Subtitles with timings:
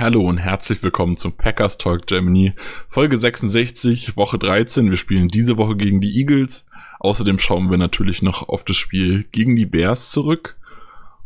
[0.00, 2.52] Hallo und herzlich willkommen zum Packers Talk Germany,
[2.88, 4.90] Folge 66, Woche 13.
[4.90, 6.64] Wir spielen diese Woche gegen die Eagles.
[7.00, 10.56] Außerdem schauen wir natürlich noch auf das Spiel gegen die Bears zurück.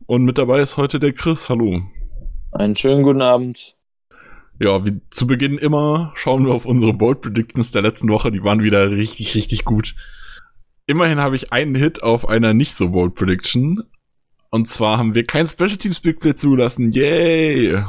[0.06, 1.50] Und mit dabei ist heute der Chris.
[1.50, 1.82] Hallo.
[2.50, 3.76] Einen schönen guten Abend.
[4.58, 8.32] Ja, wie zu Beginn immer schauen wir auf unsere Bold Predictions der letzten Woche.
[8.32, 9.94] Die waren wieder richtig, richtig gut.
[10.86, 13.74] Immerhin habe ich einen Hit auf einer nicht so Bold Prediction.
[14.48, 16.90] Und zwar haben wir kein Special Teams Big Play zulassen.
[16.90, 17.84] Yay!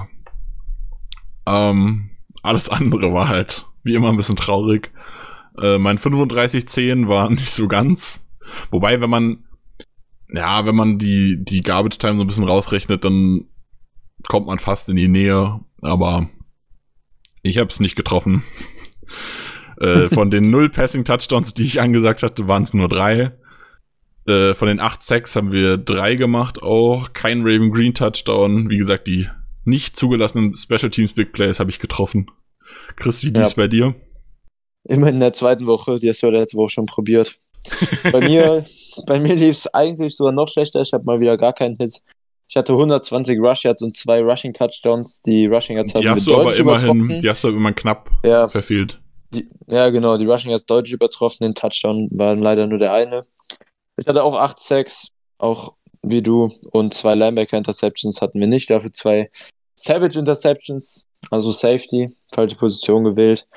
[1.45, 2.09] Ähm,
[2.41, 4.91] alles andere war halt wie immer ein bisschen traurig.
[5.61, 8.25] Äh, mein 35-10 war nicht so ganz.
[8.71, 9.43] Wobei, wenn man,
[10.29, 13.45] ja, wenn man die, die Garbage Time so ein bisschen rausrechnet, dann
[14.27, 15.59] kommt man fast in die Nähe.
[15.81, 16.29] Aber
[17.41, 18.43] ich habe es nicht getroffen.
[19.79, 23.33] äh, von den null Passing Touchdowns, die ich angesagt hatte, waren es nur drei.
[24.25, 27.11] Äh, von den acht Sacks haben wir drei gemacht auch.
[27.13, 28.69] Kein Raven Green Touchdown.
[28.69, 29.27] Wie gesagt, die
[29.65, 32.29] nicht zugelassenen Special Teams Big Plays habe ich getroffen.
[32.95, 33.39] Chris, wie ja.
[33.39, 33.95] lief's bei dir?
[34.85, 37.39] Immer in der zweiten Woche, die hast du ja letzte Woche schon probiert.
[38.11, 38.65] bei mir,
[39.07, 40.81] bei mir lief es eigentlich sogar noch schlechter.
[40.81, 42.01] Ich habe mal wieder gar keinen Hit.
[42.49, 45.21] Ich hatte 120 Rush Yards und zwei Rushing Touchdowns.
[45.21, 48.11] Die Rushing Yards haben die hast wir du aber immerhin, Die hast du immer knapp
[48.25, 49.01] ja, verfehlt.
[49.33, 50.17] Die, ja, genau.
[50.17, 51.45] Die Rushing Yards deutlich übertroffen.
[51.45, 53.25] Den Touchdown waren leider nur der eine.
[53.97, 56.51] Ich hatte auch 8 Sacks, auch wie du.
[56.71, 58.69] Und zwei Linebacker-Interceptions hatten wir nicht.
[58.69, 59.31] Dafür zwei
[59.75, 63.47] Savage-Interceptions, also Safety, falsche Position gewählt.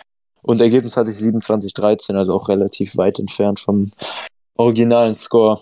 [0.43, 3.91] Und Ergebnis hatte ich 27-13, also auch relativ weit entfernt vom
[4.55, 5.61] originalen Score.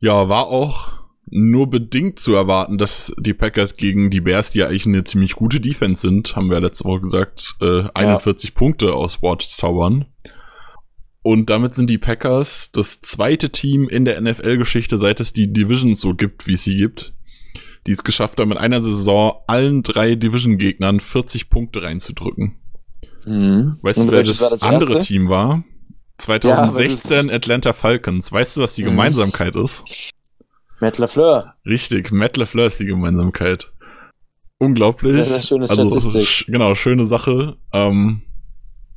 [0.00, 4.66] Ja, war auch nur bedingt zu erwarten, dass die Packers gegen die Bears, die ja
[4.66, 8.54] eigentlich eine ziemlich gute Defense sind, haben wir ja letzte Woche gesagt, äh, 41 ja.
[8.56, 10.06] Punkte aus Wort zaubern.
[11.24, 15.96] Und damit sind die Packers das zweite Team in der NFL-Geschichte, seit es die Division
[15.96, 17.14] so gibt, wie es sie gibt,
[17.86, 22.56] die es geschafft haben, in einer Saison allen drei Division-Gegnern 40 Punkte reinzudrücken.
[23.24, 23.78] Mhm.
[23.80, 25.06] Weißt du, wer das, das andere erste?
[25.06, 25.64] Team war?
[26.18, 28.30] 2016 ja, Atlanta Falcons.
[28.30, 28.88] Weißt du, was die mhm.
[28.88, 30.12] Gemeinsamkeit ist?
[30.80, 31.54] Matt LaFleur.
[31.64, 33.72] Richtig, Matt LaFleur ist die Gemeinsamkeit.
[34.58, 35.14] Unglaublich.
[35.14, 36.20] Sehr, sehr schöne also, Statistik.
[36.20, 37.56] Also, genau, schöne Sache.
[37.72, 38.20] Ähm,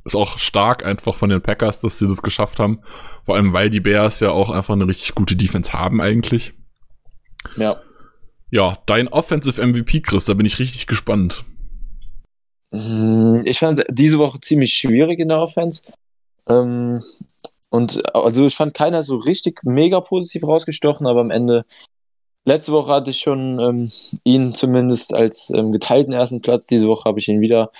[0.08, 2.80] ist auch stark einfach von den Packers, dass sie das geschafft haben.
[3.24, 6.54] Vor allem, weil die Bears ja auch einfach eine richtig gute Defense haben eigentlich.
[7.56, 7.80] Ja.
[8.50, 11.44] Ja, dein Offensive MVP, Chris, da bin ich richtig gespannt.
[12.70, 15.92] Mm, ich fand diese Woche ziemlich schwierig in der Offense.
[16.48, 17.00] Ähm,
[17.70, 21.66] und also ich fand keiner so richtig mega positiv rausgestochen, aber am Ende,
[22.46, 23.90] letzte Woche hatte ich schon ähm,
[24.24, 26.66] ihn zumindest als ähm, geteilten ersten Platz.
[26.66, 27.70] Diese Woche habe ich ihn wieder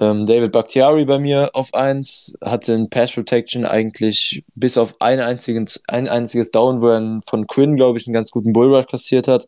[0.00, 5.20] ähm, David Bakhtiari bei mir auf 1, hatte in Pass Protection eigentlich bis auf ein
[5.20, 9.28] einziges, ein einziges Down, wo er von Quinn, glaube ich, einen ganz guten Bullrush kassiert
[9.28, 9.46] hat.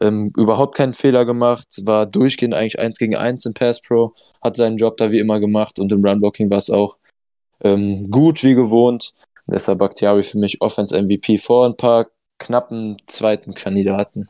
[0.00, 4.56] Ähm, überhaupt keinen Fehler gemacht, war durchgehend eigentlich 1 gegen 1 im Pass Pro, hat
[4.56, 6.98] seinen Job da wie immer gemacht und im Run Blocking war es auch
[7.62, 9.14] ähm, gut wie gewohnt.
[9.46, 12.08] Deshalb Bakhtiari für mich Offense MVP vor ein paar
[12.38, 14.28] knappen zweiten Kandidaten.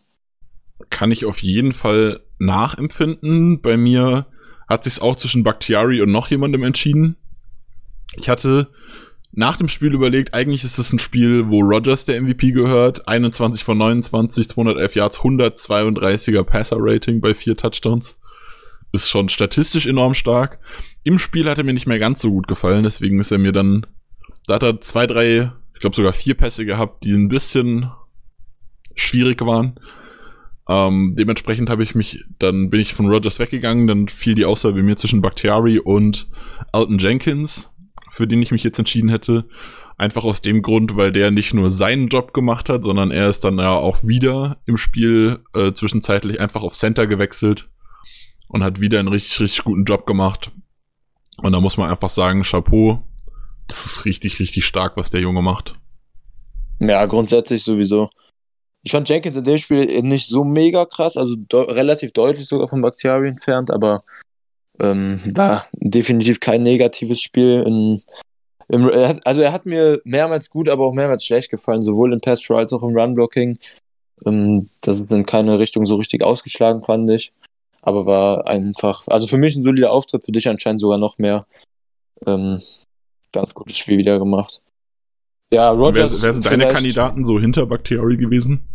[0.91, 3.61] Kann ich auf jeden Fall nachempfinden.
[3.62, 4.27] Bei mir
[4.69, 7.16] hat sich auch zwischen Bakhtiari und noch jemandem entschieden.
[8.16, 8.69] Ich hatte
[9.38, 13.06] nach dem Spiel überlegt, eigentlich ist es ein Spiel, wo Rogers der MVP gehört.
[13.06, 18.19] 21 von 29, 211 Yards, 132er Passer-Rating bei vier Touchdowns.
[18.93, 20.59] Ist schon statistisch enorm stark.
[21.03, 23.53] Im Spiel hat er mir nicht mehr ganz so gut gefallen, deswegen ist er mir
[23.53, 23.87] dann,
[24.47, 27.91] da hat er zwei, drei, ich glaube sogar vier Pässe gehabt, die ein bisschen
[28.94, 29.78] schwierig waren.
[30.69, 34.72] Ähm, dementsprechend habe ich mich, dann bin ich von Rogers weggegangen, dann fiel die Auswahl
[34.72, 36.29] bei mir zwischen Bakhtiari und
[36.73, 37.70] Alton Jenkins,
[38.11, 39.49] für den ich mich jetzt entschieden hätte.
[39.99, 43.44] Einfach aus dem Grund, weil der nicht nur seinen Job gemacht hat, sondern er ist
[43.44, 47.69] dann ja auch wieder im Spiel äh, zwischenzeitlich einfach auf Center gewechselt
[48.49, 50.50] und hat wieder einen richtig, richtig guten Job gemacht.
[51.38, 53.06] Und da muss man einfach sagen, Chapeau,
[53.69, 55.79] das ist richtig, richtig stark, was der Junge macht.
[56.79, 58.11] Ja, grundsätzlich sowieso.
[58.87, 62.69] Ich fand Jenkins in dem Spiel nicht so mega krass, also de relativ deutlich sogar
[62.69, 64.05] von Bakhtiari entfernt, aber
[64.79, 67.65] ähm, war definitiv kein negatives Spiel.
[67.67, 68.00] In,
[68.69, 68.88] im,
[69.25, 72.73] also er hat mir mehrmals gut, aber auch mehrmals schlecht gefallen, sowohl im Pass als
[72.73, 73.59] auch im Run Blocking.
[74.25, 77.32] Ähm, das ist in keine Richtung so richtig ausgeschlagen, fand ich.
[77.82, 81.44] aber war einfach, also für mich ein solider Auftritt, für dich anscheinend sogar noch mehr.
[82.25, 82.62] Ähm,
[83.32, 84.62] ganz gutes Spiel wieder gemacht.
[85.52, 86.22] Ja, Rogers.
[86.22, 88.69] Wer, wer sind deine Kandidaten so hinter Bakhtiari gewesen?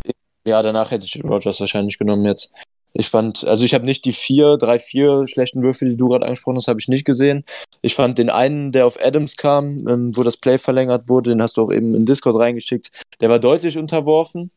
[0.46, 2.52] Ja, danach hätte ich Rogers wahrscheinlich genommen jetzt.
[2.94, 6.26] Ich fand, also ich habe nicht die vier, drei, vier schlechten Würfe, die du gerade
[6.26, 7.46] angesprochen hast, habe ich nicht gesehen.
[7.82, 11.42] Ich fand den einen, der auf Adams kam, ähm, wo das Play verlängert wurde, den
[11.42, 12.92] hast du auch eben in Discord reingeschickt,
[13.22, 14.52] der war deutlich unterworfen.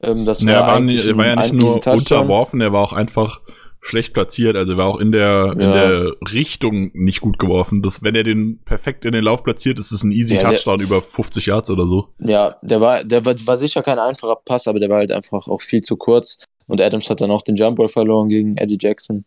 [0.00, 3.42] Ähm, das war, war, nie, war ja nicht nur unterworfen, er war auch einfach
[3.84, 5.52] schlecht platziert, also war auch in der, ja.
[5.52, 7.82] in der Richtung nicht gut geworfen.
[7.82, 10.78] Das, wenn er den perfekt in den Lauf platziert, ist es ein easy ja, Touchdown
[10.78, 12.08] der, über 50 Yards oder so.
[12.20, 15.48] Ja, der war, der war, war sicher kein einfacher Pass, aber der war halt einfach
[15.48, 16.38] auch viel zu kurz.
[16.68, 19.24] Und Adams hat dann auch den Jumpball verloren gegen Eddie Jackson.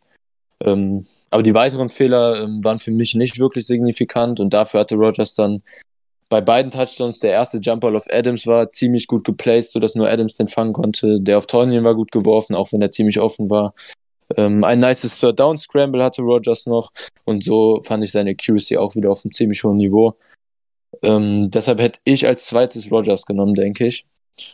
[0.64, 4.96] Ähm, aber die weiteren Fehler ähm, waren für mich nicht wirklich signifikant und dafür hatte
[4.96, 5.64] Rogers dann
[6.30, 10.38] bei beiden Touchdowns der erste Jumpball auf Adams war ziemlich gut geplaced, sodass nur Adams
[10.38, 11.22] den fangen konnte.
[11.22, 13.74] Der auf Tonyan war gut geworfen, auch wenn er ziemlich offen war.
[14.36, 16.92] Ähm, ein nices Third Down Scramble hatte Rogers noch
[17.26, 20.18] und so fand ich seine Accuracy auch wieder auf einem ziemlich hohen Niveau.
[21.04, 24.06] Ähm, deshalb hätte ich als zweites Rogers genommen, denke ich.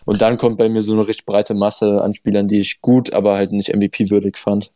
[0.05, 3.13] Und dann kommt bei mir so eine richtig breite Masse an Spielern, die ich gut,
[3.13, 4.71] aber halt nicht MVP-würdig fand.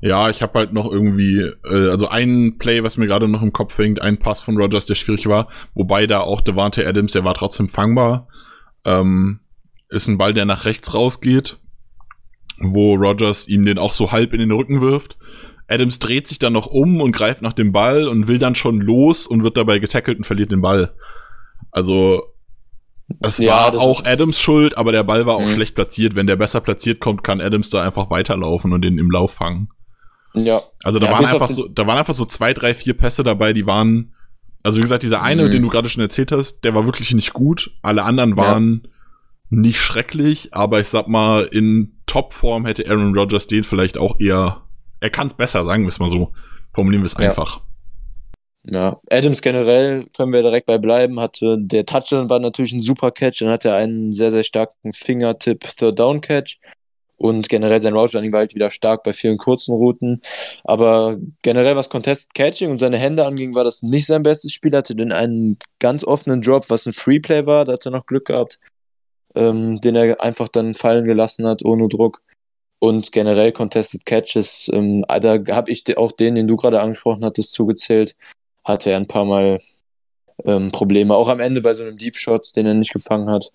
[0.00, 3.52] Ja, ich habe halt noch irgendwie, äh, also ein Play, was mir gerade noch im
[3.52, 7.24] Kopf hängt, ein Pass von Rogers, der schwierig war, wobei da auch Devante Adams, der
[7.24, 8.28] war trotzdem fangbar.
[8.84, 9.40] Ähm,
[9.88, 11.58] ist ein Ball, der nach rechts rausgeht
[12.60, 15.16] wo Rogers ihm den auch so halb in den Rücken wirft.
[15.68, 18.80] Adams dreht sich dann noch um und greift nach dem Ball und will dann schon
[18.80, 20.94] los und wird dabei getackelt und verliert den Ball.
[21.70, 22.22] Also,
[23.20, 25.54] es ja, war auch Adams Schuld, aber der Ball war auch mhm.
[25.54, 26.14] schlecht platziert.
[26.14, 29.68] Wenn der besser platziert kommt, kann Adams da einfach weiterlaufen und den im Lauf fangen.
[30.34, 30.60] Ja.
[30.84, 33.52] Also da ja, waren einfach so, da waren einfach so zwei, drei, vier Pässe dabei,
[33.52, 34.14] die waren,
[34.62, 35.50] also wie gesagt, dieser eine, mhm.
[35.50, 37.72] den du gerade schon erzählt hast, der war wirklich nicht gut.
[37.82, 38.90] Alle anderen waren ja
[39.50, 44.62] nicht schrecklich, aber ich sag mal, in Topform hätte Aaron Rodgers den vielleicht auch eher.
[45.00, 46.32] Er kann es besser, sagen wir es mal so.
[46.72, 47.60] Formulieren wir es einfach.
[48.64, 51.20] Ja, Adams generell können wir direkt bei bleiben.
[51.20, 54.92] Hatte der Touchdown war natürlich ein super Catch, dann hatte er einen sehr, sehr starken
[54.92, 56.58] Fingertip Third Down Catch.
[57.16, 60.20] Und generell sein Route Running war halt wieder stark bei vielen kurzen Routen.
[60.62, 64.72] Aber generell, was Contest Catching und seine Hände anging, war das nicht sein bestes Spiel.
[64.72, 67.64] Er hatte den einen ganz offenen Drop, was ein Free Play war.
[67.64, 68.60] Da hat er noch Glück gehabt
[69.34, 72.22] ähm, den er einfach dann fallen gelassen hat, ohne Druck.
[72.80, 77.52] Und generell Contested Catches, ähm, da habe ich auch den, den du gerade angesprochen hattest,
[77.52, 78.14] zugezählt.
[78.64, 79.58] Hatte er ein paar Mal
[80.44, 81.14] ähm, Probleme.
[81.14, 83.50] Auch am Ende bei so einem Deep Shot, den er nicht gefangen hat,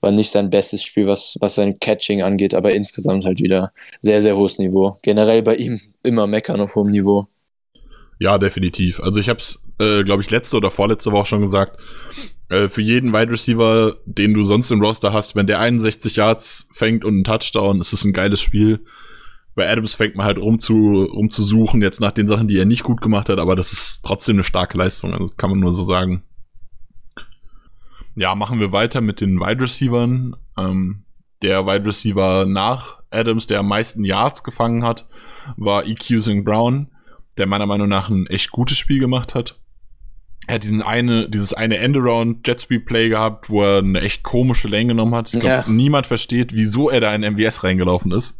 [0.00, 4.22] war nicht sein bestes Spiel, was, was sein Catching angeht, aber insgesamt halt wieder sehr,
[4.22, 4.98] sehr hohes Niveau.
[5.02, 7.26] Generell bei ihm immer meckern auf hohem Niveau.
[8.20, 9.00] Ja, definitiv.
[9.00, 11.80] Also ich habe es, äh, glaube ich, letzte oder vorletzte Woche schon gesagt.
[12.50, 16.68] Äh, für jeden Wide Receiver, den du sonst im Roster hast, wenn der 61 Yards
[16.70, 18.84] fängt und einen Touchdown, ist es ein geiles Spiel.
[19.54, 22.58] Bei Adams fängt man halt um zu, um zu suchen, jetzt nach den Sachen, die
[22.58, 25.58] er nicht gut gemacht hat, aber das ist trotzdem eine starke Leistung, also kann man
[25.58, 26.22] nur so sagen.
[28.16, 30.36] Ja, machen wir weiter mit den Wide Receivern.
[30.58, 31.04] Ähm,
[31.40, 35.08] der Wide Receiver nach Adams, der am meisten Yards gefangen hat,
[35.56, 36.90] war EQ Sing Brown,
[37.38, 39.60] der meiner Meinung nach ein echt gutes Spiel gemacht hat
[40.46, 44.68] er hat diesen eine, dieses eine Endaround Jetstreet Play gehabt, wo er eine echt komische
[44.68, 45.32] Lane genommen hat.
[45.32, 45.72] Ich glaube, ja.
[45.72, 48.36] niemand versteht, wieso er da in MWS reingelaufen ist.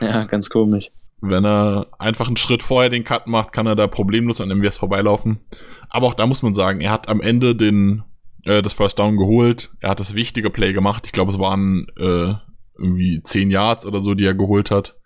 [0.00, 0.90] Ja, ganz komisch.
[1.20, 4.78] Wenn er einfach einen Schritt vorher den Cut macht, kann er da problemlos an MWS
[4.78, 5.40] vorbeilaufen.
[5.88, 8.04] Aber auch da muss man sagen, er hat am Ende den,
[8.44, 9.70] äh, das First Down geholt.
[9.80, 11.04] Er hat das wichtige Play gemacht.
[11.06, 12.34] Ich glaube, es waren äh,
[12.78, 14.96] irgendwie 10 Yards oder so, die er geholt hat.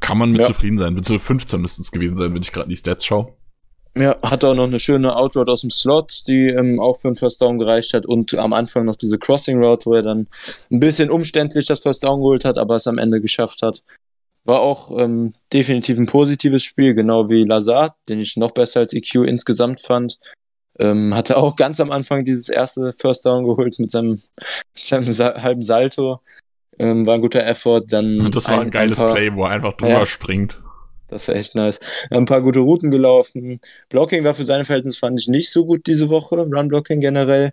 [0.00, 0.46] Kann man mit ja.
[0.46, 0.94] zufrieden sein.
[0.94, 3.34] Beziehungsweise 15 müssten es gewesen sein, wenn ich gerade die Stats schaue.
[3.96, 7.14] Ja, hat auch noch eine schöne Outroad aus dem Slot, die ähm, auch für einen
[7.14, 10.28] First Down gereicht hat und am Anfang noch diese Crossing Route, wo er dann
[10.70, 13.82] ein bisschen umständlich das First Down geholt hat, aber es am Ende geschafft hat.
[14.44, 18.94] War auch ähm, definitiv ein positives Spiel, genau wie Lazar, den ich noch besser als
[18.94, 20.18] EQ insgesamt fand.
[20.78, 24.22] Ähm, hatte auch ganz am Anfang dieses erste First Down geholt mit seinem, mit
[24.74, 26.20] seinem Sa halben Salto.
[26.78, 27.82] Ähm, war ein guter Effort.
[27.88, 30.06] Dann und das war ein, ein geiles ein paar, Play, wo er einfach drüber ja,
[30.06, 30.62] springt.
[31.08, 31.78] Das war echt nice.
[32.10, 33.60] Ein paar gute Routen gelaufen.
[33.90, 36.36] Blocking war für seine Verhältnisse, fand ich, nicht so gut diese Woche.
[36.36, 37.52] Run-Blocking generell.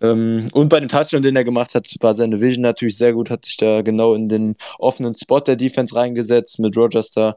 [0.00, 3.30] Ähm, und bei dem Touchdown, den er gemacht hat, war seine Vision natürlich sehr gut.
[3.30, 7.36] Hat sich da genau in den offenen Spot der Defense reingesetzt mit Rogers da.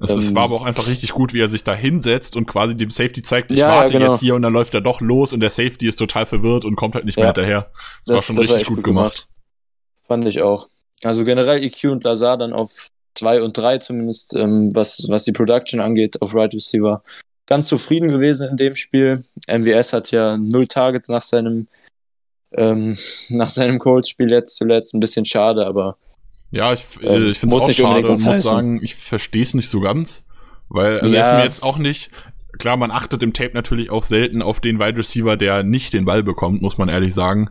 [0.00, 2.46] Es, ähm, es war aber auch einfach richtig gut, wie er sich da hinsetzt und
[2.46, 4.12] quasi dem Safety zeigt, ich ja, warte genau.
[4.12, 6.76] jetzt hier und dann läuft er doch los und der Safety ist total verwirrt und
[6.76, 7.70] kommt halt nicht mehr hinterher.
[8.04, 9.14] Das, das, war schon das richtig war gut, gut gemacht.
[9.14, 9.33] gemacht.
[10.04, 10.68] Fand ich auch.
[11.02, 15.32] Also generell EQ und Lazar dann auf 2 und 3 zumindest, ähm, was, was die
[15.32, 17.02] Production angeht auf Right Receiver.
[17.46, 19.22] Ganz zufrieden gewesen in dem Spiel.
[19.46, 21.68] MWS hat ja null Targets nach seinem,
[22.52, 22.96] ähm,
[23.28, 24.94] nach seinem Colts-Spiel jetzt zuletzt.
[24.94, 25.96] Ein bisschen schade, aber
[26.50, 28.42] Ja, ich, ähm, ich finde es auch schade und muss heißen.
[28.42, 30.24] sagen, ich verstehe es nicht so ganz.
[30.68, 31.22] Weil, also ja.
[31.22, 32.10] ist mir jetzt auch nicht,
[32.58, 36.04] klar, man achtet im Tape natürlich auch selten auf den Wide Receiver, der nicht den
[36.04, 37.50] Ball bekommt, muss man ehrlich sagen.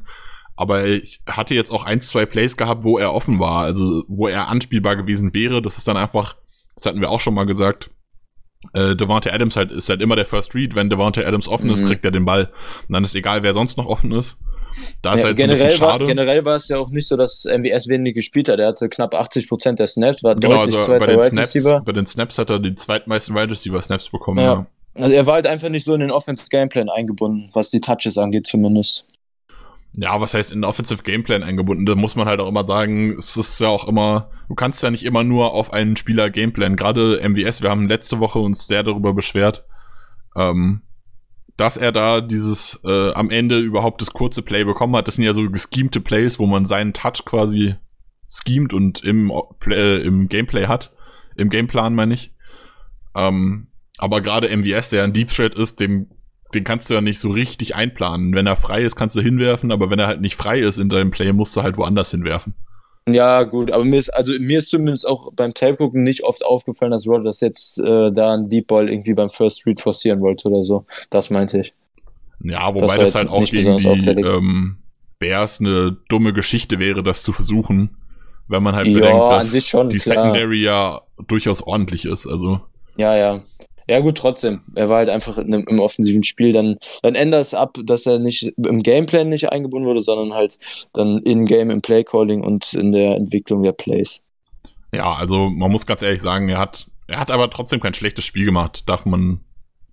[0.55, 4.27] Aber ich hatte jetzt auch ein, zwei Plays gehabt, wo er offen war, also wo
[4.27, 5.62] er anspielbar gewesen wäre.
[5.62, 6.36] Das ist dann einfach,
[6.75, 7.89] das hatten wir auch schon mal gesagt,
[8.74, 10.75] äh, Devante Adams halt ist halt immer der First Read.
[10.75, 11.74] Wenn Devante Adams offen mhm.
[11.74, 12.51] ist, kriegt er den Ball.
[12.88, 14.38] Und dann ist egal, wer sonst noch offen ist.
[15.01, 17.45] Da ist ja, halt generell, so war, generell war es ja auch nicht so, dass
[17.45, 18.60] MWS wenig gespielt hat.
[18.60, 21.27] Er hatte knapp 80 Prozent der Snaps, war genau, deutlich also zweiter bei den Wide
[21.27, 21.81] Snaps, Receiver.
[21.81, 24.39] Bei den Snaps hat er die zweitmeisten Wide Receiver Snaps bekommen.
[24.39, 24.53] Ja.
[24.53, 24.65] ja.
[24.95, 28.17] Also er war halt einfach nicht so in den Offense Gameplan eingebunden, was die Touches
[28.17, 29.05] angeht zumindest.
[29.95, 31.85] Ja, was heißt in den Offensive Gameplan eingebunden?
[31.85, 34.89] Da muss man halt auch immer sagen, es ist ja auch immer, du kannst ja
[34.89, 36.75] nicht immer nur auf einen Spieler Gameplan.
[36.75, 39.65] Gerade MWS, wir haben letzte Woche uns sehr darüber beschwert,
[40.35, 40.81] ähm,
[41.57, 45.07] dass er da dieses äh, am Ende überhaupt das kurze Play bekommen hat.
[45.07, 47.75] Das sind ja so geschemte Plays, wo man seinen Touch quasi
[48.29, 49.31] schemt und im,
[49.67, 50.91] äh, im Gameplay hat.
[51.35, 52.33] Im Gameplan meine ich.
[53.15, 53.67] Ähm,
[54.00, 56.07] aber gerade MVS, der ein Deep Threat ist, dem,
[56.53, 58.33] den kannst du ja nicht so richtig einplanen.
[58.33, 60.89] Wenn er frei ist, kannst du hinwerfen, aber wenn er halt nicht frei ist in
[60.89, 62.53] deinem Play, musst du halt woanders hinwerfen.
[63.07, 66.45] Ja, gut, aber mir ist, also mir ist zumindest auch beim Tape gucken nicht oft
[66.45, 70.48] aufgefallen, dass Rodgers jetzt äh, da einen Deep Ball irgendwie beim First Read forcieren wollte
[70.48, 70.86] oder so.
[71.10, 71.74] Das meinte ich.
[72.41, 74.77] Ja, wobei das, das halt auch gegen die ähm,
[75.19, 77.98] Bears eine dumme Geschichte wäre, das zu versuchen,
[78.48, 80.25] wenn man halt ja, bedenkt, dass schon, die klar.
[80.25, 82.25] Secondary ja durchaus ordentlich ist.
[82.25, 82.62] Also.
[82.95, 83.43] Ja, ja.
[83.88, 84.62] Ja, gut, trotzdem.
[84.75, 86.54] Er war halt einfach in, im offensiven Spiel.
[86.54, 90.58] Dann, dann ändert es ab, dass er nicht im Gameplan nicht eingebunden wurde, sondern halt
[90.94, 94.24] dann in-game im Playcalling und in der Entwicklung der Plays.
[94.94, 98.25] Ja, also man muss ganz ehrlich sagen, er hat, er hat aber trotzdem kein schlechtes
[98.25, 99.42] Spiel gemacht, darf man,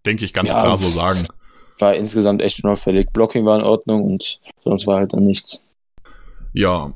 [0.05, 1.27] denke ich, ganz ja, klar so sagen.
[1.79, 3.07] War insgesamt echt unauffällig.
[3.13, 5.63] Blocking war in Ordnung und sonst war halt dann nichts.
[6.53, 6.93] Ja,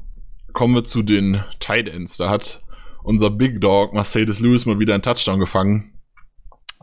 [0.53, 2.19] kommen wir zu den Tight Ends.
[2.19, 2.63] Da hat
[3.03, 5.94] unser Big Dog Mercedes Lewis mal wieder einen Touchdown gefangen.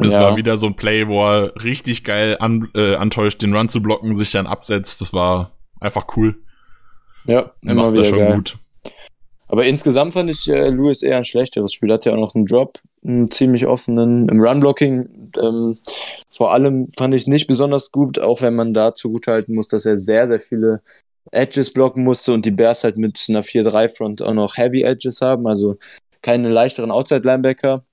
[0.02, 0.22] Das ja.
[0.22, 3.82] war wieder so ein Play, wo er richtig geil an, äh, antäuscht, den Run zu
[3.82, 5.02] blocken, sich dann absetzt.
[5.02, 6.36] Das war einfach cool.
[7.26, 8.36] Ja, immer Macht wieder schon geil.
[8.36, 8.58] gut.
[9.48, 11.92] Aber insgesamt fand ich äh, Lewis eher ein schlechteres Spiel.
[11.92, 14.30] Hat ja auch noch einen Drop, einen ziemlich offenen.
[14.30, 15.78] Im Run-Blocking ähm,
[16.30, 19.98] vor allem fand ich nicht besonders gut, auch wenn man da zugutehalten muss, dass er
[19.98, 20.82] sehr, sehr viele
[21.32, 25.48] Edges blocken musste und die Bears halt mit einer 4-3-Front auch noch Heavy Edges haben,
[25.48, 25.78] also
[26.22, 27.84] keine leichteren Outside-Linebacker.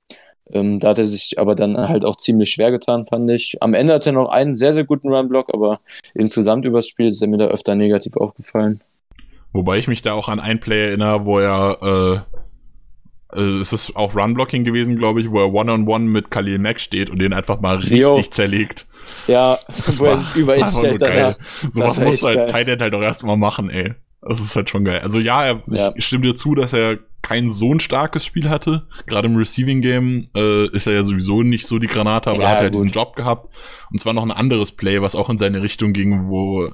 [0.52, 3.58] Ähm, da hat er sich aber dann halt auch ziemlich schwer getan, fand ich.
[3.60, 5.80] Am Ende hat er noch einen sehr, sehr guten Run-Block, aber
[6.14, 8.80] insgesamt übers Spiel ist er mir da öfter negativ aufgefallen.
[9.52, 12.24] Wobei ich mich da auch an ein Play erinnere, wo er,
[13.32, 16.30] äh, äh, es ist auch Run-Blocking gewesen, glaube ich, wo er One-on-One -on -one mit
[16.30, 18.22] Khalil Mack steht und den einfach mal richtig jo.
[18.22, 18.86] zerlegt.
[19.26, 21.36] Ja, das wo war, er sich über ihn stellt danach.
[21.72, 23.94] So was musst du als Tight End halt auch erstmal machen, ey.
[24.20, 25.00] Das ist halt schon geil.
[25.00, 25.92] Also ja, er, ja.
[25.96, 28.86] ich stimme dir zu, dass er kein so ein starkes Spiel hatte.
[29.06, 32.50] Gerade im Receiving Game äh, ist er ja sowieso nicht so die Granate, aber ja,
[32.50, 33.54] er hat ja diesen Job gehabt.
[33.90, 36.70] Und zwar noch ein anderes Play, was auch in seine Richtung ging, wo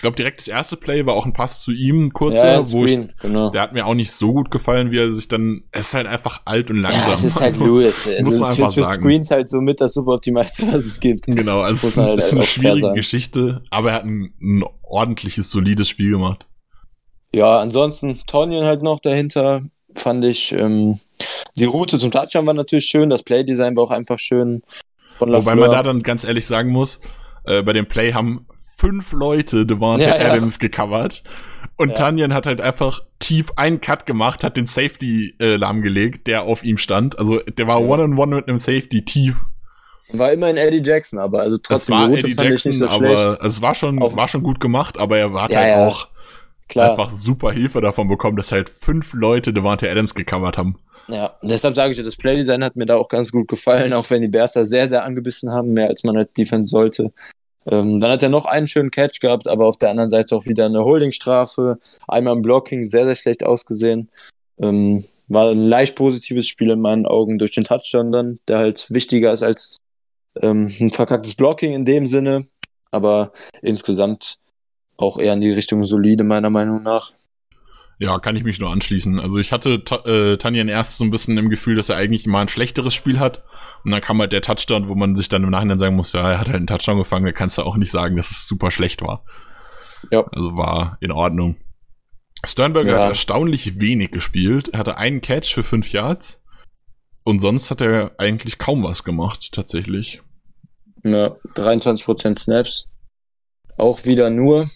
[0.00, 2.72] ich glaube, direkt das erste Play war auch ein Pass zu ihm, ein kurzer, ja,
[2.72, 3.50] wo Screen, ich, genau.
[3.50, 6.06] der hat mir auch nicht so gut gefallen, wie er sich dann, es ist halt
[6.06, 7.02] einfach alt und langsam.
[7.02, 8.08] Ja, es ist halt Lewis.
[8.08, 9.02] Also, muss man ist für sagen.
[9.02, 11.26] Screens halt so mit das suboptimalste, was es gibt.
[11.26, 15.90] Genau, also es halt ist eine schwierige Geschichte, aber er hat ein, ein ordentliches, solides
[15.90, 16.46] Spiel gemacht.
[17.32, 19.62] Ja, ansonsten Tonyan halt noch dahinter,
[19.94, 20.52] fand ich.
[20.52, 20.98] Ähm,
[21.56, 24.62] die Route zum Touchdown war natürlich schön, das Playdesign war auch einfach schön.
[25.14, 27.00] Von Wobei man da dann ganz ehrlich sagen muss,
[27.44, 28.46] äh, bei dem Play haben
[28.78, 30.68] fünf Leute Devonta ja, Adams ja.
[30.68, 31.22] gecovert.
[31.76, 31.94] Und ja.
[31.94, 36.64] Tanyan hat halt einfach tief einen Cut gemacht, hat den Safety äh, lahmgelegt, der auf
[36.64, 37.18] ihm stand.
[37.18, 39.36] Also der war one-on-one -on -one mit einem Safety tief.
[40.12, 43.38] War immer in Eddie Jackson, aber also trotzdem das war Eddie Jackson, so aber, schlecht.
[43.42, 46.08] Es war schon, war schon gut gemacht, aber er hat halt auch
[46.70, 46.90] Klar.
[46.90, 50.76] einfach super Hilfe davon bekommen, dass halt fünf Leute Devante Adams gecovert haben.
[51.08, 54.08] Ja, deshalb sage ich ja, das Playdesign hat mir da auch ganz gut gefallen, auch
[54.10, 57.12] wenn die Bears da sehr, sehr angebissen haben, mehr als man als Defense sollte.
[57.66, 60.46] Ähm, dann hat er noch einen schönen Catch gehabt, aber auf der anderen Seite auch
[60.46, 61.78] wieder eine Holdingstrafe.
[62.08, 64.08] Einmal im Blocking, sehr, sehr schlecht ausgesehen.
[64.58, 68.90] Ähm, war ein leicht positives Spiel in meinen Augen durch den Touchdown dann, der halt
[68.90, 69.76] wichtiger ist als
[70.40, 72.46] ähm, ein verkacktes Blocking in dem Sinne.
[72.90, 74.39] Aber insgesamt
[75.00, 77.12] auch eher in die Richtung solide, meiner Meinung nach.
[77.98, 79.20] Ja, kann ich mich nur anschließen.
[79.20, 82.40] Also ich hatte äh, Tanjan erst so ein bisschen im Gefühl, dass er eigentlich mal
[82.40, 83.44] ein schlechteres Spiel hat.
[83.84, 86.32] Und dann kam halt der Touchdown, wo man sich dann im Nachhinein sagen muss, ja,
[86.32, 88.70] er hat halt einen Touchdown gefangen, da kannst du auch nicht sagen, dass es super
[88.70, 89.24] schlecht war.
[90.10, 90.24] Ja.
[90.32, 91.56] Also war in Ordnung.
[92.42, 92.98] Sternberger ja.
[93.00, 94.70] hat erstaunlich wenig gespielt.
[94.70, 96.40] Er hatte einen Catch für fünf Yards.
[97.22, 100.22] Und sonst hat er eigentlich kaum was gemacht, tatsächlich.
[101.04, 102.86] Ja, 23% Snaps.
[103.76, 104.70] Auch wieder nur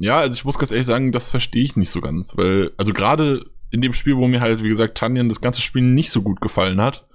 [0.00, 2.92] ja, also ich muss ganz ehrlich sagen, das verstehe ich nicht so ganz, weil, also
[2.92, 6.22] gerade in dem Spiel, wo mir halt, wie gesagt, Tanyan das ganze Spiel nicht so
[6.22, 7.06] gut gefallen hat.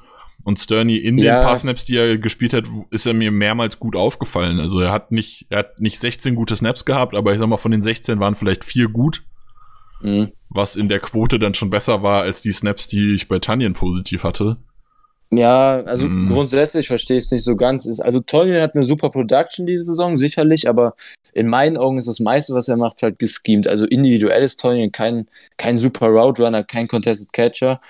[0.46, 1.40] Und Sturny in Ja.
[1.40, 4.60] den paar Snaps, die er gespielt hat, ist er mir mehrmals gut aufgefallen.
[4.60, 7.58] Also er hat nicht, er hat nicht 16 gute Snaps gehabt, aber ich sag mal,
[7.58, 9.24] von den 16 waren vielleicht vier gut,
[10.02, 10.32] Mhm.
[10.50, 13.74] was in der Quote dann schon besser war als die Snaps, die ich bei Tanyan
[13.74, 14.58] positiv hatte.
[15.32, 16.28] Ja, also Mhm.
[16.28, 17.86] grundsätzlich verstehe ich es nicht so ganz.
[17.86, 20.94] Ist, also Tonyan hat eine super Production diese Saison, sicherlich, aber
[21.34, 23.68] in meinen Augen ist das meiste, was er macht, halt geschemt.
[23.68, 25.28] Also individuell ist Tonyan kein,
[25.58, 27.82] kein super Route Runner, kein Contested Catcher.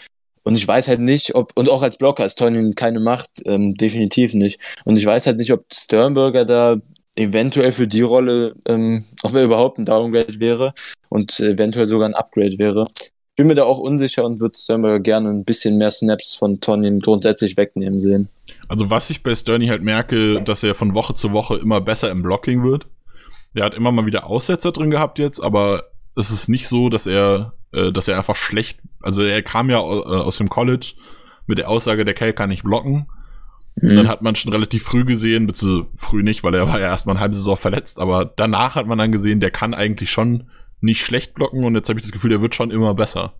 [0.44, 3.76] Und ich weiß halt nicht, ob, und auch als Blocker ist Tonyan keine Macht, ähm,
[3.76, 4.60] definitiv nicht.
[4.86, 6.78] Und ich weiß halt nicht, ob Sternberger da
[7.16, 10.74] eventuell für die Rolle, ähm, ob er überhaupt ein Downgrade wäre
[11.10, 12.88] und eventuell sogar ein Upgrade wäre.
[13.36, 16.62] Ich bin mir da auch unsicher und würde Sternberger gerne ein bisschen mehr Snaps von
[16.62, 18.30] Tonyan grundsätzlich wegnehmen sehen.
[18.70, 22.10] Also was ich bei Sturny halt merke, dass er von Woche zu Woche immer besser
[22.12, 22.88] im Blocking wird.
[23.54, 25.84] Er hat immer mal wieder Aussetzer drin gehabt jetzt, aber
[26.16, 29.80] es ist nicht so, dass er, äh, dass er einfach schlecht, also er kam ja
[29.80, 30.94] äh, aus dem College
[31.46, 33.08] mit der Aussage, der Kerl kann nicht blocken.
[33.82, 36.88] Und dann hat man schon relativ früh gesehen, beziehungsweise früh nicht, weil er war ja
[36.88, 40.46] erstmal eine halbe Saison verletzt, aber danach hat man dann gesehen, der kann eigentlich schon
[40.86, 43.34] nicht schlecht blocken und jetzt habe ich das Gefühl, der wird schon immer besser.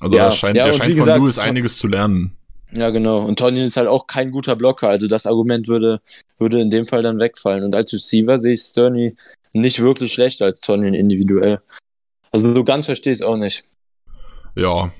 [0.00, 2.36] Also Ja, er scheint, ja, er scheint von gesagt, Lewis einiges zu lernen.
[2.72, 3.18] Ja, genau.
[3.18, 4.88] Und Tonyan ist halt auch kein guter Blocker.
[4.88, 6.00] Also das Argument würde,
[6.38, 7.64] würde in dem Fall dann wegfallen.
[7.64, 9.14] Und als Receiver sehe ich Sterney
[9.52, 11.60] nicht wirklich schlechter als Tonyan individuell.
[12.30, 13.64] Also so ganz verstehe ich es auch nicht.
[14.56, 14.90] Ja.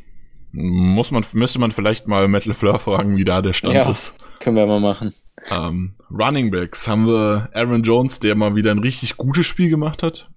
[0.53, 3.91] Muss man, müsste man vielleicht mal Metal LeFleur fragen, wie da der Stand Ja.
[3.91, 4.13] ist.
[4.39, 5.11] Können wir mal machen.
[5.51, 10.03] Ähm, Running Backs haben wir Aaron Jones, der mal wieder ein richtig gutes Spiel gemacht
[10.03, 10.29] hat.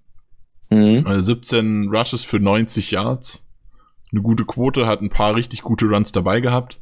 [0.70, 1.06] Mhm.
[1.06, 3.44] Also 17 Rushes für 90 Yards.
[4.12, 6.78] Eine gute Quote, hat ein paar richtig gute Runs dabei gehabt.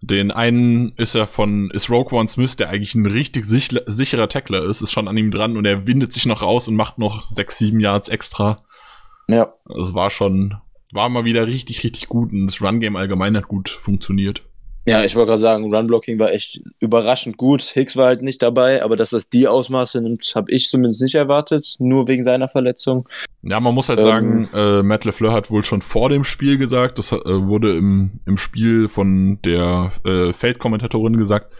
[0.00, 4.64] Den einen ist er von, ist Roquan Smith, der eigentlich ein richtig sich, sicherer Tackler
[4.64, 7.28] ist, ist schon an ihm dran und er windet sich noch raus und macht noch
[7.28, 8.64] 6, 7 Yards extra.
[9.28, 9.52] Ja.
[9.64, 10.56] Das war schon,
[10.92, 14.42] war mal wieder richtig, richtig gut und das Run-Game allgemein hat gut funktioniert.
[14.84, 17.62] Ja, ich wollte gerade sagen, Run-Blocking war echt überraschend gut.
[17.62, 21.14] Hicks war halt nicht dabei, aber dass das die Ausmaße nimmt, habe ich zumindest nicht
[21.14, 23.08] erwartet, nur wegen seiner Verletzung.
[23.42, 24.04] Ja, man muss halt Ähm.
[24.04, 28.10] sagen, äh, Matt LeFleur hat wohl schon vor dem Spiel gesagt, das äh, wurde im,
[28.26, 31.52] im Spiel von der äh, Feldkommentatorin gesagt,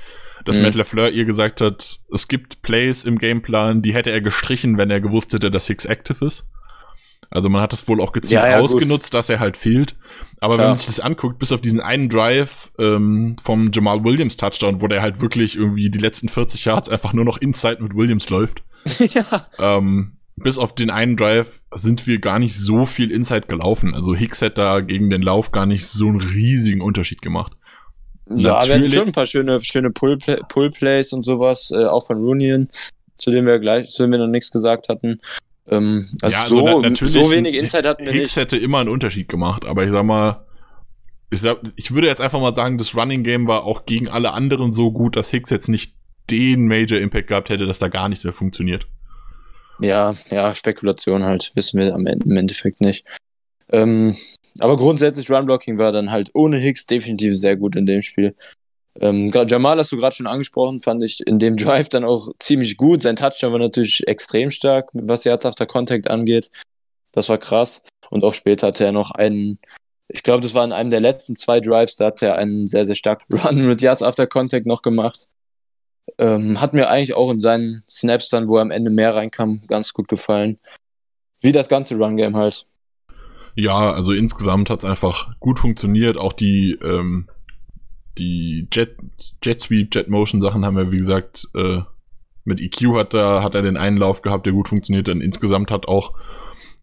[0.45, 0.65] dass Mhm.
[0.65, 4.91] Matt LeFleur ihr gesagt hat, es gibt Plays im Gameplan, die hätte er gestrichen, wenn
[4.91, 6.45] er gewusst hätte, dass Hicks active ist.
[7.33, 8.65] Also man hat das wohl auch gezielt Ja, ja, gut.
[8.65, 9.97] ausgenutzt, dass er halt fehlt.
[10.41, 10.69] Aber wenn Klar.
[10.69, 14.89] man sich das anguckt, bis auf diesen einen Drive ähm, vom Jamal Williams Touchdown, wo
[14.89, 18.63] der halt wirklich irgendwie die letzten 40 Yards einfach nur noch Inside mit Williams läuft,
[19.15, 19.47] ja.
[19.59, 23.95] ähm, bis auf den einen Drive sind wir gar nicht so viel Inside gelaufen.
[23.95, 27.53] Also Hicks hat da gegen den Lauf gar nicht so einen riesigen Unterschied gemacht.
[28.29, 32.07] Ja, wir hatten Natürlich- schon ein paar schöne, schöne Pull-Play- Pull-Plays und sowas, äh, auch
[32.07, 32.69] von Runion,
[33.19, 35.21] zu dem wir gleich, zu dem wir noch nichts gesagt hatten.
[35.69, 38.37] Ähm, also, Ja, also so, na- natürlich so wenig Insight hatten wir Hicks nicht.
[38.37, 40.45] hätte immer einen Unterschied gemacht, aber ich sag mal,
[41.31, 44.33] ich, sag, ich würde jetzt einfach mal sagen, das Running Game war auch gegen alle
[44.33, 45.95] anderen so gut, dass Hicks jetzt nicht
[46.31, 48.87] den Major Impact gehabt hätte, dass da gar nichts mehr funktioniert.
[49.81, 53.05] Ja, ja, Spekulation halt, wissen wir am Ende, im Endeffekt nicht.
[53.71, 54.15] Ähm,
[54.59, 58.35] aber grundsätzlich Run-Blocking war dann halt ohne Hicks definitiv sehr gut in dem Spiel.
[59.01, 62.29] Ähm, grad Jamal hast du gerade schon angesprochen, fand ich in dem Drive dann auch
[62.39, 63.03] ziemlich gut.
[63.03, 66.51] Sein Touchdown war natürlich extrem stark, was Yards after Contact angeht.
[67.13, 67.83] Das war krass.
[68.11, 69.59] Und auch später hatte er noch einen,
[70.09, 72.85] ich glaube, das war in einem der letzten zwei Drives, da hat er einen sehr,
[72.85, 75.27] sehr starken Run mit Yards after Contact noch gemacht.
[76.19, 79.63] Ähm, hat mir eigentlich auch in seinen Snaps dann, wo er am Ende mehr reinkam,
[79.67, 80.59] ganz gut gefallen.
[81.41, 82.67] Wie das ganze Run-Game halt.
[83.55, 86.17] Ja, also insgesamt hat's einfach gut funktioniert.
[86.17, 87.29] Auch die, ähm,
[88.19, 88.97] die Jet,
[89.43, 91.81] Jet Sweep, Jet Motion Sachen haben wir, wie gesagt, äh,
[92.45, 95.09] mit EQ hat er, hat er den einen Lauf gehabt, der gut funktioniert.
[95.09, 96.13] Dann insgesamt hat auch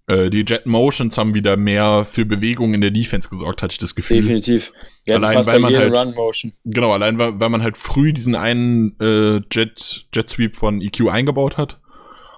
[0.08, 3.78] äh, die Jet Motions haben wieder mehr für Bewegung in der Defense gesorgt, hatte ich
[3.78, 4.18] das Gefühl.
[4.18, 4.72] Definitiv.
[5.06, 6.54] Ja, Allein, fast weil bei man halt- Run-Motion.
[6.64, 11.10] Genau, allein weil, weil man halt früh diesen einen äh, Jet, Jet Sweep von EQ
[11.10, 11.80] eingebaut hat.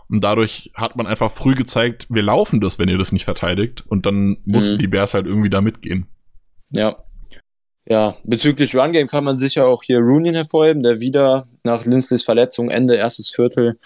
[0.10, 3.86] Und dadurch hat man einfach früh gezeigt, wir laufen das, wenn ihr das nicht verteidigt.
[3.88, 4.80] Und dann mussten Mhm.
[4.80, 6.08] die Bears halt irgendwie da mitgehen.
[6.72, 6.98] Ja.
[7.92, 12.70] Ja, bezüglich Run-Game kann man sicher auch hier Rooney hervorheben, der wieder nach Linsleys Verletzung
[12.70, 13.78] Ende erstes Viertel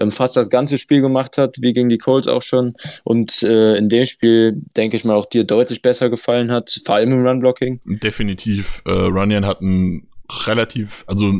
[0.00, 2.74] ähm, fast das ganze Spiel gemacht hat, wie gegen die Colts auch schon.
[3.02, 6.94] Und äh, in dem Spiel, denke ich mal, auch dir deutlich besser gefallen hat, vor
[6.94, 7.80] allem im Run-Blocking.
[7.84, 8.80] Definitiv.
[8.86, 10.06] Äh, Runyan hat ein
[10.46, 11.32] relativ, also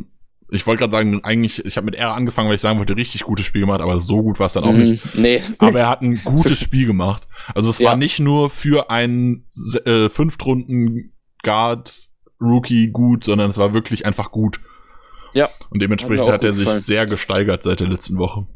[0.51, 3.21] ich wollte gerade sagen, eigentlich, ich habe mit R angefangen, weil ich sagen wollte, richtig
[3.23, 5.15] gutes Spiel gemacht, aber so gut war es dann auch nicht.
[5.15, 5.23] Mhm.
[5.23, 5.41] Nee.
[5.59, 7.29] Aber er hat ein gutes Spiel gemacht.
[7.55, 7.91] Also es Ja.
[7.91, 9.47] war nicht nur für einen
[9.85, 11.13] äh, Fünftrunden
[11.45, 12.08] Guard
[12.41, 14.61] Rookie gut, sondern es war wirklich einfach gut.
[15.35, 15.49] Ja.
[15.71, 16.83] Und dementsprechend Hat hat er sich gefallen.
[16.83, 18.47] sehr gesteigert seit der letzten Woche.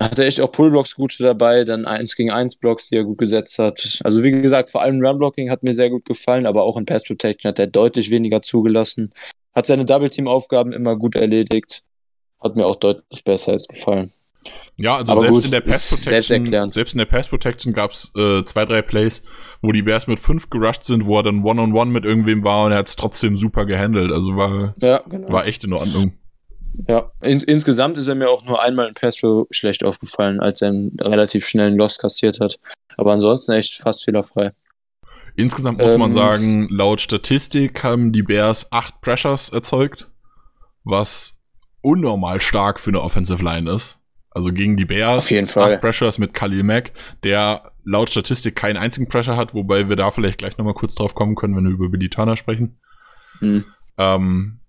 [0.00, 3.58] hatte echt auch Pullblocks gute dabei, dann 1 gegen 1 Blocks, die er gut gesetzt
[3.58, 4.00] hat.
[4.04, 7.04] Also wie gesagt, vor allem Runblocking hat mir sehr gut gefallen, aber auch in Pass
[7.04, 9.10] Protection hat er deutlich weniger zugelassen.
[9.54, 11.82] Hat seine Double Team Aufgaben immer gut erledigt.
[12.40, 14.12] Hat mir auch deutlich besser als gefallen.
[14.80, 18.12] Ja, also Aber selbst gut, in der Pass Protection, selbst in der Pass Protection gab's
[18.16, 19.22] äh, zwei, drei Plays,
[19.60, 22.72] wo die Bears mit fünf gerusht sind, wo er dann One-on-One mit irgendwem war und
[22.72, 24.12] er hat's trotzdem super gehandelt.
[24.12, 25.32] Also war, Ja, genau.
[25.32, 26.12] war echt in Ordnung.
[26.86, 30.62] Ja, in, insgesamt ist er mir auch nur einmal in Pass Pro schlecht aufgefallen, als
[30.62, 32.60] er einen relativ schnellen Loss kassiert hat.
[32.96, 34.52] Aber ansonsten echt fast fehlerfrei.
[35.34, 40.08] Insgesamt muss man Ähm, sagen, laut Statistik haben die Bears acht Pressures erzeugt,
[40.84, 41.36] was
[41.80, 43.98] unnormal stark für eine Offensive Line ist.
[44.38, 45.78] Also gegen die Bears Auf jeden Fall.
[45.78, 46.92] Pressures mit Khalil Mack,
[47.24, 51.16] der laut Statistik keinen einzigen Pressure hat, wobei wir da vielleicht gleich nochmal kurz drauf
[51.16, 52.78] kommen können, wenn wir über Billy Turner sprechen.
[53.40, 53.64] Hm.
[53.96, 54.60] Ähm,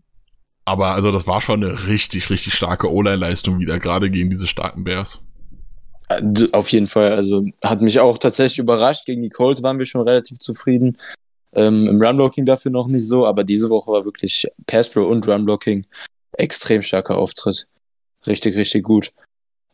[0.65, 4.85] aber also das war schon eine richtig, richtig starke O-Line-Leistung wieder, gerade gegen diese starken
[4.85, 5.21] Bears.
[6.07, 7.13] Äh, Auf jeden Fall.
[7.13, 9.05] Also hat mich auch tatsächlich überrascht.
[9.05, 10.97] Gegen die Colts waren wir schon relativ zufrieden.
[11.53, 15.27] Ähm, Im Runblocking dafür noch nicht so, aber diese Woche war wirklich Pass Pro und
[15.27, 15.85] Runblocking
[16.31, 17.67] extrem starker Auftritt.
[18.25, 19.11] Richtig, richtig gut.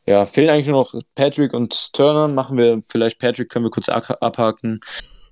[0.08, 2.28] Ja, fehlen eigentlich nur noch Patrick und Turner.
[2.28, 4.80] Machen wir vielleicht Patrick, können wir kurz ak- abhaken.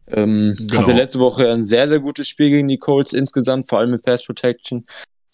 [0.07, 0.81] Ähm, Genau.
[0.81, 4.01] Hatte letzte Woche ein sehr, sehr gutes Spiel gegen die Colts insgesamt, vor allem mit
[4.03, 4.85] Pass Protection.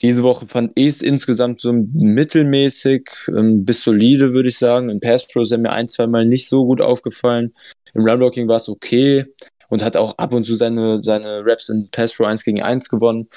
[0.02, 4.90] Diese Woche fand ich es insgesamt so mittelmäßig, ähm, bis solide, würde ich sagen.
[4.90, 7.54] In Pass Pro ist er mir ein, zwei Mal nicht so gut aufgefallen.
[7.94, 9.26] Im Runblocking war es okay
[9.70, 12.90] und hat auch ab und zu seine, seine Raps in Pass Pro 1 gegen 1
[12.90, 13.28] gewonnen.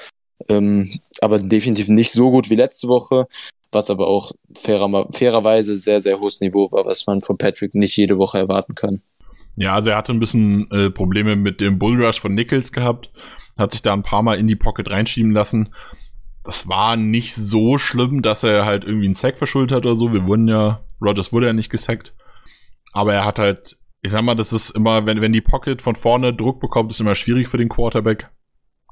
[0.48, 3.26] Ähm, aber definitiv nicht so gut wie letzte Woche,
[3.72, 7.96] was aber auch fairer, fairerweise sehr, sehr hohes Niveau war, was man von Patrick nicht
[7.96, 9.02] jede Woche erwarten kann.
[9.56, 13.10] Ja, also er hatte ein bisschen äh, Probleme mit dem Bullrush von Nichols gehabt,
[13.58, 15.74] hat sich da ein paar Mal in die Pocket reinschieben lassen.
[16.44, 20.12] Das war nicht so schlimm, dass er halt irgendwie einen Sack verschuldet hat oder so.
[20.12, 22.14] Wir wurden ja, Rogers wurde ja nicht gesackt.
[22.92, 25.94] Aber er hat halt, ich sag mal, das ist immer, wenn, wenn die Pocket von
[25.94, 28.28] vorne Druck bekommt, ist immer schwierig für den Quarterback.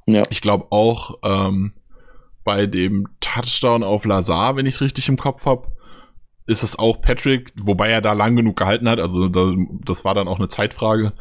[0.07, 0.23] Ja.
[0.31, 1.73] Ich glaube auch ähm,
[2.45, 5.69] bei dem Touchdown auf Lazar, wenn ich es richtig im Kopf habe,
[6.47, 8.99] ist es auch Patrick, wobei er da lang genug gehalten hat.
[8.99, 11.13] Also da, das war dann auch eine Zeitfrage.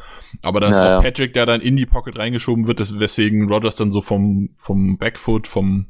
[0.42, 1.02] Aber da ist Ja, auch.
[1.02, 4.98] Patrick, der dann in die Pocket reingeschoben wird, das- weswegen Rogers dann so vom, vom
[4.98, 5.86] Backfoot, vom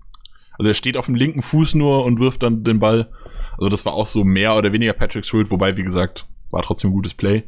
[0.59, 3.11] also er steht auf dem linken Fuß nur und wirft dann den Ball.
[3.53, 6.91] Also das war auch so mehr oder weniger Patricks Schuld, wobei, wie gesagt, war trotzdem
[6.91, 7.45] ein gutes Play.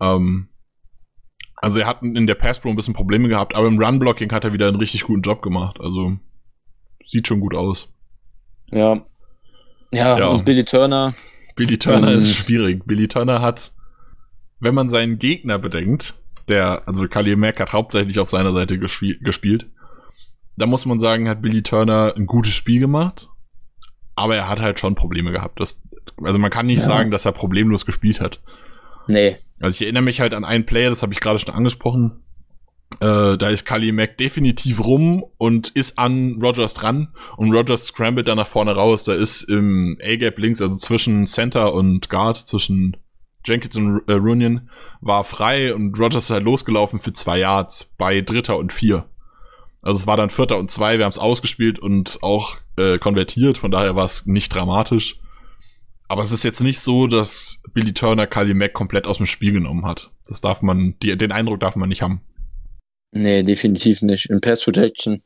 [0.00, 0.48] Ähm,
[1.56, 4.44] also er hat in der Pass Pro ein bisschen Probleme gehabt, aber im Run-Blocking hat
[4.44, 5.80] er wieder einen richtig guten Job gemacht.
[5.80, 6.16] Also
[7.06, 7.88] sieht schon gut aus.
[8.70, 9.00] Ja.
[9.92, 10.26] Ja, Ja.
[10.28, 11.14] und Billy Turner,
[11.56, 12.20] Billy Turner Ähm.
[12.20, 12.84] ist schwierig.
[12.86, 13.72] Billy Turner hat,
[14.60, 16.14] wenn man seinen Gegner bedenkt,
[16.48, 19.66] der, also Khalil Mack hat hauptsächlich auf seiner Seite gespiel, gespielt,
[20.56, 23.28] da muss man sagen, hat Billy Turner ein gutes Spiel gemacht,
[24.16, 25.60] aber er hat halt schon Probleme gehabt.
[25.60, 25.80] Das,
[26.22, 26.86] also man kann nicht Ja.
[26.86, 28.40] sagen, dass er problemlos gespielt hat.
[29.08, 32.22] nee, Also ich erinnere mich halt an einen Player, das habe ich gerade schon angesprochen.
[33.00, 38.28] Äh, da ist Kali Mack definitiv rum und ist an Rogers dran und Rogers scrambled
[38.28, 39.04] dann nach vorne raus.
[39.04, 42.96] Da ist im A-Gap links, also zwischen Center und Guard, zwischen
[43.44, 44.68] Jenkins und äh, Runyon,
[45.00, 49.06] war frei und Rogers ist halt losgelaufen für zwei Yards bei Dritter und Vier.
[49.82, 53.58] Also es war dann Vierter und Zwei, wir haben es ausgespielt und auch äh, konvertiert,
[53.58, 55.18] von daher war es nicht dramatisch.
[56.06, 59.52] Aber es ist jetzt nicht so, dass Billy Turner Kali Mack komplett aus dem Spiel
[59.52, 60.10] genommen hat.
[60.28, 62.20] Das darf man, die, den Eindruck darf man nicht haben.
[63.12, 64.28] Nee, definitiv nicht.
[64.30, 65.22] In Pass Protection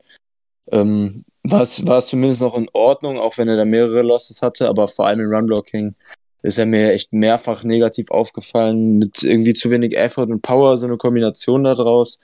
[0.71, 4.41] ähm, war es war es zumindest noch in Ordnung, auch wenn er da mehrere Losses
[4.41, 5.95] hatte, aber vor allem im Runblocking
[6.43, 10.85] ist er mir echt mehrfach negativ aufgefallen, mit irgendwie zu wenig Effort und Power, so
[10.85, 12.19] eine Kombination daraus.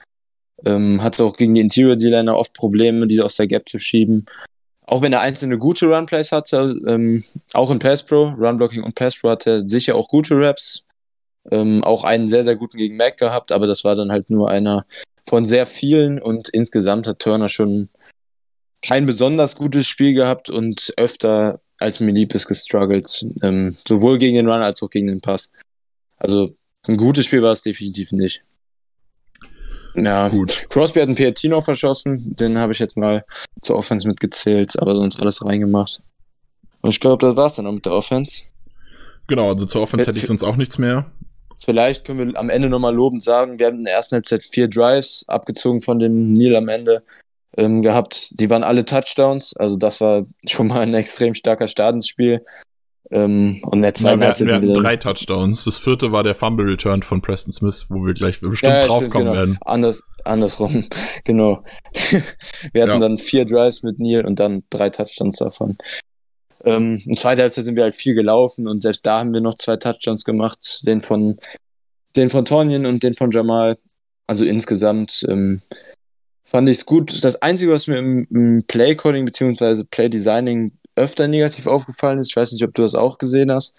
[0.64, 4.26] Ähm, hatte auch gegen die Interior D-Liner oft Probleme, die aus der Gap zu schieben.
[4.86, 7.24] Auch wenn er einzelne gute Runplays hatte, ähm,
[7.54, 10.84] auch in Pass Pro, Runblocking und Pass Pro hatte er sicher auch gute Raps.
[11.50, 14.48] Ähm, auch einen sehr, sehr guten gegen Mac gehabt, aber das war dann halt nur
[14.48, 14.86] einer
[15.26, 17.88] von sehr vielen und insgesamt hat Turner schon
[18.82, 23.24] kein besonders gutes Spiel gehabt und öfter als mir lieb ist gestruggelt.
[23.42, 25.52] Ähm, sowohl gegen den Run als auch gegen den Pass.
[26.16, 26.54] Also
[26.86, 28.42] ein gutes Spiel war es definitiv nicht.
[29.94, 30.66] Ja, Gut.
[30.70, 33.24] Crosby hat einen PAT noch verschossen, den habe ich jetzt mal
[33.62, 36.02] zur Offense mitgezählt, aber sonst alles reingemacht.
[36.80, 38.44] Und ich glaube, das war's dann auch mit der Offense.
[39.28, 41.10] Genau, also zur Offense hätte ich sonst auch nichts mehr.
[41.58, 44.68] Vielleicht können wir am Ende nochmal lobend sagen, wir haben in der ersten Halbzeit vier
[44.68, 47.02] Drives, abgezogen von dem Neil am Ende,
[47.56, 48.38] ähm, gehabt.
[48.40, 52.44] Die waren alle Touchdowns, also das war schon mal ein extrem starker Start ins Spiel.
[53.10, 55.64] Ähm, und in der Ja, zweiten wir, Halbzeit wir hatten wir dann- drei Touchdowns.
[55.64, 58.86] Das vierte war der Fumble Return von Preston Smith, wo wir gleich bestimmt Ja, ja,
[58.86, 59.36] drauf stimmt, kommen genau.
[59.36, 59.58] werden.
[59.60, 60.84] Anders, andersrum,
[61.24, 61.62] genau.
[62.72, 62.98] wir hatten Ja.
[62.98, 65.76] dann vier Drives mit Neil und dann drei Touchdowns davon.
[66.64, 69.54] Ähm, in zweiter Halbzeit sind wir halt viel gelaufen und selbst da haben wir noch
[69.54, 71.38] zwei Touchdowns gemacht, den von,
[72.16, 73.78] den von Tonjen und den von Jamal.
[74.26, 75.60] Also insgesamt ähm,
[76.44, 77.22] fand ich es gut.
[77.22, 79.84] Das Einzige, was mir im, im Play-Coding bzw.
[79.84, 83.74] Play-Designing öfter negativ aufgefallen ist, ich weiß nicht, ob du das auch gesehen hast,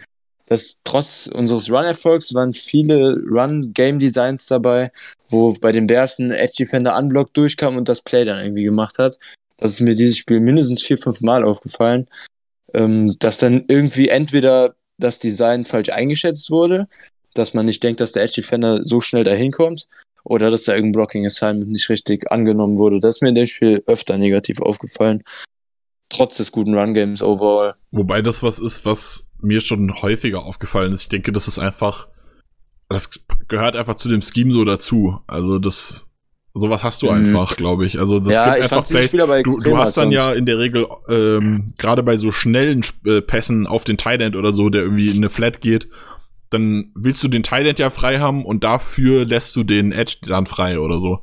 [0.47, 4.91] dass trotz unseres Run-Erfolgs waren viele Run-Game-Designs dabei,
[5.29, 9.17] wo bei den Bears ein Edge-Defender Unblock durchkam und das Play dann irgendwie gemacht hat.
[9.57, 12.07] Das ist mir dieses Spiel mindestens vier, fünf Mal aufgefallen,
[12.75, 16.88] ähm, dass dann irgendwie entweder das Design falsch eingeschätzt wurde,
[17.33, 19.88] dass man nicht denkt, dass der Edge-Defender so schnell dahin kommt,
[20.25, 22.99] oder dass da irgendein Blocking-Assignment nicht richtig angenommen wurde.
[22.99, 25.23] Das ist mir in dem Spiel öfter negativ aufgefallen.
[26.09, 27.75] Trotz des guten Run-Games overall.
[27.91, 31.03] Wobei das was ist, was mir schon häufiger aufgefallen ist.
[31.03, 32.07] Ich denke, das ist einfach,
[32.89, 33.09] das
[33.47, 35.19] gehört einfach zu dem Scheme so dazu.
[35.27, 36.04] Also das,
[36.55, 37.11] sowas hast du mhm.
[37.11, 37.99] einfach, glaube ich.
[37.99, 39.07] Also das ja, gibt einfach Play,
[39.43, 43.67] du, du hast dann ja in der Regel ähm, gerade bei so schnellen äh, Pässen
[43.67, 45.89] auf den Tight End oder so, der irgendwie in eine Flat geht,
[46.49, 50.17] dann willst du den Tight End ja frei haben und dafür lässt du den Edge
[50.21, 51.19] dann frei oder so.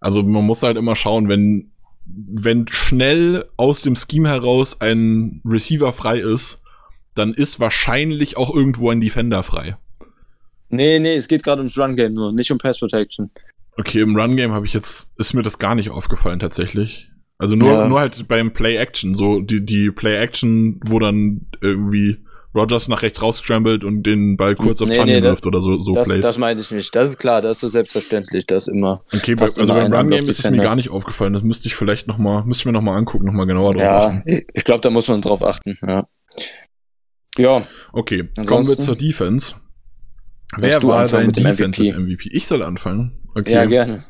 [0.00, 1.70] Also man muss halt immer schauen, wenn
[2.04, 6.60] wenn schnell aus dem Scheme heraus ein Receiver frei ist,
[7.14, 9.76] dann ist wahrscheinlich auch irgendwo ein Defender frei.
[10.70, 13.30] Nee, nee, es geht gerade ums Run Game nur, nicht um Pass Protection.
[13.76, 17.08] Okay, im Run Game habe ich jetzt ist mir das gar nicht aufgefallen tatsächlich.
[17.38, 17.88] Also nur ja.
[17.88, 22.18] nur halt beim Play Action, so die die Play Action, wo dann irgendwie
[22.54, 25.80] Rogers nach rechts rausgescrambled und den Ball kurz auf nee, Tunny nee, wirft oder so,
[25.82, 26.20] so das, Plays.
[26.20, 26.94] Das meine ich nicht.
[26.94, 29.02] Das ist klar, das ist selbstverständlich, das immer.
[29.14, 31.32] Okay, bei, also beim Run Game ist es mir gar nicht aufgefallen.
[31.32, 33.74] Das müsste ich vielleicht noch mal, müsste ich mir noch mal angucken, noch mal genauer
[33.74, 34.22] drauf ja, achten.
[34.26, 35.78] Ja, ich glaube, da muss man drauf achten.
[35.86, 36.08] Ja.
[37.38, 37.62] Ja.
[37.92, 39.54] Okay, Ansonsten, kommen wir zur Defense.
[40.58, 41.98] Wer war dein Defensive MVP?
[41.98, 42.28] MVP?
[42.32, 43.12] Ich soll anfangen.
[43.34, 43.52] Okay.
[43.52, 44.04] Ja, gerne.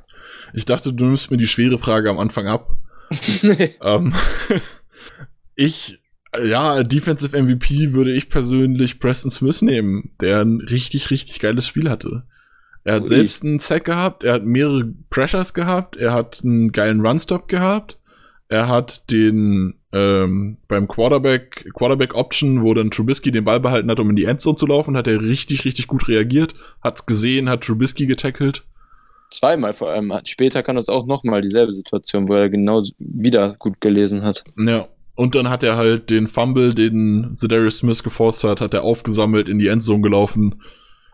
[0.54, 2.76] Ich dachte, du nimmst mir die schwere Frage am Anfang ab.
[3.82, 4.14] ähm,
[5.54, 6.00] ich
[6.38, 11.90] ja, Defensive MVP würde ich persönlich Preston Smith nehmen, der ein richtig, richtig geiles Spiel
[11.90, 12.22] hatte.
[12.84, 13.08] Er hat Ui.
[13.08, 17.98] selbst einen Sack gehabt, er hat mehrere Pressures gehabt, er hat einen geilen Runstop gehabt,
[18.48, 23.98] er hat den ähm, beim Quarterback, Quarterback Option, wo dann Trubisky den Ball behalten hat,
[23.98, 27.64] um in die Endzone zu laufen, hat er richtig, richtig gut reagiert, hat's gesehen, hat
[27.64, 28.64] Trubisky getackelt.
[29.30, 30.12] Zweimal vor allem.
[30.24, 34.44] Später kann das auch nochmal dieselbe Situation, wo er genau wieder gut gelesen hat.
[34.56, 38.82] Ja, und dann hat er halt den Fumble, den Zedarius Smith geforst hat, hat er
[38.82, 40.62] aufgesammelt, in die Endzone gelaufen.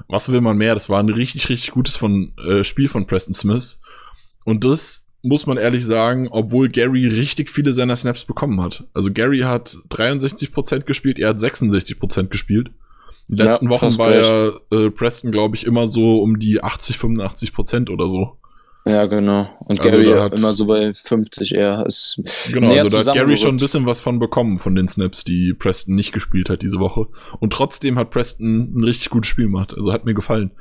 [0.09, 0.75] Was will man mehr?
[0.75, 3.81] Das war ein richtig, richtig gutes von, äh, Spiel von Preston Smith.
[4.45, 8.85] Und das muss man ehrlich sagen, obwohl Gary richtig viele seiner Snaps bekommen hat.
[8.95, 12.71] Also Gary hat 63% gespielt, er hat 66% gespielt.
[13.29, 16.97] Die letzten ja, Wochen war ja äh, Preston, glaube ich, immer so um die 80,
[16.97, 18.37] 85% oder so.
[18.87, 19.49] Ja, genau.
[19.65, 21.85] Und also Gary hat, immer so bei 50 eher.
[21.87, 25.25] Ist genau, also da hat Gary schon ein bisschen was von bekommen, von den Snaps,
[25.25, 27.09] die Preston nicht gespielt hat diese Woche.
[27.41, 29.75] Und trotzdem hat Preston ein richtig gutes Spiel gemacht.
[29.77, 30.53] Also hat mir gefallen.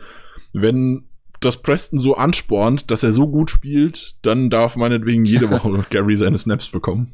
[0.53, 1.03] Wenn
[1.45, 6.17] das Preston so anspornt, dass er so gut spielt, dann darf meinetwegen jede Woche Gary
[6.17, 7.13] seine Snaps bekommen.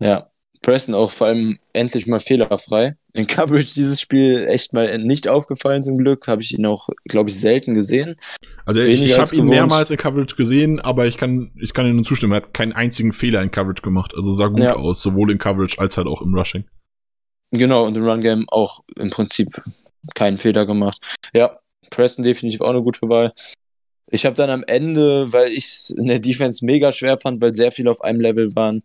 [0.00, 0.32] Ja,
[0.62, 2.96] Preston auch vor allem endlich mal fehlerfrei.
[3.14, 6.28] In Coverage dieses Spiel echt mal nicht aufgefallen zum Glück.
[6.28, 8.16] Habe ich ihn auch, glaube ich, selten gesehen.
[8.64, 12.04] Also ich, ich habe ihn mehrmals in Coverage gesehen, aber ich kann, ich kann Ihnen
[12.04, 12.32] zustimmen.
[12.32, 14.14] Er hat keinen einzigen Fehler in Coverage gemacht.
[14.16, 14.76] Also sah gut ja.
[14.76, 16.64] aus, sowohl in Coverage als halt auch im Rushing.
[17.50, 19.60] Genau, und im Run Game auch im Prinzip
[20.14, 20.98] keinen Fehler gemacht.
[21.34, 21.58] Ja,
[21.90, 23.32] Preston definitiv auch eine gute Wahl.
[24.10, 27.54] Ich habe dann am Ende, weil ich es in der Defense mega schwer fand, weil
[27.54, 28.82] sehr viele auf einem Level waren,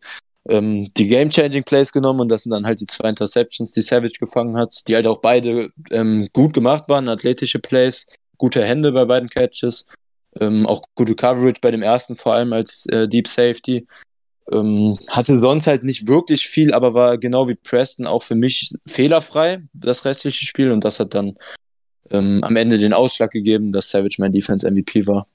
[0.50, 4.20] ähm, die Game-Changing Plays genommen und das sind dann halt die zwei Interceptions, die Savage
[4.20, 8.08] gefangen hat, die halt auch beide ähm, gut gemacht waren, athletische Plays,
[8.38, 9.86] gute Hände bei beiden Catches,
[10.40, 13.86] ähm, auch gute Coverage bei dem ersten vor allem als äh, Deep Safety.
[14.50, 18.70] Ähm, hatte sonst halt nicht wirklich viel, aber war genau wie Preston auch für mich
[18.88, 21.36] fehlerfrei, das restliche Spiel und das hat dann
[22.12, 25.28] ähm, am Ende den Ausschlag gegeben, dass Savage mein Defense MVP war.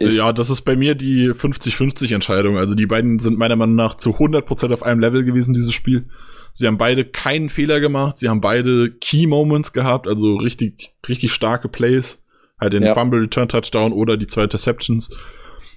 [0.00, 2.56] Ja, das ist bei mir die 50-50 Entscheidung.
[2.56, 6.06] Also die beiden sind meiner Meinung nach zu 100% auf einem Level gewesen, dieses Spiel.
[6.52, 8.18] Sie haben beide keinen Fehler gemacht.
[8.18, 12.22] Sie haben beide Key Moments gehabt, also richtig, richtig starke Plays.
[12.60, 12.94] Halt den ja.
[12.94, 15.10] Fumble Return Touchdown oder die zwei Interceptions.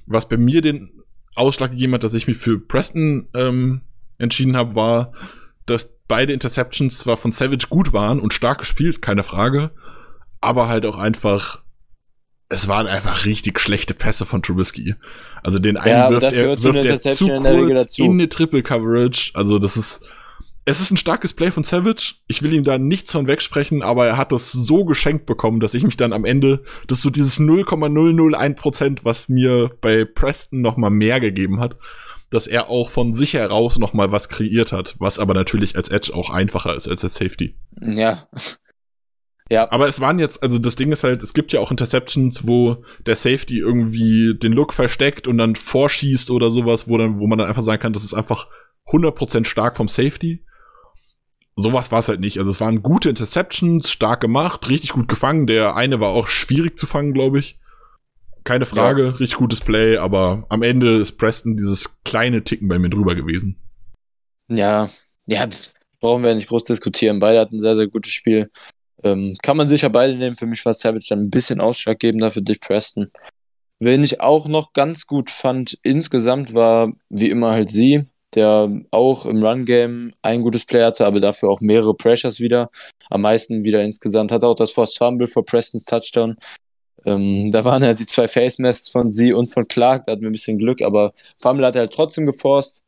[0.05, 0.91] Was bei mir den
[1.33, 3.81] Ausschlag gegeben hat, dass ich mich für Preston ähm,
[4.17, 5.13] entschieden habe, war,
[5.65, 9.71] dass beide Interceptions zwar von Savage gut waren und stark gespielt, keine Frage,
[10.45, 11.65] aber halt auch einfach
[12.49, 14.95] es waren einfach richtig schlechte Pässe von Trubisky.
[15.41, 19.31] Also den einen ja, wirft er, wirft er zu kurz in, in eine Triple Coverage.
[19.34, 20.01] Also das ist,
[20.65, 22.15] es ist ein starkes Play von Savage.
[22.27, 25.73] Ich will ihm da nichts von wegsprechen, aber er hat das so geschenkt bekommen, dass
[25.73, 30.62] ich mich dann am Ende, das ist so dieses 0,001 Prozent, was mir bei Preston
[30.62, 31.77] noch mal mehr gegeben hat,
[32.29, 35.89] dass er auch von sich heraus noch mal was kreiert hat, was aber natürlich als
[35.89, 37.55] Edge auch einfacher ist als als Safety.
[37.81, 38.27] Ja.
[39.51, 39.71] Ja.
[39.71, 42.84] Aber es waren jetzt, also das Ding ist halt, es gibt ja auch Interceptions, wo
[43.05, 47.38] der Safety irgendwie den Look versteckt und dann vorschießt oder sowas, wo dann, wo man
[47.38, 48.47] dann einfach sagen kann, das ist einfach
[48.88, 50.43] 100% stark vom Safety.
[51.55, 52.39] Sowas war es halt nicht.
[52.39, 55.47] Also es waren gute Interceptions, stark gemacht, richtig gut gefangen.
[55.47, 57.60] Der eine war auch schwierig zu fangen, glaube ich.
[58.43, 59.10] Keine Frage, ja.
[59.12, 63.58] richtig gutes Play, aber am Ende ist Preston dieses kleine Ticken bei mir drüber gewesen.
[64.49, 64.89] Ja,
[65.25, 65.47] ja,
[65.99, 67.19] brauchen wir nicht groß diskutieren.
[67.19, 68.51] Beide hatten ein sehr, sehr gutes Spiel.
[69.05, 70.35] Ähm, kann man sicher beide nehmen.
[70.35, 73.11] Für mich war Savage dann ein bisschen ausschlaggebender für Dick Preston.
[73.79, 79.25] Wen ich auch noch ganz gut fand insgesamt war wie immer halt sie, der auch
[79.25, 82.69] im Run-Game ein gutes Play hatte, aber dafür auch mehrere Pressures wieder.
[83.09, 84.31] Am meisten wieder insgesamt.
[84.31, 86.35] Hat auch das Forced Fumble vor Prestons Touchdown.
[87.05, 90.29] Ähm, da waren ja die zwei Face-Masks von sie und von Clark, da hatten wir
[90.29, 92.85] ein bisschen Glück, aber Fumble hat er halt trotzdem geforst.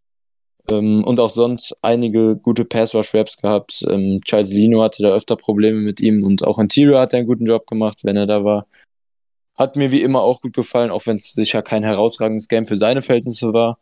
[0.70, 3.86] Ähm, und auch sonst einige gute Pass-Rush-Raps gehabt.
[3.90, 7.28] Ähm, Charles Lino hatte da öfter Probleme mit ihm und auch Interior hat er einen
[7.28, 8.68] guten Job gemacht, wenn er da war.
[9.56, 12.78] Hat mir wie immer auch gut gefallen, auch wenn es sicher kein herausragendes Game für
[12.78, 13.80] seine Verhältnisse war.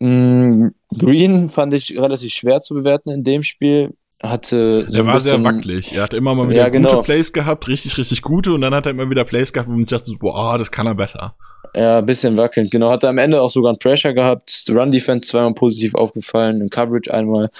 [0.00, 3.94] Mm, Green fand ich relativ schwer zu bewerten in dem Spiel.
[4.22, 5.96] Hatte so er war bisschen, sehr wackelig.
[5.96, 6.90] Er hat immer mal wieder ja, genau.
[6.90, 9.74] gute Plays gehabt, richtig, richtig gute, und dann hat er immer wieder Plays gehabt, wo
[9.74, 11.36] man dachte, boah, das kann er besser.
[11.76, 12.70] Ja, ein bisschen wackelnd.
[12.70, 14.64] Genau, hat er am Ende auch sogar einen Pressure gehabt.
[14.70, 17.50] Run-Defense zweimal positiv aufgefallen, in Coverage einmal.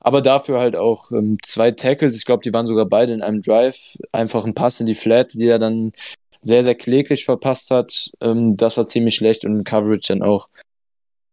[0.00, 2.16] Aber dafür halt auch ähm, zwei Tackles.
[2.16, 3.96] Ich glaube, die waren sogar beide in einem Drive.
[4.10, 5.92] Einfach ein Pass in die Flat, die er dann
[6.40, 8.10] sehr, sehr kläglich verpasst hat.
[8.20, 10.48] Ähm, das war ziemlich schlecht und in Coverage dann auch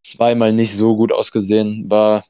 [0.03, 1.89] zweimal nicht so gut ausgesehen.
[1.89, 2.23] War,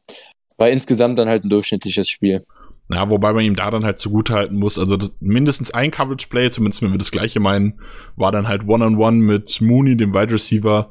[0.55, 2.45] war insgesamt dann halt ein durchschnittliches Spiel.
[2.89, 4.79] Ja, wobei man ihm da dann halt zugutehalten muss.
[4.79, 7.79] Also das, mindestens ein Coverage-Play, zumindest wenn wir das gleiche meinen,
[8.15, 10.89] war dann halt One-on-One -on -one mit Mooney, dem Wide Receiver.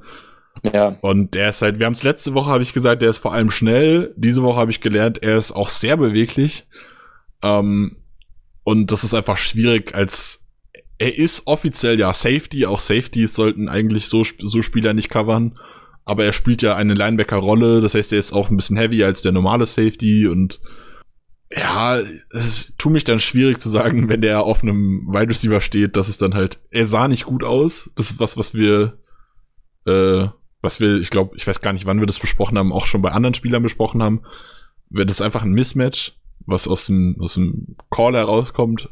[0.75, 0.97] Ja.
[1.01, 3.33] Und der ist halt, wir haben es letzte Woche, habe ich gesagt, der ist vor
[3.33, 4.13] allem schnell.
[4.17, 6.67] Diese Woche habe ich gelernt, er ist auch sehr beweglich.
[7.43, 7.97] Ähm,
[8.63, 10.47] und das ist einfach schwierig als
[10.99, 15.59] er ist offiziell ja Safety, auch Safeties sollten eigentlich so, so Spieler nicht covern,
[16.05, 19.23] aber er spielt ja eine Linebacker-Rolle, das heißt, er ist auch ein bisschen heavy als
[19.23, 20.61] der normale Safety und
[21.51, 25.97] ja, es tut mich dann schwierig zu sagen, wenn der auf einem Wide Receiver steht,
[25.97, 27.91] dass es dann halt, er sah nicht gut aus.
[27.95, 28.99] Das ist was, was wir,
[29.87, 30.27] äh,
[30.61, 33.03] was wir, ich glaube, ich weiß gar nicht, wann wir das besprochen haben, auch schon
[33.03, 34.23] bei anderen Spielern besprochen haben.
[34.91, 38.89] Das einfach ein Mismatch, was aus dem, aus dem Call herauskommt.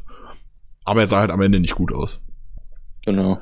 [0.85, 2.21] Aber er sah halt am Ende nicht gut aus.
[3.05, 3.41] Genau.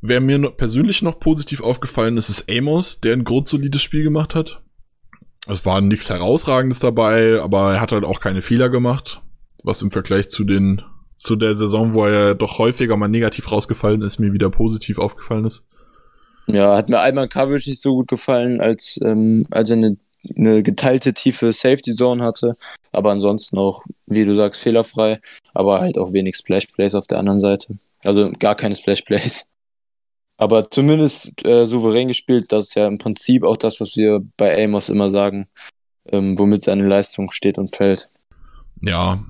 [0.00, 4.34] Wer mir noch persönlich noch positiv aufgefallen ist, ist Amos, der ein grundsolides Spiel gemacht
[4.34, 4.62] hat.
[5.46, 9.20] Es war nichts Herausragendes dabei, aber er hat halt auch keine Fehler gemacht,
[9.62, 10.82] was im Vergleich zu den
[11.16, 15.46] zu der Saison, wo er doch häufiger mal negativ rausgefallen ist, mir wieder positiv aufgefallen
[15.46, 15.62] ist.
[16.46, 19.96] Ja, hat mir einmal Coverage nicht so gut gefallen, als, ähm, als er eine,
[20.36, 22.56] eine geteilte tiefe Safety Zone hatte.
[22.92, 25.20] Aber ansonsten auch, wie du sagst, fehlerfrei,
[25.54, 27.78] aber halt auch wenig Splash Plays auf der anderen Seite.
[28.02, 29.46] Also gar keine Splash Plays.
[30.36, 34.64] Aber zumindest äh, souverän gespielt, das ist ja im Prinzip auch das, was wir bei
[34.64, 35.46] Amos immer sagen,
[36.10, 38.10] ähm, womit seine Leistung steht und fällt.
[38.82, 39.24] Ja,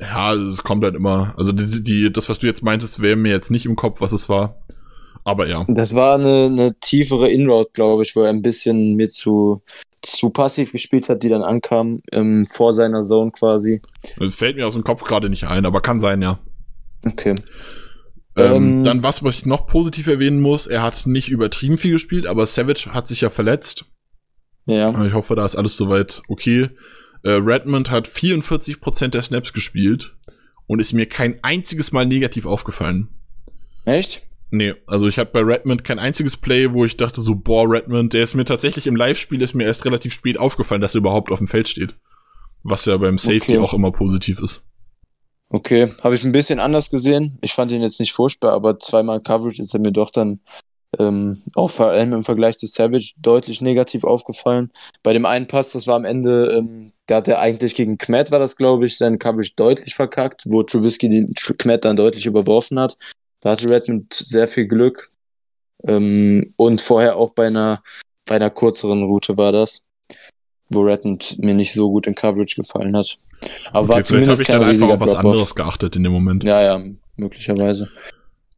[0.00, 1.34] ja, es kommt halt immer.
[1.36, 4.12] Also die, die, das, was du jetzt meintest, wäre mir jetzt nicht im Kopf, was
[4.12, 4.56] es war.
[5.24, 5.66] Aber ja.
[5.68, 9.62] Das war eine, eine tiefere Inroad, glaube ich, wo er ein bisschen mir zu,
[10.00, 13.82] zu passiv gespielt hat, die dann ankam, ähm, vor seiner Zone quasi.
[14.18, 16.38] Das fällt mir aus dem Kopf gerade nicht ein, aber kann sein, ja.
[17.06, 17.34] Okay.
[18.36, 21.92] Ähm, ähm, dann was, was ich noch positiv erwähnen muss, er hat nicht übertrieben viel
[21.92, 23.86] gespielt, aber Savage hat sich ja verletzt.
[24.66, 25.04] Ja.
[25.04, 26.70] Ich hoffe, da ist alles soweit okay.
[27.22, 30.16] Äh, Redmond hat 44% der Snaps gespielt
[30.66, 33.08] und ist mir kein einziges Mal negativ aufgefallen.
[33.84, 34.22] Echt?
[34.52, 38.12] Nee, also ich hatte bei Redmond kein einziges Play, wo ich dachte so, boah, Redmond,
[38.14, 41.30] der ist mir tatsächlich im Live-Spiel ist mir erst relativ spät aufgefallen, dass er überhaupt
[41.30, 41.94] auf dem Feld steht.
[42.62, 43.58] Was ja beim Safety okay.
[43.58, 44.64] auch immer positiv ist.
[45.52, 47.36] Okay, habe ich ein bisschen anders gesehen.
[47.42, 50.40] Ich fand ihn jetzt nicht furchtbar, aber zweimal Coverage ist er mir doch dann
[50.98, 54.70] ähm, auch vor allem im Vergleich zu Savage deutlich negativ aufgefallen.
[55.02, 58.30] Bei dem einen Pass, das war am Ende, ähm, da hat er eigentlich gegen Kmet,
[58.30, 62.78] war das glaube ich, seinen Coverage deutlich verkackt, wo Trubisky den Kmet dann deutlich überworfen
[62.78, 62.96] hat.
[63.40, 65.10] Da hatte Redmond sehr viel Glück.
[65.84, 67.82] Ähm, und vorher auch bei einer,
[68.24, 69.82] bei einer kürzeren Route war das,
[70.68, 73.18] wo Redmond mir nicht so gut in Coverage gefallen hat.
[73.72, 76.44] Aber okay, war zumindest habe ich dann einfach auf was anderes geachtet in dem Moment.
[76.44, 76.84] Ja, ja,
[77.16, 77.88] möglicherweise.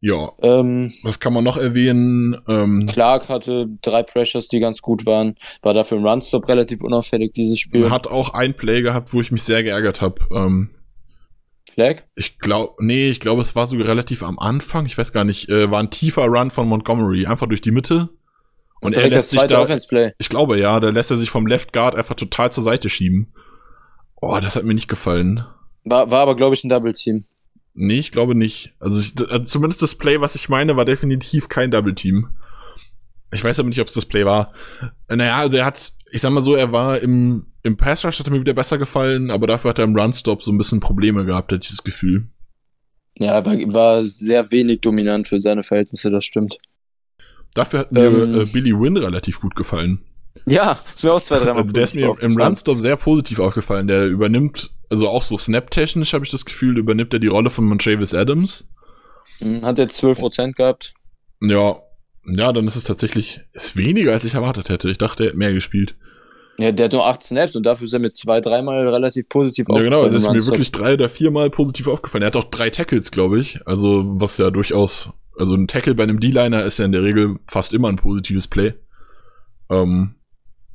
[0.01, 0.33] Ja.
[0.41, 2.35] Ähm, was kann man noch erwähnen?
[2.49, 5.35] Ähm, Clark hatte drei Pressures, die ganz gut waren.
[5.61, 7.89] War dafür im Runstop relativ unauffällig, dieses Spiel.
[7.89, 10.19] Hat auch ein Play gehabt, wo ich mich sehr geärgert habe.
[10.33, 10.71] Ähm,
[11.73, 12.03] Flag?
[12.15, 14.85] Ich glaube, nee, ich glaube, es war sogar relativ am Anfang.
[14.85, 15.49] Ich weiß gar nicht.
[15.49, 18.09] Äh, war ein tiefer Run von Montgomery, einfach durch die Mitte.
[18.81, 21.47] Und er direkt lässt das sich da, ich glaube ja, da lässt er sich vom
[21.47, 23.33] Left Guard einfach total zur Seite schieben.
[24.25, 25.43] Oh, das hat mir nicht gefallen.
[25.83, 27.25] War, war aber, glaube ich, ein Double-Team.
[27.73, 28.73] Nee, ich glaube nicht.
[28.79, 32.29] Also, ich, also zumindest das Play, was ich meine, war definitiv kein Double Team.
[33.33, 34.53] Ich weiß aber nicht, ob es das Play war.
[35.09, 38.19] Äh, Naja, also er hat, ich sag mal so, er war im, im Pass Rush
[38.19, 40.57] hat er mir wieder besser gefallen, aber dafür hat er im Run Stop so ein
[40.57, 42.27] bisschen Probleme gehabt, hatte ich das Gefühl.
[43.17, 46.57] Ja, war, war sehr wenig dominant für seine Verhältnisse, das stimmt.
[47.55, 48.41] Dafür hat mir Ähm.
[48.41, 49.99] äh, Billy Wynn relativ gut gefallen.
[50.45, 52.37] Ja, ist mir auch zwei, dreimal Also der ist mir im.
[52.37, 53.87] Runstop sehr positiv aufgefallen.
[53.87, 57.65] Der übernimmt, also auch so snap-technisch habe ich das Gefühl, übernimmt er die Rolle von
[57.65, 58.67] Montravis Adams.
[59.39, 60.93] Mhm, Hat jetzt 12% gehabt.
[61.41, 61.77] Ja,
[62.25, 64.89] ja, dann ist es tatsächlich, ist weniger als ich erwartet hätte.
[64.89, 65.95] Ich dachte, er hätte mehr gespielt.
[66.57, 69.65] Ja, der hat nur 8 Snaps und dafür ist er mir zwei, dreimal relativ positiv
[69.69, 70.13] Ja, genau, aufgefallen.
[70.13, 72.21] das ist mir wirklich drei oder viermal positiv aufgefallen.
[72.23, 73.59] Er hat auch drei Tackles, glaube ich.
[73.65, 77.37] Also, was ja durchaus, also ein Tackle bei einem D-Liner ist ja in der Regel
[77.47, 78.73] fast immer ein positives Play.
[79.69, 80.15] Ähm,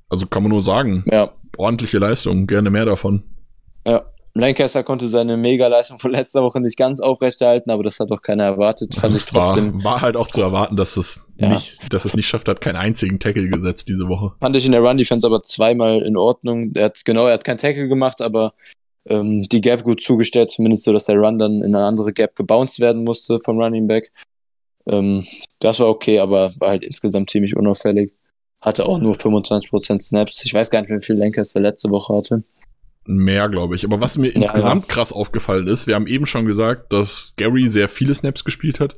[0.09, 3.23] also kann man nur sagen, Ja, ordentliche Leistung, gerne mehr davon.
[3.87, 4.05] ja.
[4.35, 8.45] Lancaster konnte seine Mega-Leistung von letzter Woche nicht ganz aufrechterhalten, aber das hat doch keiner
[8.45, 8.95] erwartet.
[8.95, 9.83] Fand ich Das war, trotzdem.
[9.83, 11.49] war halt auch zu erwarten, dass es Ja.
[11.49, 14.35] nicht, dass es nicht schafft hat, keinen einzigen Tackle gesetzt diese Woche.
[14.39, 16.71] Fand ich in der Run-Defense aber zweimal in Ordnung.
[16.77, 18.53] Er hat, genau, er hat keinen Tackle gemacht, aber
[19.09, 22.37] ähm, die Gap gut zugestellt, zumindest so, dass der Run dann in eine andere Gap
[22.37, 24.13] gebounced werden musste vom Running Back.
[24.87, 25.25] Ähm,
[25.59, 28.13] das war okay, aber war halt insgesamt ziemlich unauffällig.
[28.61, 30.45] Hatte auch nur 25% Snaps.
[30.45, 32.43] Ich weiß gar nicht, wie viel Lancaster letzte Woche hatte.
[33.07, 33.85] Mehr, glaube ich.
[33.85, 37.69] Aber was mir Ja, insgesamt krass aufgefallen ist, wir haben eben schon gesagt, dass Gary
[37.69, 38.97] sehr viele Snaps gespielt hat.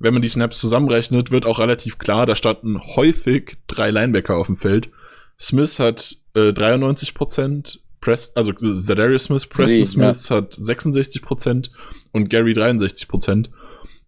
[0.00, 4.46] Wenn man die Snaps zusammenrechnet, wird auch relativ klar, da standen häufig drei Linebacker auf
[4.46, 4.90] dem Feld.
[5.38, 11.70] Smith hat äh, 93% Prest, also Zadarius Smith, Preston Sie, Smith hat 66%
[12.10, 13.48] und Gary 63%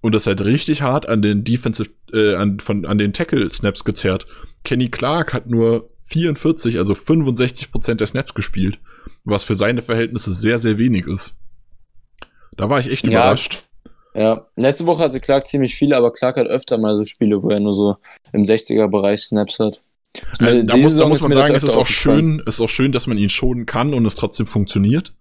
[0.01, 4.27] Und das hat richtig hart an den Defensive, äh, an, von, an den Tackle-Snaps gezerrt.
[4.65, 8.79] Kenny Clark hat nur 44, also 65% der Snaps gespielt,
[9.25, 11.35] was für seine Verhältnisse sehr, sehr wenig ist.
[12.57, 13.11] Da war ich echt Ja.
[13.25, 13.67] überrascht.
[14.15, 17.51] Ja, letzte Woche hatte Clark ziemlich viele, aber Clark hat öfter mal so Spiele, wo
[17.51, 17.97] er nur so
[18.33, 19.83] im 60er-Bereich Snaps hat.
[20.39, 22.93] Äh, da, muss, da muss man sagen, es ist auch schön, es ist auch schön,
[22.93, 25.13] dass man ihn schonen kann und es trotzdem funktioniert.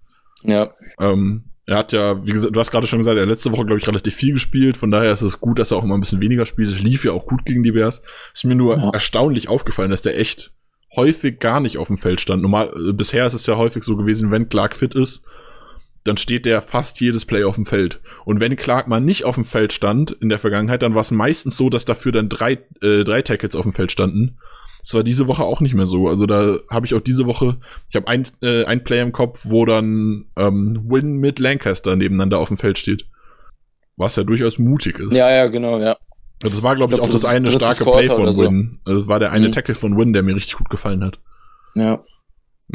[0.43, 3.51] Ja, Ähm, er hat ja, wie gesagt, du hast gerade schon gesagt, er hat letzte
[3.51, 4.75] Woche, glaube ich, relativ viel gespielt.
[4.77, 6.69] Von daher ist es gut, dass er auch immer ein bisschen weniger spielt.
[6.69, 8.01] Es lief ja auch gut gegen die Bears.
[8.33, 8.89] Ist mir nur Ja.
[8.91, 10.51] erstaunlich aufgefallen, dass der echt
[10.95, 12.41] häufig gar nicht auf dem Feld stand.
[12.41, 15.23] Normal, äh, bisher ist es ja häufig so gewesen, wenn Clark fit ist,
[16.03, 18.01] dann steht der fast jedes Play auf dem Feld.
[18.25, 21.11] Und wenn Clark mal nicht auf dem Feld stand in der Vergangenheit, dann war es
[21.11, 24.37] meistens so, dass dafür dann drei, äh, drei Tackles auf dem Feld standen.
[24.81, 26.07] Das war diese Woche auch nicht mehr so.
[26.09, 27.57] Also da habe ich auch diese Woche,
[27.89, 32.39] ich habe ein, äh, ein Play im Kopf, wo dann ähm, Win mit Lancaster nebeneinander
[32.39, 33.05] auf dem Feld steht.
[33.95, 35.13] Was ja durchaus mutig ist.
[35.15, 35.95] ja, ja, genau, ja.
[36.41, 38.33] Das war, glaube ich, Ich glaub, auch das das eine starke Play Quarter von oder
[38.33, 38.43] so.
[38.43, 38.79] Win.
[38.83, 39.51] Also Das war der eine Mhm.
[39.53, 41.19] Tackle von Win, der mir richtig gut gefallen hat.
[41.75, 42.03] Ja.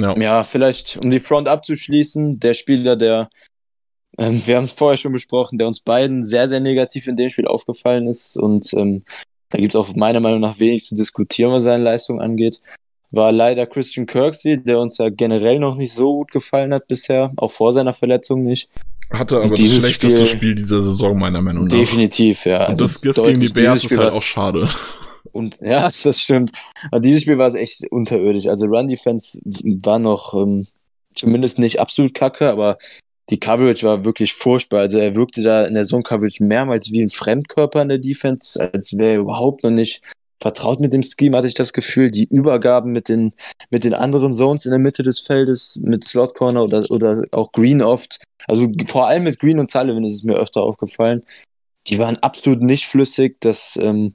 [0.01, 0.17] Ja.
[0.17, 3.29] Ja, vielleicht, um die Front abzuschließen, der Spieler, der,
[4.17, 7.29] ähm, wir haben es vorher schon besprochen, der uns beiden sehr, sehr negativ in dem
[7.31, 9.05] Spiel aufgefallen ist und ähm,
[9.51, 12.61] da gibt es auch meiner Meinung nach wenig zu diskutieren, was seine Leistung angeht,
[13.11, 17.33] war leider Christian Kirksey, der uns ja generell noch nicht so gut gefallen hat bisher,
[17.37, 18.69] auch vor seiner Verletzung nicht.
[19.11, 21.71] Hatte aber das schlechteste Spiel- Spiel dieser Saison, meiner Meinung nach.
[21.71, 22.59] Definitiv, ja.
[22.61, 24.69] Und Also das, das gegen die Bears ist halt auch schade.
[25.33, 26.53] Und ja, das stimmt.
[26.91, 28.47] Aber dieses Spiel war es echt unterirdisch.
[28.47, 30.67] Also Run Defense war noch ähm,
[31.15, 32.77] zumindest nicht absolut kacke, aber
[33.31, 34.81] die Coverage war wirklich furchtbar.
[34.81, 38.71] Also er wirkte da in der Zone Coverage mehrmals wie ein Fremdkörper in der Defense,
[38.73, 40.03] als wäre er überhaupt noch nicht
[40.41, 42.11] vertraut mit dem Scheme, hatte ich das Gefühl.
[42.11, 43.33] Die Übergaben mit den,
[43.71, 47.53] mit den anderen Zones in der Mitte des Feldes, mit Slot Corner oder, oder auch
[47.53, 48.21] Green oft.
[48.47, 51.23] Also vor allem mit Green und Sullivan ist es mir öfter aufgefallen.
[51.89, 53.37] Die waren absolut nicht flüssig.
[53.41, 54.13] Das, ähm,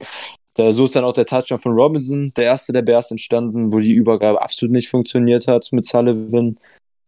[0.54, 3.80] da, so ist dann auch der Touchdown von Robinson, der erste der Bears, entstanden, wo
[3.80, 6.58] die Übergabe absolut nicht funktioniert hat mit Sullivan.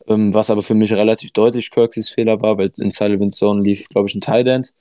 [0.09, 3.89] Ähm, was aber für mich relativ deutlich Kirksys Fehler war, weil in Sullivans Zone lief,
[3.89, 4.73] glaube ich, ein Tight End.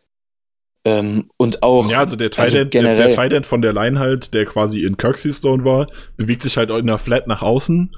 [0.87, 3.61] Ähm, und auch Ja, also der Tight also End, der, generell- der Tight End von
[3.63, 7.25] der Line halt, der quasi in Kirksey's Zone war, bewegt sich halt in der Flat
[7.27, 7.95] nach außen.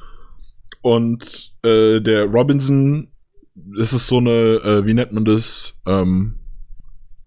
[0.82, 3.12] Und äh, der Robinson,
[3.56, 5.78] das ist so eine, äh, wie nennt man das?
[5.86, 6.36] Ähm,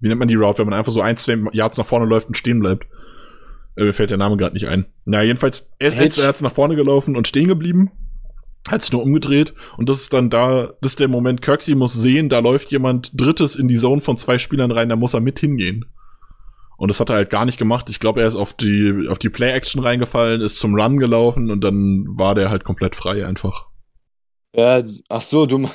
[0.01, 2.29] wie nennt man die Route, wenn man einfach so ein, zwei Yards nach vorne läuft
[2.29, 2.87] und stehen bleibt?
[3.77, 4.87] Äh, mir fällt der Name gerade nicht ein.
[5.05, 6.41] Na, jedenfalls, er ist Hitch.
[6.41, 7.91] nach vorne gelaufen und stehen geblieben.
[8.69, 11.95] Hat sich nur umgedreht und das ist dann da, das ist der Moment, Kirksey muss
[11.95, 15.21] sehen, da läuft jemand Drittes in die Zone von zwei Spielern rein, da muss er
[15.21, 15.87] mit hingehen.
[16.77, 17.91] Und das hat er halt gar nicht gemacht.
[17.91, 21.63] Ich glaube, er ist auf die, auf die Play-Action reingefallen, ist zum Run gelaufen und
[21.63, 23.67] dann war der halt komplett frei einfach.
[24.57, 25.69] Ja, ach so, du,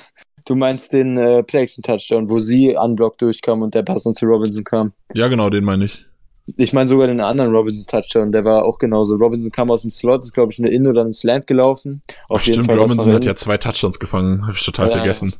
[0.45, 4.93] du meinst den äh, Play-Action-Touchdown, wo sie unblocked durchkam und der Pass zu Robinson kam.
[5.13, 6.05] Ja, genau, den meine ich.
[6.57, 9.15] Ich meine sogar den anderen Robinson-Touchdown, der war auch genauso.
[9.15, 12.01] Robinson kam aus dem Slot, ist glaube ich eine In- oder ein Slant gelaufen.
[12.29, 14.97] Auf Ach, jeden stimmt, Fall Robinson hat ja zwei Touchdowns gefangen, habe ich total ja,
[14.97, 15.33] vergessen.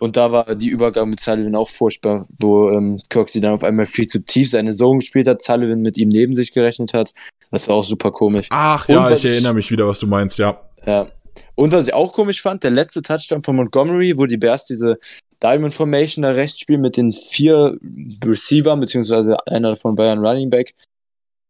[0.00, 3.86] Und da war die Übergang mit Sullivan auch furchtbar, wo ähm, Kirksey dann auf einmal
[3.86, 7.12] viel zu tief seine Zone gespielt hat, Sullivan mit ihm neben sich gerechnet hat.
[7.50, 8.46] Das war auch super komisch.
[8.50, 10.60] Ach ja, ich erinnere mich wieder, was du meinst, ja.
[10.86, 11.06] Ja.
[11.54, 14.98] Und was ich auch komisch fand, der letzte Touchdown von Montgomery, wo die Bears diese
[15.42, 17.78] Diamond Formation da rechts spielen mit den vier
[18.24, 20.74] Receiver, beziehungsweise einer davon war ja ein Running Back,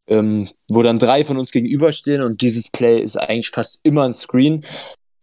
[0.08, 4.12] ähm, wo dann drei von uns gegenüberstehen und dieses Play ist eigentlich fast immer ein
[4.12, 4.64] Screen.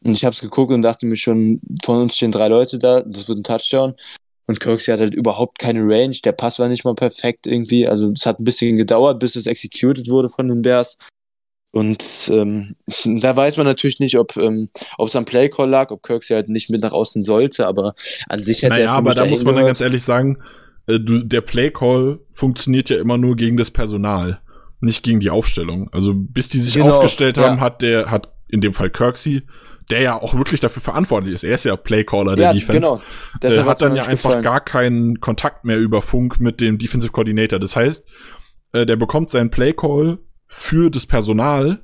[0.03, 3.01] Und ich habe es geguckt und dachte mir schon, von uns stehen drei Leute da,
[3.01, 3.95] das wird ein Touchdown.
[4.47, 7.87] Und Kirksey hat halt überhaupt keine Range, der Pass war nicht mal perfekt irgendwie.
[7.87, 10.97] Also es hat ein bisschen gedauert, bis es executed wurde von den Bears.
[11.75, 16.33] Und ähm, da weiß man natürlich nicht, ob ähm, es am Playcall lag, ob Kirksey
[16.33, 17.95] halt nicht mit nach außen sollte, aber
[18.29, 20.37] an sich hätte naja, er aber da muss man dann ganz ehrlich sagen,
[20.87, 24.39] äh, du, der Playcall funktioniert ja immer nur gegen das Personal,
[24.79, 25.89] nicht gegen die Aufstellung.
[25.91, 27.61] Also bis die sich genau, aufgestellt haben, ja.
[27.61, 29.43] hat der, hat in dem Fall Kirksey
[29.91, 31.43] der ja auch wirklich dafür verantwortlich ist.
[31.43, 32.81] Er ist ja Playcaller der ja, Defense.
[32.81, 33.01] Genau.
[33.43, 34.43] Deshalb äh, hat dann ja einfach gefallen.
[34.43, 37.59] gar keinen Kontakt mehr über Funk mit dem Defensive Coordinator.
[37.59, 38.03] Das heißt,
[38.73, 40.17] äh, der bekommt seinen Playcall
[40.57, 41.81] für das Personal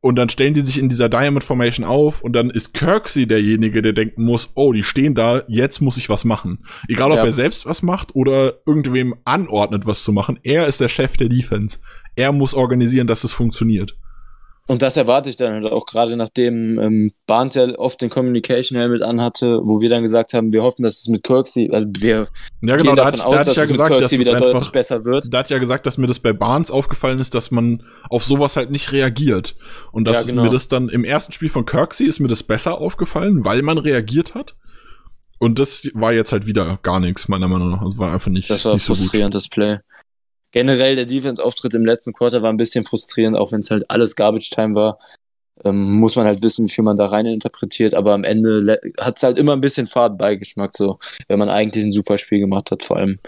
[0.00, 3.82] und dann stellen die sich in dieser Diamond Formation auf und dann ist Kirksey derjenige,
[3.82, 6.64] der denken muss, oh, die stehen da, jetzt muss ich was machen.
[6.88, 7.24] Egal ob ja.
[7.24, 10.40] er selbst was macht oder irgendwem anordnet, was zu machen.
[10.42, 11.80] Er ist der Chef der Defense.
[12.16, 13.94] Er muss organisieren, dass es funktioniert.
[14.68, 18.78] Und das erwarte ich dann halt auch gerade, nachdem ähm, Barnes ja oft den Communication
[18.78, 22.28] Helmet anhatte, wo wir dann gesagt haben, wir hoffen, dass es mit Kirksey, also wir
[22.60, 24.52] ja, genau, gehen davon hat, aus, da dass ja es gesagt, mit Kirksey wieder einfach,
[24.52, 25.26] deutlich besser wird.
[25.32, 28.56] Da hat ja gesagt, dass mir das bei Barnes aufgefallen ist, dass man auf sowas
[28.56, 29.56] halt nicht reagiert.
[29.90, 30.44] Und dass ja, genau.
[30.44, 33.78] mir das dann im ersten Spiel von Kirksey ist mir das besser aufgefallen, weil man
[33.78, 34.54] reagiert hat.
[35.40, 37.82] Und das war jetzt halt wieder gar nichts, meiner Meinung nach.
[37.84, 38.48] Das war einfach nicht.
[38.48, 39.78] Das war ein frustrierendes so Play
[40.52, 44.14] generell der Defense-Auftritt im letzten Quarter war ein bisschen frustrierend, auch wenn es halt alles
[44.14, 44.98] Garbage-Time war.
[45.64, 49.16] Ähm, muss man halt wissen, wie viel man da rein interpretiert, aber am Ende hat
[49.16, 50.98] es halt immer ein bisschen Fadenbeigeschmack, so,
[51.28, 53.18] wenn man eigentlich ein super Spiel gemacht hat, vor allem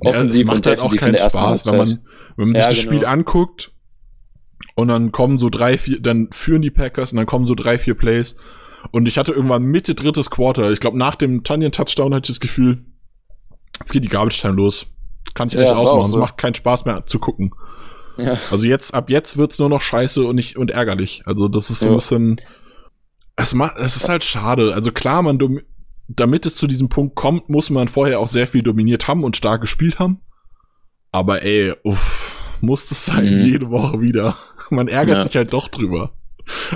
[0.00, 1.98] offensiv ja, und halt defensiv in der ersten Spaß, Wenn man,
[2.36, 2.92] wenn man sich ja, das genau.
[2.92, 3.72] Spiel anguckt
[4.74, 7.78] und dann kommen so drei, vier, dann führen die Packers und dann kommen so drei,
[7.78, 8.36] vier Plays
[8.90, 12.40] und ich hatte irgendwann Mitte drittes Quarter, ich glaube nach dem Tunyon-Touchdown hatte ich das
[12.40, 12.86] Gefühl,
[13.80, 14.86] jetzt geht die Garbage-Time los.
[15.34, 16.04] Kann ich ja, echt ausmachen.
[16.06, 16.18] Es so.
[16.18, 17.54] macht keinen Spaß mehr zu gucken.
[18.18, 18.34] Ja.
[18.50, 21.22] Also jetzt, ab jetzt wird's nur noch scheiße und nicht und ärgerlich.
[21.24, 21.92] Also das ist so ja.
[21.92, 22.36] ein bisschen.
[23.36, 24.74] Es macht, es ist halt schade.
[24.74, 25.38] Also klar, man
[26.08, 29.36] damit es zu diesem Punkt kommt, muss man vorher auch sehr viel dominiert haben und
[29.36, 30.20] stark gespielt haben.
[31.10, 33.44] Aber ey, uff, muss das sein mhm.
[33.44, 34.36] jede Woche wieder.
[34.70, 35.24] Man ärgert ja.
[35.24, 36.12] sich halt doch drüber.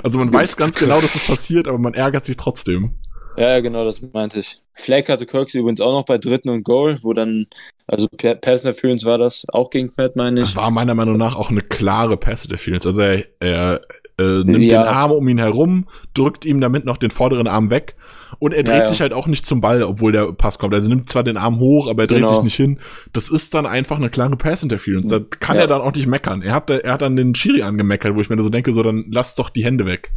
[0.03, 2.95] Also man weiß ganz genau, dass es das passiert, aber man ärgert sich trotzdem.
[3.37, 4.59] Ja, ja, genau, das meinte ich.
[4.73, 7.47] Flagg hatte Kirksey übrigens auch noch bei dritten und Goal, wo dann,
[7.85, 10.47] also Pass Interference war das auch gegen Pat, meine ich.
[10.47, 12.87] Das war meiner Meinung nach auch eine klare Pass Interference.
[12.87, 13.81] Also er, er
[14.17, 14.83] äh, nimmt ja.
[14.83, 17.95] den Arm um ihn herum, drückt ihm damit noch den vorderen Arm weg
[18.39, 18.87] und er dreht ja, ja.
[18.87, 20.73] sich halt auch nicht zum Ball, obwohl der Pass kommt.
[20.73, 22.33] Also nimmt zwar den Arm hoch, aber er dreht genau.
[22.33, 22.79] sich nicht hin.
[23.13, 25.09] Das ist dann einfach eine klare Pass Interference.
[25.09, 26.41] Da kann er dann auch nicht meckern.
[26.41, 29.05] Er hat, er hat dann den Schiri angemeckert, wo ich mir so denke, so dann
[29.09, 30.11] lass doch die Hände weg.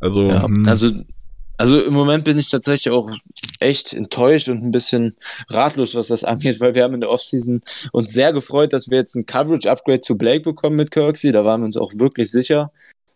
[0.00, 0.64] Also, hm.
[0.66, 0.90] also
[1.58, 3.10] also im Moment bin ich tatsächlich auch
[3.60, 5.16] echt enttäuscht und ein bisschen
[5.48, 8.98] ratlos, was das angeht, weil wir haben in der Offseason uns sehr gefreut, dass wir
[8.98, 11.32] jetzt ein Coverage-Upgrade zu Blake bekommen mit Kirksey.
[11.32, 12.72] Da waren wir uns auch wirklich sicher,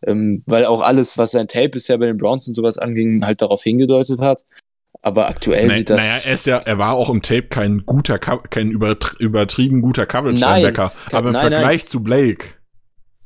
[0.06, 3.42] ähm, weil auch alles, was sein Tape bisher bei den Browns und sowas anging, halt
[3.42, 4.42] darauf hingedeutet hat.
[5.02, 6.02] Aber aktuell Na, sieht das.
[6.02, 10.92] Naja, er ist ja, er war auch im Tape kein guter, kein übertrieben guter Coverage-Linebacker.
[11.12, 11.88] Aber im nein, Vergleich nein.
[11.88, 12.59] zu Blake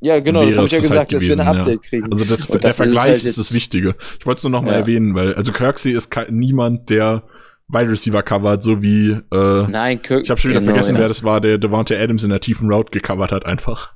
[0.05, 1.89] ja, genau, das habe ich ja gesagt, halt gewesen, dass wir ein Update ja.
[1.89, 2.11] kriegen.
[2.11, 3.95] Also das, der das Vergleich ist, halt ist, das Wichtige.
[4.19, 4.77] Ich wollte es nur noch mal ja.
[4.77, 7.23] erwähnen, weil also Kirksey ist niemand, der
[7.67, 11.01] Wide Receiver covert, so wie äh, Nein, Kirk Ich habe schon wieder genau, vergessen, ja.
[11.01, 13.93] wer das war, der Devontae Adams in der tiefen Route gecovert hat einfach.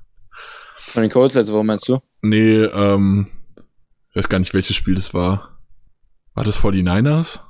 [0.77, 1.99] Von den Colts, also warum meinst du?
[2.23, 3.27] Nee, ähm,
[4.15, 5.59] weiß gar nicht, welches Spiel das war.
[6.33, 7.41] War das 49ers?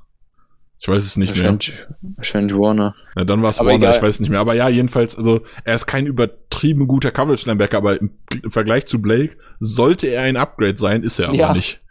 [0.81, 2.15] Ich weiß es nicht wahrscheinlich, mehr.
[2.15, 2.95] Wahrscheinlich Warner.
[3.15, 3.95] Ja, dann war es Warner, egal.
[3.95, 4.39] ich weiß es nicht mehr.
[4.39, 8.11] Aber ja, jedenfalls, also er ist kein übertrieben guter Coverage-Linebacker, aber im,
[8.47, 11.53] Vergleich zu Blake sollte er ein Upgrade sein, ist er aber ja.
[11.53, 11.81] nicht.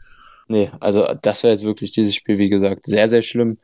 [0.48, 3.58] Nee, also das wäre jetzt wirklich dieses Spiel, wie gesagt, sehr, sehr schlimm.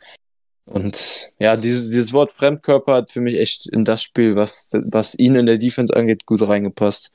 [0.67, 5.19] Und ja, dieses, dieses Wort Fremdkörper hat für mich echt in das Spiel, was, was
[5.19, 7.13] ihn in der Defense angeht, gut reingepasst.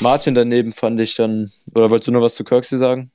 [0.00, 3.10] Martin daneben fand ich dann, oder wolltest du noch was zu Kirksey sagen?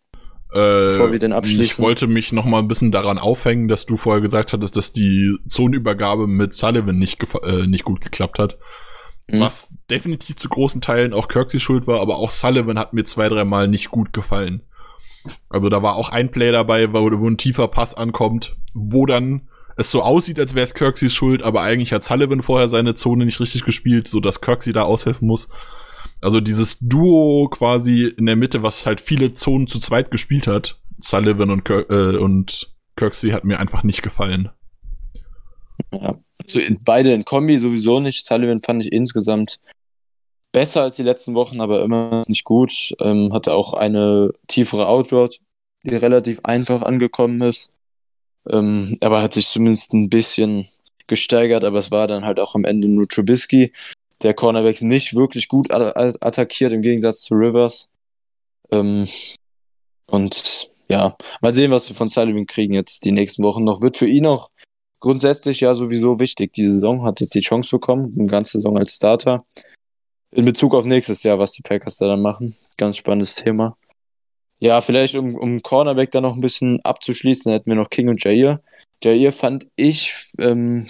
[0.54, 1.64] Äh, Bevor wir den abschließen.
[1.64, 4.92] Ich wollte mich noch mal ein bisschen daran aufhängen, dass du vorher gesagt hattest, dass
[4.92, 8.58] die Zonenübergabe mit Sullivan nicht, äh, nicht gut geklappt hat.
[9.30, 9.40] Mhm.
[9.40, 13.30] Was definitiv zu großen Teilen auch Kirksey schuld war, aber auch Sullivan hat mir zwei,
[13.30, 14.62] dreimal nicht gut gefallen.
[15.50, 19.48] Also da war auch ein Play dabei, wo, wo ein tiefer Pass ankommt, wo dann
[19.78, 23.26] es so aussieht, als wäre es Kirksey's Schuld, aber eigentlich hat Sullivan vorher seine Zone
[23.26, 25.48] nicht richtig gespielt, so dass Kirksey da aushelfen muss.
[26.22, 30.80] Also dieses Duo quasi in der Mitte, was halt viele Zonen zu zweit gespielt hat,
[31.00, 34.50] Sullivan und, Kirk, äh, und Kirksey hat mir einfach nicht gefallen.
[35.92, 38.26] Ja, also in, beide in Kombi sowieso nicht.
[38.26, 39.60] Sullivan fand ich insgesamt
[40.52, 42.94] besser als die letzten Wochen, aber immer nicht gut.
[43.00, 45.40] Ähm, hatte auch eine tiefere Outroad,
[45.84, 47.72] die relativ einfach angekommen ist.
[48.50, 50.68] Ähm, aber hat sich zumindest ein bisschen
[51.08, 53.74] gesteigert, aber es war dann halt auch am Ende nur Trubisky,
[54.24, 57.90] der Cornerbacks nicht wirklich gut attackiert, im Gegensatz zu Rivers.
[58.72, 59.08] Ähm,
[60.08, 63.82] und ja, mal sehen, was wir von Sullivan kriegen jetzt die nächsten Wochen noch.
[63.82, 64.50] Wird für ihn auch
[65.00, 66.54] grundsätzlich ja sowieso wichtig.
[66.54, 69.46] Die Saison hat jetzt die Chance bekommen, eine ganze Saison als Starter.
[70.32, 72.56] In Bezug auf nächstes Jahr, was die Packers da dann machen.
[72.78, 73.78] Ganz spannendes Thema.
[74.60, 78.24] Ja, vielleicht um, um Cornerback da noch ein bisschen abzuschließen, hätten wir noch King und
[78.24, 78.62] Jair.
[79.04, 80.88] Jair fand ich ähm,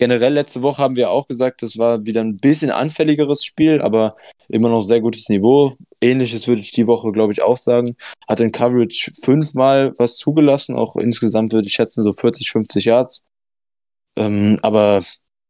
[0.00, 4.16] Generell letzte Woche haben wir auch gesagt, das war wieder ein bisschen anfälligeres Spiel, aber
[4.48, 5.76] immer noch sehr gutes Niveau.
[6.00, 7.96] Ähnliches würde ich die Woche, glaube ich, auch sagen.
[8.26, 13.24] Hat in Coverage fünfmal was zugelassen, auch insgesamt würde ich schätzen so 40, 50 Yards.
[14.16, 15.04] Ähm, aber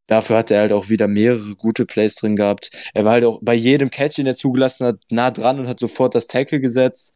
[0.08, 2.72] dafür hat er halt auch wieder mehrere gute Plays drin gehabt.
[2.92, 5.78] Er war halt auch bei jedem Catch, den er zugelassen hat, nah dran und hat
[5.78, 7.14] sofort das Tackle gesetzt,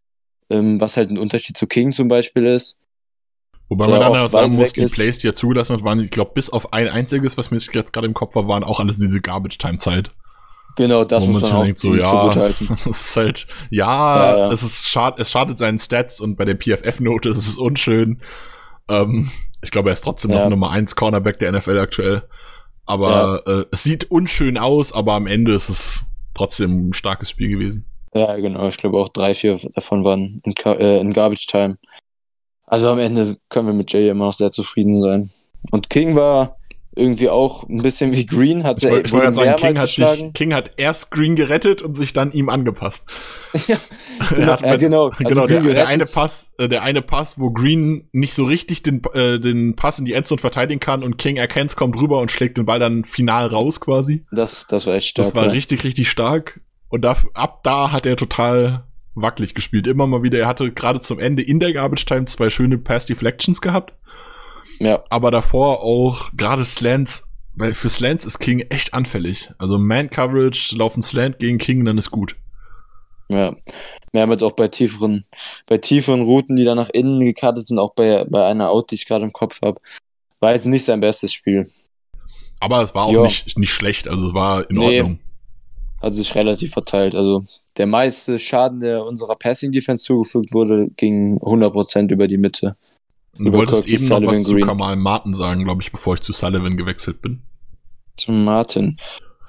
[0.50, 2.78] ähm, was halt ein Unterschied zu King zum Beispiel ist.
[3.68, 6.32] Wobei man dann auch sagen muss, die Plays, die er zugelassen hat, waren, ich glaube,
[6.34, 9.20] bis auf ein einziges, was mir jetzt gerade im Kopf war, waren auch alles diese
[9.20, 10.10] Garbage-Time-Zeit.
[10.76, 12.28] Genau, das muss man auch denkt, so, ja,
[12.84, 14.52] Das ist halt, ja, ja, ja.
[14.52, 18.20] es ist schad, es schadet seinen Stats und bei der PFF-Note ist es unschön.
[18.88, 19.30] Ähm,
[19.62, 20.42] ich glaube, er ist trotzdem ja.
[20.42, 22.22] noch Nummer 1 Cornerback der NFL aktuell.
[22.86, 27.48] Aber äh, es sieht unschön aus, aber am Ende ist es trotzdem ein starkes Spiel
[27.48, 27.86] gewesen.
[28.12, 28.68] Ja, genau.
[28.68, 31.78] Ich glaube auch drei, vier davon waren in, äh, in Garbage Time.
[32.66, 35.30] Also am Ende können wir mit Jay immer noch sehr zufrieden sein.
[35.70, 36.56] Und King war
[36.96, 40.54] irgendwie auch ein bisschen wie Green, hat ich wollte wollt sagen, King hat, sich, King
[40.54, 43.04] hat erst Green gerettet und sich dann ihm angepasst.
[43.66, 43.76] ja,
[44.30, 45.10] genau, ja, genau.
[45.24, 48.82] Also genau der, der, eine Pass, äh, der eine Pass, wo Green nicht so richtig
[48.82, 52.30] den, äh, den Pass in die Endzone verteidigen kann und King erkennt, kommt rüber und
[52.30, 54.24] schlägt den Ball dann final raus quasi.
[54.30, 55.26] Das, das war echt stark.
[55.26, 55.50] Das war ja.
[55.50, 56.60] richtig, richtig stark.
[56.88, 58.84] Und da, ab da hat er total
[59.14, 59.86] wackelig gespielt.
[59.86, 60.38] Immer mal wieder.
[60.38, 63.92] Er hatte gerade zum Ende in der Garbage Time zwei schöne Pass Deflections gehabt.
[64.78, 65.02] Ja.
[65.10, 69.50] Aber davor auch gerade Slants, weil für Slants ist King echt anfällig.
[69.58, 72.36] Also Man Coverage, laufen Slant gegen King, dann ist gut.
[73.28, 73.54] Ja.
[74.12, 75.24] Wir haben jetzt auch bei tieferen,
[75.66, 78.96] bei tieferen Routen, die dann nach innen gekartet sind, auch bei, bei einer Out, die
[78.96, 79.80] ich gerade im Kopf habe,
[80.40, 81.66] war jetzt nicht sein bestes Spiel.
[82.60, 85.18] Aber es war auch nicht, nicht schlecht, also es war in nee, Ordnung
[86.04, 87.14] hat sich relativ verteilt.
[87.14, 87.44] Also
[87.76, 92.76] der meiste Schaden, der unserer Passing Defense zugefügt wurde, ging 100% über die Mitte.
[93.36, 94.60] Du über wolltest eben Sullivan noch was Green.
[94.60, 97.42] zu Kamal Martin sagen, glaube ich, bevor ich zu Sullivan gewechselt bin.
[98.16, 98.96] Zu Martin.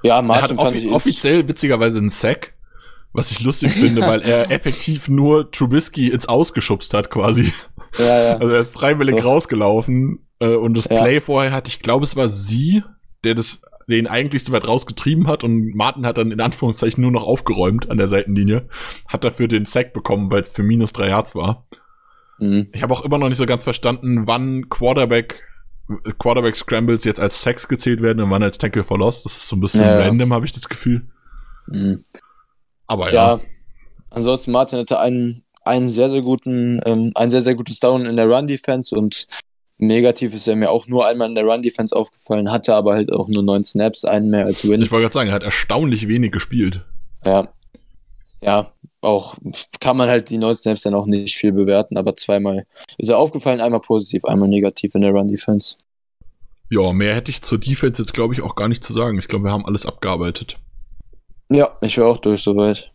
[0.01, 2.53] Ja, Martin er hat offi offiziell witzigerweise einen Sack,
[3.13, 7.53] was ich lustig finde, weil er effektiv nur Trubisky ins Ausgeschubst hat quasi.
[7.97, 8.37] Ja, ja.
[8.37, 9.27] Also er ist freiwillig so.
[9.27, 11.21] rausgelaufen äh, und das Play ja.
[11.21, 12.83] vorher hat, ich glaube, es war sie,
[13.23, 17.11] der das den eigentlich so weit rausgetrieben hat und Martin hat dann in Anführungszeichen nur
[17.11, 18.67] noch aufgeräumt an der Seitenlinie,
[19.07, 21.65] hat dafür den Sack bekommen, weil es für minus drei Yards war.
[22.39, 22.69] Mhm.
[22.73, 25.43] Ich habe auch immer noch nicht so ganz verstanden, wann Quarterback
[26.17, 29.21] Quarterback Scrambles jetzt als Sacks gezählt werden und wann als Tackle for Loss.
[29.21, 31.07] Das ist so ein bisschen ja, random, habe ich das Gefühl.
[31.67, 32.03] Mhm.
[32.87, 33.35] Aber ja.
[33.35, 33.39] ja.
[34.09, 38.15] Ansonsten Martin hatte einen einen sehr sehr guten ähm, ein sehr sehr gutes Down in
[38.15, 39.27] der Run Defense und
[39.77, 43.27] Negativ ist er mir auch nur einmal in der Run-Defense aufgefallen, hatte aber halt auch
[43.27, 44.81] nur neun Snaps, einen mehr als Win.
[44.81, 46.81] Ich wollte gerade sagen, er hat erstaunlich wenig gespielt.
[47.25, 47.49] Ja.
[48.41, 48.71] Ja,
[49.01, 49.37] auch
[49.79, 52.65] kann man halt die neun Snaps dann auch nicht viel bewerten, aber zweimal
[52.97, 55.77] ist er aufgefallen, einmal positiv, einmal negativ in der Run-Defense.
[56.69, 59.19] Ja, mehr hätte ich zur Defense jetzt, glaube ich, auch gar nicht zu sagen.
[59.19, 60.57] Ich glaube, wir haben alles abgearbeitet.
[61.49, 62.91] Ja, ich wäre auch durch soweit.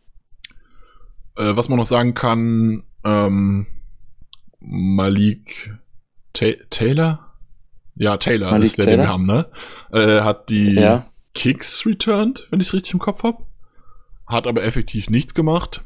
[1.36, 3.66] Äh, was man noch sagen kann, ähm,
[4.58, 5.72] Malik
[6.32, 7.34] Taylor?
[7.96, 8.96] Ja, Taylor Malik ist der, Taylor?
[8.96, 9.46] den wir haben, ne?
[9.92, 11.06] Äh, hat die ja.
[11.34, 13.44] Kicks returned, wenn ich es richtig im Kopf habe.
[14.26, 15.82] Hat aber effektiv nichts gemacht.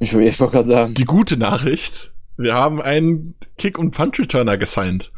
[0.00, 0.94] Ich, ich wollte gerade sagen.
[0.94, 5.12] Die gute Nachricht, wir haben einen Kick- und Punch-Returner gesigned.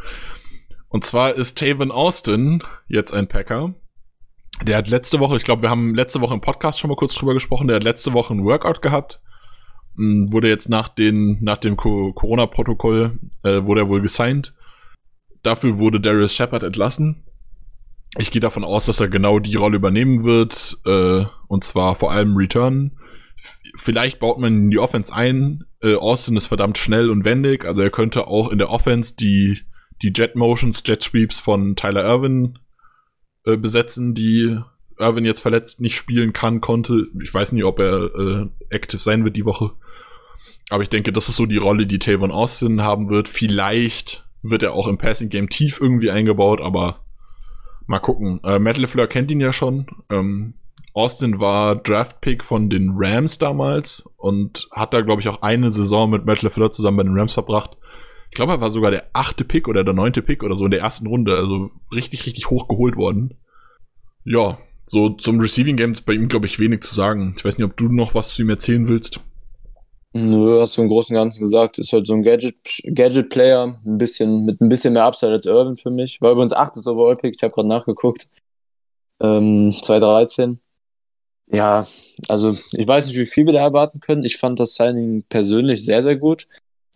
[0.88, 3.74] Und zwar ist Taven Austin jetzt ein Packer.
[4.62, 7.14] Der hat letzte Woche, ich glaube, wir haben letzte Woche im Podcast schon mal kurz
[7.14, 9.20] drüber gesprochen, der hat letzte Woche ein Workout gehabt.
[9.96, 14.54] Wurde jetzt nach, den, nach dem Corona-Protokoll, äh, wurde er wohl gesigned.
[15.42, 17.24] Dafür wurde Darius Shepard entlassen.
[18.18, 22.10] Ich gehe davon aus, dass er genau die Rolle übernehmen wird, äh, und zwar vor
[22.10, 22.98] allem Return.
[23.76, 25.64] Vielleicht baut man in die Offense ein.
[25.80, 29.60] Äh, Austin ist verdammt schnell und wendig, also er könnte auch in der Offense die
[30.02, 32.58] die Jet Motions, Jet Sweeps von Tyler Irvin
[33.44, 34.58] äh, besetzen, die
[34.98, 37.08] Irvin jetzt verletzt nicht spielen kann, konnte.
[37.22, 39.72] Ich weiß nicht, ob er äh, active sein wird die Woche.
[40.68, 43.28] Aber ich denke, das ist so die Rolle, die Tavon Austin haben wird.
[43.28, 47.00] Vielleicht wird er auch im Passing Game tief irgendwie eingebaut, aber
[47.86, 48.40] mal gucken.
[48.44, 49.86] Äh, Matt LeFleur kennt ihn ja schon.
[50.10, 50.54] Ähm,
[50.92, 56.10] Austin war Draft-Pick von den Rams damals und hat da, glaube ich, auch eine Saison
[56.10, 57.76] mit Matt LeFleur zusammen bei den Rams verbracht.
[58.30, 60.70] Ich glaube, er war sogar der achte Pick oder der neunte Pick oder so in
[60.70, 61.36] der ersten Runde.
[61.36, 63.34] Also richtig, richtig hoch geholt worden.
[64.24, 67.34] Ja, so zum Receiving Game ist bei ihm, glaube ich, wenig zu sagen.
[67.36, 69.20] Ich weiß nicht, ob du noch was zu ihm erzählen willst.
[70.12, 71.78] Nö, hast du im Großen und Ganzen gesagt.
[71.78, 73.38] Ist halt so ein Gadget-Player, Gadget
[73.86, 76.20] ein bisschen, mit ein bisschen mehr Upside als Irvin für mich.
[76.20, 78.28] War übrigens achtes Overall-Pick, ich habe gerade nachgeguckt.
[79.22, 80.60] Ähm, 2013.
[81.52, 81.86] Ja,
[82.28, 84.24] also ich weiß nicht, wie viel wir da erwarten können.
[84.24, 86.48] Ich fand das Signing persönlich sehr, sehr gut.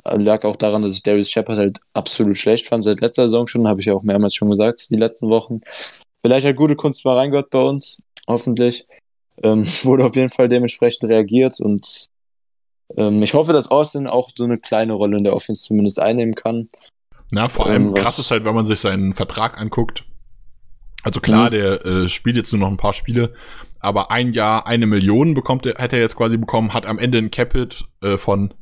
[0.05, 2.85] Lag auch daran, dass ich Darius Shepard halt absolut schlecht fand.
[2.85, 5.61] Seit letzter Saison schon, habe ich ja auch mehrmals schon gesagt, die letzten Wochen.
[6.21, 7.99] Vielleicht hat gute Kunst mal reingehört bei uns,
[8.29, 8.87] hoffentlich.
[9.43, 12.07] Ähm, wurde auf jeden Fall dementsprechend reagiert und
[12.97, 16.35] ähm, ich hoffe, dass Austin auch so eine kleine Rolle in der Offense zumindest einnehmen
[16.35, 16.69] kann.
[17.31, 20.05] Na, vor allem ähm, krass ist halt, wenn man sich seinen Vertrag anguckt.
[21.03, 21.51] Also klar, mhm.
[21.51, 23.35] der äh, spielt jetzt nur noch ein paar Spiele,
[23.81, 27.19] aber ein Jahr eine Million bekommt er, hätte er jetzt quasi bekommen, hat am Ende
[27.19, 28.55] ein Capit äh, von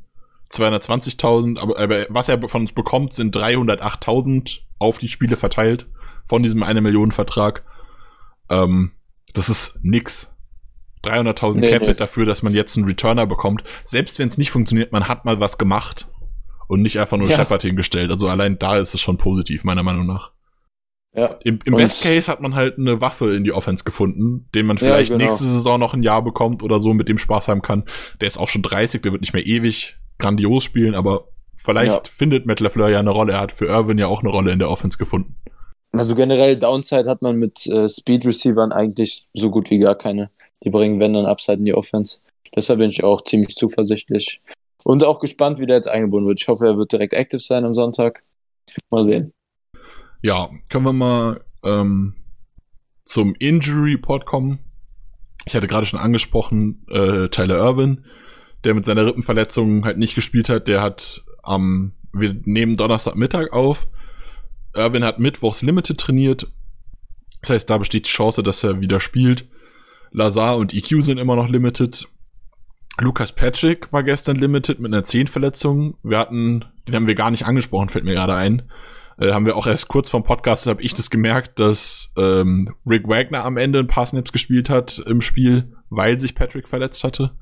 [0.51, 5.87] 220.000, aber, aber was er von uns bekommt, sind 308.000 auf die Spiele verteilt
[6.27, 7.63] von diesem eine Million Vertrag.
[8.51, 8.93] Ähm,
[9.35, 10.32] das ist nix.
[11.05, 11.95] 300.000 nee, Capit nee.
[11.95, 13.65] dafür, dass man jetzt einen Returner bekommt.
[13.85, 16.09] Selbst wenn es nicht funktioniert, man hat mal was gemacht
[16.69, 17.37] und nicht einfach nur ja.
[17.37, 18.11] Shepard hingestellt.
[18.11, 20.33] Also allein da ist es schon positiv, meiner Meinung nach.
[21.15, 21.37] Ja.
[21.45, 24.79] Im, im Best Case hat man halt eine Waffe in die Offense gefunden, den man
[24.79, 25.29] vielleicht ja, genau.
[25.29, 27.85] nächste Saison noch ein Jahr bekommt oder so, mit dem Spaß haben kann.
[28.21, 32.01] Der ist auch schon 30, der wird nicht mehr ewig grandios spielen, aber vielleicht ja.
[32.05, 33.35] findet Matt LaFleur ja eine Rolle.
[33.35, 35.37] Er hat für Irvin ja auch eine Rolle in der Offense gefunden.
[35.93, 40.31] Also generell Downside hat man mit äh, Speed Receivern eigentlich so gut wie gar keine
[40.65, 42.21] die bringen, wenn dann Upside in die Offense.
[42.55, 44.41] Deshalb bin ich auch ziemlich zuversichtlich.
[44.85, 46.41] Und auch gespannt, wie der jetzt eingebunden wird.
[46.41, 48.23] Ich hoffe, er wird direkt aktiv sein am Sonntag.
[48.91, 49.33] Mal sehen.
[50.23, 52.15] Ja, können wir mal ähm,
[53.05, 54.59] zum Injury Report kommen.
[55.47, 58.05] Ich hatte gerade schon angesprochen, äh, Tyler Irvin,
[58.65, 60.69] der mit seiner Rippenverletzung halt nicht gespielt hat.
[60.69, 63.89] Der hat am, ähm, wir nehmen Donnerstagmittag auf.
[64.75, 66.47] Irvin hat mittwochs Limited trainiert.
[67.41, 69.49] Das heißt, da besteht die Chance, dass er wieder spielt.
[70.13, 72.09] Lazar und EQ sind immer noch limited.
[72.99, 75.97] Lucas Patrick war gestern limited mit einer Zehenverletzung.
[76.03, 78.63] Wir hatten, den haben wir gar nicht angesprochen, fällt mir gerade ein.
[79.19, 83.09] Äh, haben wir auch erst kurz vom Podcast, habe ich das gemerkt, dass ähm, Rick
[83.09, 87.33] Wagner am Ende ein paar Snaps gespielt hat im Spiel, weil sich Patrick verletzt hatte.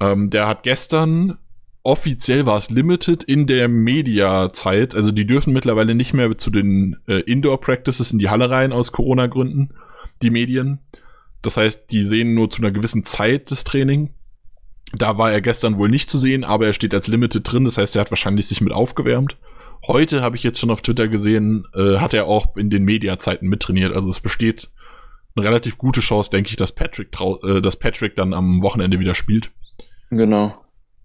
[0.00, 1.38] Ähm, der hat gestern
[1.86, 4.96] offiziell war es limited in der Media-Zeit.
[4.96, 8.90] Also die dürfen mittlerweile nicht mehr zu den äh, Indoor-Practices in die Halle rein aus
[8.90, 9.70] Corona-Gründen,
[10.20, 10.80] die Medien.
[11.46, 14.10] Das heißt, die sehen nur zu einer gewissen Zeit das Training.
[14.92, 17.64] Da war er gestern wohl nicht zu sehen, aber er steht als Limited drin.
[17.64, 19.36] Das heißt, er hat wahrscheinlich sich mit aufgewärmt.
[19.86, 23.48] Heute habe ich jetzt schon auf Twitter gesehen, äh, hat er auch in den Mediazeiten
[23.48, 23.94] mittrainiert.
[23.94, 24.70] Also es besteht
[25.36, 27.10] eine relativ gute Chance, denke ich, dass Patrick,
[27.44, 29.52] äh, dass Patrick dann am Wochenende wieder spielt.
[30.10, 30.60] Genau.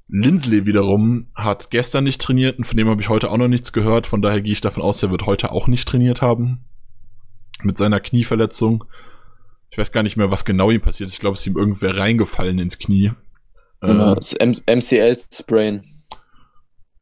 [0.07, 3.73] Lindsley wiederum hat gestern nicht trainiert und von dem habe ich heute auch noch nichts
[3.73, 4.07] gehört.
[4.07, 6.65] Von daher gehe ich davon aus, er wird heute auch nicht trainiert haben.
[7.61, 8.85] Mit seiner Knieverletzung.
[9.71, 11.13] Ich weiß gar nicht mehr, was genau ihm passiert ist.
[11.13, 13.13] Ich glaube, es ist ihm irgendwer reingefallen ins Knie.
[13.81, 14.35] Ja, ähm, das
[14.67, 15.81] MCL-Sprain.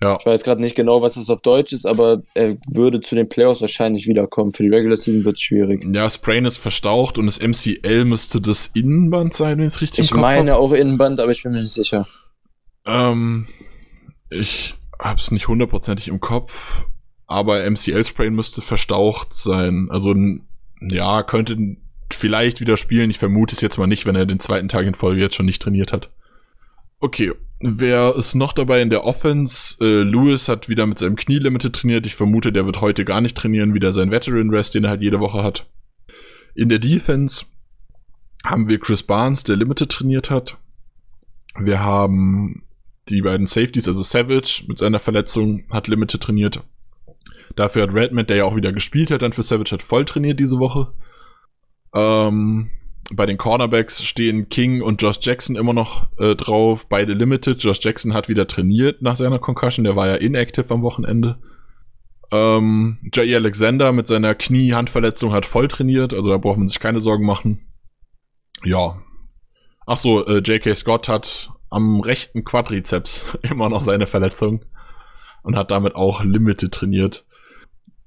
[0.02, 0.18] Ja.
[0.18, 3.28] Ich weiß gerade nicht genau, was das auf Deutsch ist, aber er würde zu den
[3.28, 4.52] Playoffs wahrscheinlich wiederkommen.
[4.52, 5.84] Für die Regular Season wird es schwierig.
[5.94, 10.06] Ja, Sprain ist verstaucht und das MCL müsste das Innenband sein, wenn ich es richtig
[10.06, 10.60] Ich meine hab.
[10.60, 12.08] auch Innenband, aber ich bin mir nicht sicher.
[12.86, 13.48] Ähm,
[14.30, 16.86] ich habe es nicht hundertprozentig im Kopf,
[17.28, 19.88] aber MCL-Sprain müsste verstaucht sein.
[19.92, 20.16] Also,
[20.80, 21.58] ja, könnte
[22.14, 23.10] vielleicht wieder spielen.
[23.10, 25.46] Ich vermute es jetzt mal nicht, wenn er den zweiten Tag in Folge jetzt schon
[25.46, 26.10] nicht trainiert hat.
[27.00, 29.78] Okay, wer ist noch dabei in der Offense?
[29.80, 32.06] Äh, Lewis hat wieder mit seinem Knie Limited trainiert.
[32.06, 35.02] Ich vermute, der wird heute gar nicht trainieren, wieder sein Veteran Rest, den er halt
[35.02, 35.68] jede Woche hat.
[36.56, 37.46] In der Defense
[38.46, 40.58] haben wir Chris Barnes, der Limited trainiert hat.
[41.58, 42.64] Wir haben
[43.10, 46.62] die beiden Safeties, also Savage mit seiner Verletzung hat Limited trainiert.
[47.56, 50.40] Dafür hat Redmond, der ja auch wieder gespielt hat, dann für Savage hat voll trainiert
[50.40, 50.94] diese Woche.
[51.94, 52.72] Ähm,
[53.12, 57.62] bei den Cornerbacks stehen King und Josh Jackson immer noch äh, drauf, beide limited.
[57.64, 61.40] Josh Jackson hat wieder trainiert nach seiner Concussion, der war ja inactive am Wochenende.
[62.32, 67.02] Ähm, Jay Alexander mit seiner Knie-Handverletzung hat voll trainiert, also da braucht man sich keine
[67.02, 67.68] Sorgen machen.
[68.64, 69.02] Ja.
[69.88, 70.76] Ach so, äh, J.K.
[70.76, 74.66] Scott hat am rechten Quadrizeps immer noch seine Verletzung
[75.42, 77.26] und hat damit auch limited trainiert.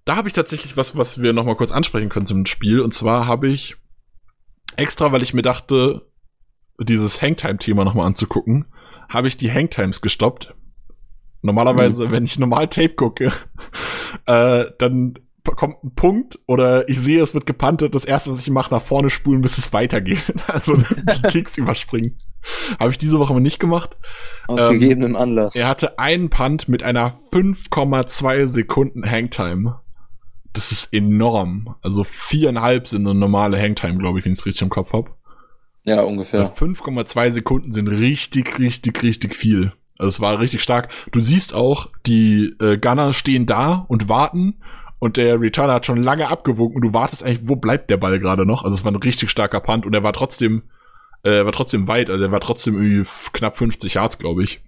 [0.04, 2.80] Da habe ich tatsächlich was, was wir noch mal kurz ansprechen können zum Spiel.
[2.80, 3.76] Und zwar habe ich
[4.76, 6.02] extra, weil ich mir dachte,
[6.80, 8.66] dieses Hangtime-Thema noch mal anzugucken,
[9.08, 10.54] habe ich die Hangtimes gestoppt.
[11.42, 12.12] Normalerweise, mhm.
[12.12, 13.32] wenn ich normal Tape gucke,
[14.26, 17.94] äh, dann kommt ein Punkt oder ich sehe, es wird gepantet.
[17.94, 20.32] Das erste, was ich mache, nach vorne spulen, bis es weitergeht.
[20.46, 22.18] Also die Kicks überspringen.
[22.78, 23.96] Habe ich diese Woche aber nicht gemacht.
[24.46, 25.54] Aus ähm, gegebenem Anlass.
[25.56, 29.80] Er hatte einen Punt mit einer 5,2 Sekunden Hangtime.
[30.52, 31.74] Das ist enorm.
[31.82, 35.10] Also viereinhalb sind eine normale Hangtime, glaube ich, wenn ich es richtig im Kopf habe.
[35.84, 36.48] Ja, ungefähr.
[36.48, 39.72] 5,2 Sekunden sind richtig, richtig, richtig viel.
[39.98, 40.90] Also es war richtig stark.
[41.10, 44.54] Du siehst auch, die äh, Gunner stehen da und warten
[44.98, 48.20] und der Returner hat schon lange abgewunken und du wartest eigentlich, wo bleibt der Ball
[48.20, 48.64] gerade noch?
[48.64, 50.62] Also es war ein richtig starker Punt und er war trotzdem,
[51.24, 54.62] äh, war trotzdem weit, also er war trotzdem irgendwie knapp 50 Yards, glaube ich.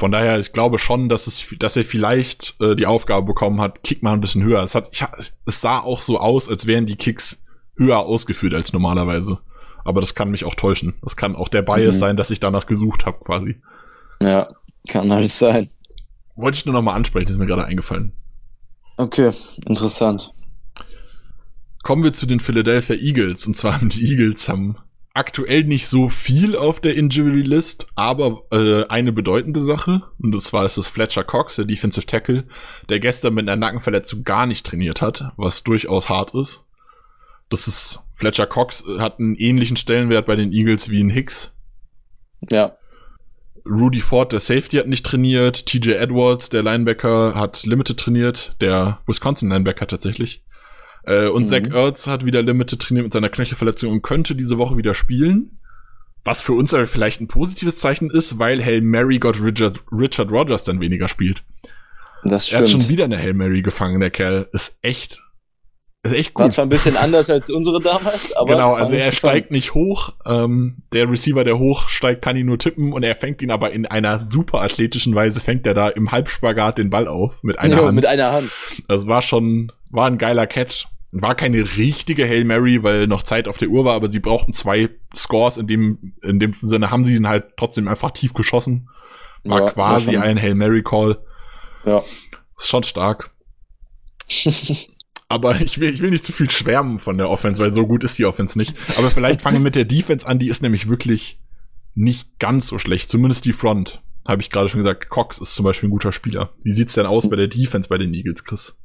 [0.00, 3.82] Von daher, ich glaube schon, dass es, dass er vielleicht äh, die Aufgabe bekommen hat,
[3.82, 4.62] Kick mal ein bisschen höher.
[4.62, 5.04] Es hat, ich,
[5.44, 7.42] es sah auch so aus, als wären die Kicks
[7.76, 9.40] höher ausgeführt als normalerweise.
[9.84, 10.94] Aber das kann mich auch täuschen.
[11.02, 12.00] Das kann auch der Bias mhm.
[12.00, 13.60] sein, dass ich danach gesucht habe, quasi.
[14.22, 14.48] Ja,
[14.88, 15.68] kann alles sein.
[16.34, 18.14] Wollte ich nur noch mal ansprechen, ist mir gerade eingefallen.
[18.96, 19.32] Okay,
[19.66, 20.32] interessant.
[21.82, 23.46] Kommen wir zu den Philadelphia Eagles.
[23.46, 24.78] Und zwar haben die Eagles haben
[25.14, 30.02] aktuell nicht so viel auf der Injury List, aber äh, eine bedeutende Sache.
[30.18, 32.44] Und das war es das Fletcher Cox, der Defensive Tackle,
[32.88, 36.64] der gestern mit einer Nackenverletzung gar nicht trainiert hat, was durchaus hart ist.
[37.48, 41.52] Das ist Fletcher Cox hat einen ähnlichen Stellenwert bei den Eagles wie ein Hicks.
[42.48, 42.76] Ja.
[43.66, 45.66] Rudy Ford, der Safety, hat nicht trainiert.
[45.66, 48.56] TJ Edwards, der Linebacker, hat Limited trainiert.
[48.60, 50.42] Der Wisconsin-Linebacker tatsächlich.
[51.04, 51.46] Äh, und mhm.
[51.46, 55.58] Zach Ertz hat wieder Limited trainiert mit seiner Knöchelverletzung und könnte diese Woche wieder spielen.
[56.22, 60.30] Was für uns aber vielleicht ein positives Zeichen ist, weil Hail Mary Gott Richard, Richard
[60.30, 61.44] Rogers dann weniger spielt.
[62.24, 62.60] Das stimmt.
[62.60, 64.48] Er hat schon wieder eine Hail Mary gefangen, der Kerl.
[64.52, 65.22] Ist echt
[66.02, 66.44] ist echt gut.
[66.44, 68.52] War zwar ein bisschen anders als unsere damals, aber.
[68.52, 70.14] Genau, also er steigt nicht hoch.
[70.24, 73.72] Ähm, der Receiver, der hoch steigt, kann ihn nur tippen und er fängt ihn aber
[73.72, 77.76] in einer super athletischen Weise, fängt er da im Halbspagat den Ball auf mit einer
[77.76, 77.96] jo, Hand.
[77.96, 78.50] mit einer Hand.
[78.88, 80.86] Das war schon, war ein geiler Catch.
[81.12, 84.52] War keine richtige Hail Mary, weil noch Zeit auf der Uhr war, aber sie brauchten
[84.52, 85.56] zwei Scores.
[85.56, 88.88] In dem, in dem Sinne haben sie ihn halt trotzdem einfach tief geschossen.
[89.44, 91.18] War ja, quasi war ein Hail Mary Call.
[91.84, 92.02] Ja.
[92.56, 93.30] Ist schon stark.
[95.28, 98.02] Aber ich will, ich will nicht zu viel schwärmen von der Offense, weil so gut
[98.02, 98.74] ist die Offense nicht.
[98.98, 101.40] Aber vielleicht fangen wir mit der Defense an, die ist nämlich wirklich
[101.94, 103.10] nicht ganz so schlecht.
[103.10, 104.02] Zumindest die Front.
[104.26, 105.08] Habe ich gerade schon gesagt.
[105.08, 106.52] Cox ist zum Beispiel ein guter Spieler.
[106.62, 108.76] Wie sieht's denn aus bei der Defense bei den Eagles, Chris?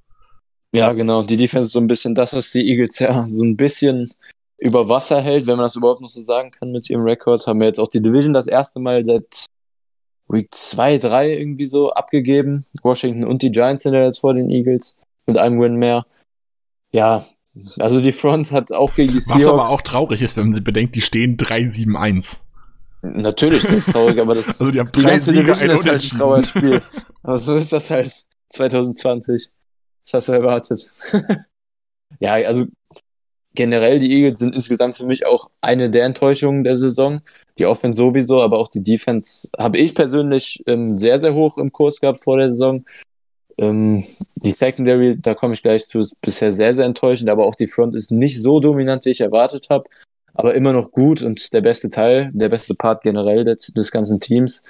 [0.74, 1.24] Ja, genau.
[1.24, 4.10] Die Defense ist so ein bisschen das, was die Eagles ja so ein bisschen
[4.58, 7.46] über Wasser hält, wenn man das überhaupt noch so sagen kann mit ihrem Rekord.
[7.48, 9.46] Haben wir jetzt auch die Division das erste Mal seit
[10.28, 12.66] Week 2, 3 irgendwie so abgegeben.
[12.82, 14.96] Washington und die Giants sind ja jetzt vor den Eagles
[15.28, 16.06] mit einem Win mehr.
[16.92, 17.26] Ja,
[17.80, 19.46] also die Front hat auch gegen die Seahawks.
[19.46, 22.40] Was aber auch traurig ist, wenn man sie bedenkt, die stehen 3-7-1.
[23.02, 26.04] Natürlich ist das traurig, aber das also die, haben die ganze Siege, Division ist halt
[26.04, 26.82] ein Trauerspiel.
[27.24, 29.52] aber so ist das halt 2020.
[30.06, 30.94] Das hast du erwartet.
[32.20, 32.66] ja, also
[33.56, 37.22] generell die Eagles sind insgesamt für mich auch eine der Enttäuschungen der Saison.
[37.58, 41.72] Die Offense sowieso, aber auch die Defense habe ich persönlich ähm, sehr, sehr hoch im
[41.72, 42.86] Kurs gehabt vor der Saison.
[43.58, 44.04] Ähm,
[44.36, 47.68] die Secondary, da komme ich gleich zu, ist bisher sehr, sehr enttäuschend, aber auch die
[47.68, 49.86] Front ist nicht so dominant, wie ich erwartet habe,
[50.34, 54.20] aber immer noch gut und der beste Teil, der beste Part generell des, des ganzen
[54.20, 54.62] Teams.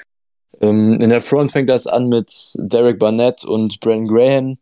[0.62, 4.58] Ähm, in der Front fängt das an mit Derek Barnett und Brandon Graham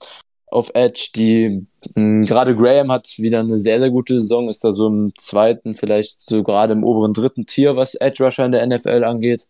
[0.53, 4.71] auf Edge, die hm, gerade Graham hat wieder eine sehr, sehr gute Saison, ist da
[4.71, 8.65] so im zweiten, vielleicht so gerade im oberen dritten Tier, was Edge Rusher in der
[8.65, 9.47] NFL angeht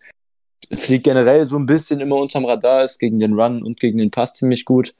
[0.71, 4.11] fliegt generell so ein bisschen immer unterm Radar, ist gegen den Run und gegen den
[4.11, 4.95] Pass ziemlich gut.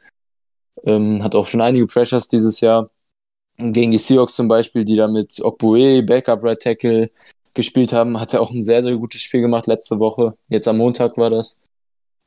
[0.84, 2.90] Ähm, hat auch schon einige Pressures dieses Jahr.
[3.58, 7.12] Gegen die Seahawks zum Beispiel, die da mit Okbue, Backup Right Tackle
[7.54, 10.36] gespielt haben, hat er auch ein sehr, sehr gutes Spiel gemacht letzte Woche.
[10.50, 11.56] Jetzt am Montag war das.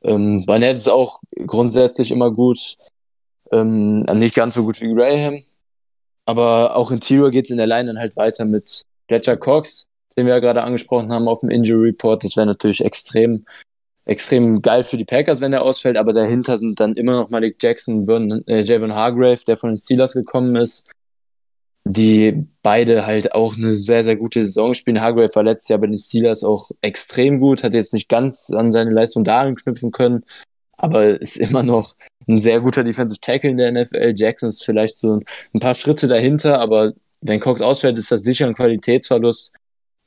[0.03, 2.77] Ähm, Barnett ist auch grundsätzlich immer gut.
[3.51, 5.41] Ähm, nicht ganz so gut wie Graham.
[6.25, 9.87] Aber auch Interior geht es in der Line dann halt weiter mit Fletcher Cox,
[10.17, 12.23] den wir ja gerade angesprochen haben auf dem Injury Report.
[12.23, 13.45] Das wäre natürlich extrem,
[14.05, 15.97] extrem geil für die Packers, wenn der ausfällt.
[15.97, 19.77] Aber dahinter sind dann immer noch Malik Jackson, Vernon, äh, Javon Hargrave, der von den
[19.77, 20.89] Steelers gekommen ist,
[21.85, 25.01] die beide halt auch eine sehr, sehr gute Saison spielen.
[25.01, 28.71] Hargrave war letztes Jahr bei den Steelers auch extrem gut, hat jetzt nicht ganz an
[28.71, 30.25] seine Leistung da anknüpfen können,
[30.77, 31.95] aber ist immer noch
[32.27, 34.13] ein sehr guter Defensive Tackle in der NFL.
[34.15, 35.19] Jackson ist vielleicht so
[35.53, 39.53] ein paar Schritte dahinter, aber wenn Cox ausfällt, ist das sicher ein Qualitätsverlust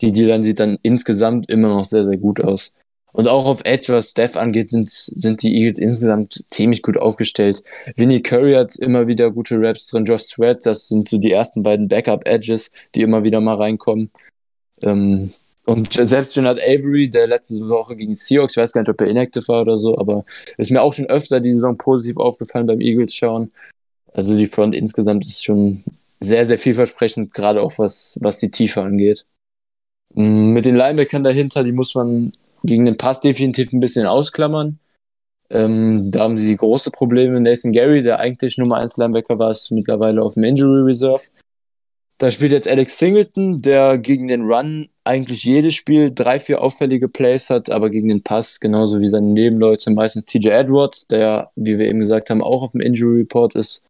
[0.01, 2.73] die D-Line sieht dann insgesamt immer noch sehr, sehr gut aus.
[3.13, 7.63] Und auch auf Edge, was Steph angeht, sind, sind die Eagles insgesamt ziemlich gut aufgestellt.
[7.97, 11.65] Vinnie Curry hat immer wieder gute Raps drin, Josh Sweat, das sind so die ersten
[11.65, 14.13] beiden Backup-Edges, die immer wieder mal reinkommen.
[14.81, 15.33] Ähm,
[15.67, 19.09] und selbst Jonathan Avery, der letzte Woche gegen Seahawks, ich weiß gar nicht, ob er
[19.09, 20.25] inactive war oder so, aber
[20.57, 23.53] ist mir auch schon öfter die Saison positiv aufgefallen beim Eagles schauen.
[24.13, 25.85] Also die Front insgesamt ist schon
[26.19, 29.27] sehr, sehr vielversprechend, gerade auch was, was die Tiefe angeht.
[30.15, 32.33] Mm, mit den Linebackern dahinter, die muss man
[32.65, 34.79] gegen den Pass definitiv ein bisschen ausklammern.
[35.51, 37.41] Ähm, da haben sie große Probleme.
[37.41, 41.23] Nathan Gary, der eigentlich Nummer 1 Linebacker war, ist mittlerweile auf dem Injury Reserve.
[42.21, 47.09] Da spielt jetzt Alex Singleton, der gegen den Run eigentlich jedes Spiel drei, vier auffällige
[47.09, 51.79] Plays hat, aber gegen den Pass, genauso wie seine Nebenleute, meistens TJ Edwards, der, wie
[51.79, 53.85] wir eben gesagt haben, auch auf dem Injury Report ist,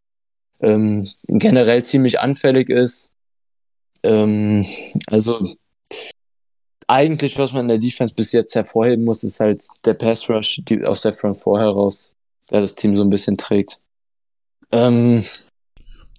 [0.61, 3.11] ähm, generell ziemlich anfällig ist.
[4.01, 4.65] Ähm,
[5.07, 5.53] also
[6.87, 10.61] eigentlich, was man in der Defense bis jetzt hervorheben muss, ist halt der Pass Rush
[10.69, 12.13] die, aus der Front 4 heraus,
[12.49, 13.81] der das Team so ein bisschen trägt.
[14.71, 15.21] Ähm,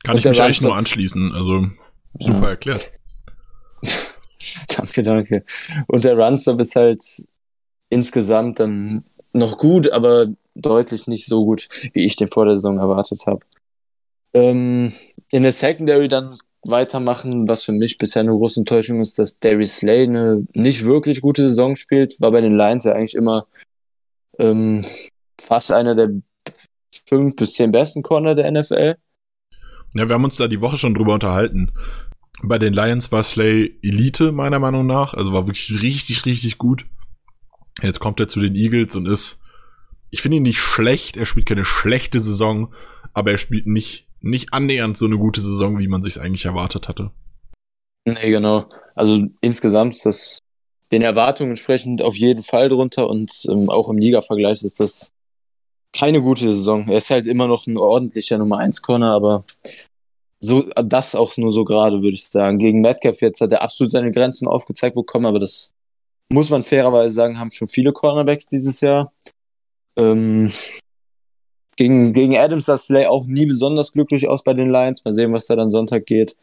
[0.04, 1.68] Kann ich mich eigentlich nur anschließen, also
[2.18, 2.92] super erklärt.
[4.76, 5.44] danke, danke.
[5.86, 7.02] Und der Runstop ist halt
[7.90, 12.78] insgesamt dann noch gut, aber deutlich nicht so gut, wie ich den vor der Saison
[12.78, 13.40] erwartet habe.
[14.34, 14.92] Ähm,
[15.30, 19.76] in der Secondary dann weitermachen, was für mich bisher eine große Enttäuschung ist, dass Darius
[19.76, 23.46] Slay eine nicht wirklich gute Saison spielt, war bei den Lions ja eigentlich immer
[24.38, 24.84] ähm,
[25.40, 26.10] fast einer der
[27.08, 28.94] fünf bis zehn besten Corner der NFL.
[29.94, 31.70] Ja, wir haben uns da die Woche schon drüber unterhalten.
[32.42, 35.14] Bei den Lions war Slay Elite, meiner Meinung nach.
[35.14, 36.86] Also war wirklich richtig, richtig gut.
[37.82, 39.40] Jetzt kommt er zu den Eagles und ist,
[40.10, 41.16] ich finde ihn nicht schlecht.
[41.16, 42.74] Er spielt keine schlechte Saison,
[43.12, 46.88] aber er spielt nicht nicht annähernd so eine gute Saison, wie man sich eigentlich erwartet
[46.88, 47.10] hatte.
[48.04, 48.68] Nee, genau.
[48.94, 50.38] Also insgesamt ist das
[50.90, 55.10] den Erwartungen entsprechend auf jeden Fall drunter und ähm, auch im Liga-Vergleich ist das
[55.92, 56.88] keine gute Saison.
[56.88, 59.44] Er ist halt immer noch ein ordentlicher Nummer 1 Corner, aber
[60.40, 62.58] so, das auch nur so gerade, würde ich sagen.
[62.58, 65.72] Gegen Metcalf jetzt hat er absolut seine Grenzen aufgezeigt bekommen, aber das
[66.28, 69.12] muss man fairerweise sagen, haben schon viele Cornerbacks dieses Jahr.
[69.96, 70.50] Ähm,
[71.76, 75.04] gegen, gegen Adams sah Slay auch nie besonders glücklich aus bei den Lions.
[75.04, 76.36] Mal sehen, was da dann Sonntag geht.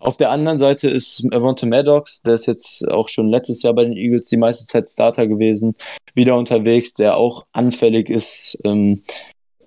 [0.00, 3.84] Auf der anderen Seite ist Avonte Maddox, der ist jetzt auch schon letztes Jahr bei
[3.84, 5.74] den Eagles die meiste Zeit Starter gewesen,
[6.14, 9.02] wieder unterwegs, der auch anfällig ist, ähm,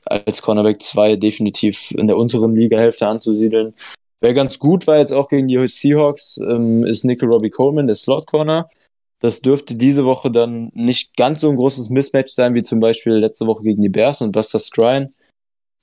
[0.06, 3.76] als Cornerback 2 definitiv in der unteren Ligahälfte anzusiedeln.
[4.22, 7.96] Wer ganz gut war jetzt auch gegen die Seahawks, ähm, ist Nickel Robbie Coleman, der
[7.96, 8.70] Slot Corner.
[9.20, 13.14] Das dürfte diese Woche dann nicht ganz so ein großes Mismatch sein wie zum Beispiel
[13.14, 15.14] letzte Woche gegen die Bears und Buster Skrine,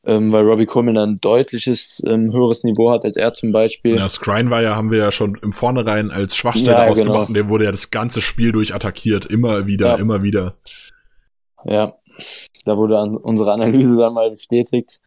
[0.07, 3.97] ähm, weil Robbie Coleman ein deutliches ähm, höheres Niveau hat als er zum Beispiel.
[3.97, 7.27] Ja, Skrine war ja, haben wir ja schon im Vornherein als Schwachstelle ja, ausgemacht genau.
[7.27, 9.95] und der wurde ja das ganze Spiel durch attackiert, immer wieder, ja.
[9.97, 10.55] immer wieder.
[11.65, 11.93] Ja,
[12.65, 15.01] da wurde an unsere Analyse dann mal bestätigt.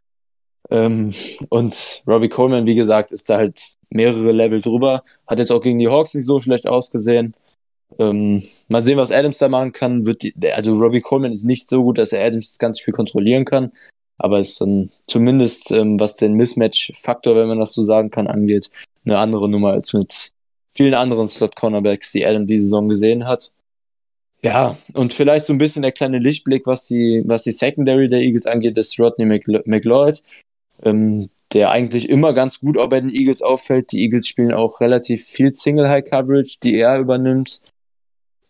[0.70, 1.12] Ähm,
[1.50, 5.04] und Robbie Coleman, wie gesagt, ist da halt mehrere Level drüber.
[5.28, 7.36] Hat jetzt auch gegen die Hawks nicht so schlecht ausgesehen.
[8.00, 10.06] Ähm, mal sehen, was Adams da machen kann.
[10.06, 12.94] Wird die, also Robbie Coleman ist nicht so gut, dass er Adams das ganze Spiel
[12.94, 13.72] kontrollieren kann.
[14.18, 18.70] Aber ist dann zumindest, ähm, was den Mismatch-Faktor, wenn man das so sagen kann, angeht,
[19.06, 20.32] eine andere Nummer als mit
[20.72, 23.52] vielen anderen Slot-Cornerbacks, die Adam die Saison gesehen hat.
[24.42, 28.20] Ja, und vielleicht so ein bisschen der kleine Lichtblick, was die, was die Secondary der
[28.20, 30.22] Eagles angeht, ist Rodney McLeod,
[30.84, 33.92] ähm, der eigentlich immer ganz gut auch bei den Eagles auffällt.
[33.94, 37.62] Die Eagles spielen auch relativ viel Single-High-Coverage, die er übernimmt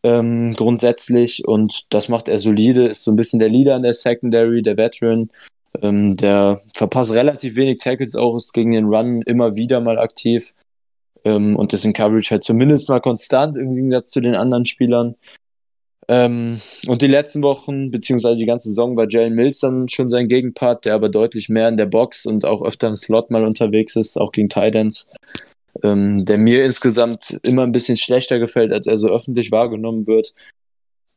[0.04, 1.48] ähm, grundsätzlich.
[1.48, 4.78] Und das macht er solide, ist so ein bisschen der Leader in der Secondary, der
[4.78, 5.30] Veteran,
[5.82, 10.54] ähm, der verpasst relativ wenig Tackles auch, ist gegen den Run immer wieder mal aktiv.
[11.26, 15.16] Ähm, und ist in Coverage halt zumindest mal konstant im Gegensatz zu den anderen Spielern.
[16.10, 20.28] Ähm, und die letzten Wochen, beziehungsweise die ganze Saison, war Jalen Mills dann schon sein
[20.28, 23.96] Gegenpart, der aber deutlich mehr in der Box und auch öfter im Slot mal unterwegs
[23.96, 25.08] ist, auch gegen Titans
[25.82, 30.34] ähm, der mir insgesamt immer ein bisschen schlechter gefällt, als er so öffentlich wahrgenommen wird.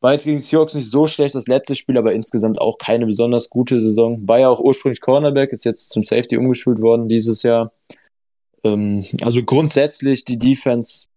[0.00, 3.50] War jetzt gegen Seahawks nicht so schlecht das letzte Spiel, aber insgesamt auch keine besonders
[3.50, 4.26] gute Saison.
[4.28, 7.72] War ja auch ursprünglich Cornerback, ist jetzt zum Safety umgeschult worden dieses Jahr.
[8.64, 11.08] Ähm, also grundsätzlich die Defense,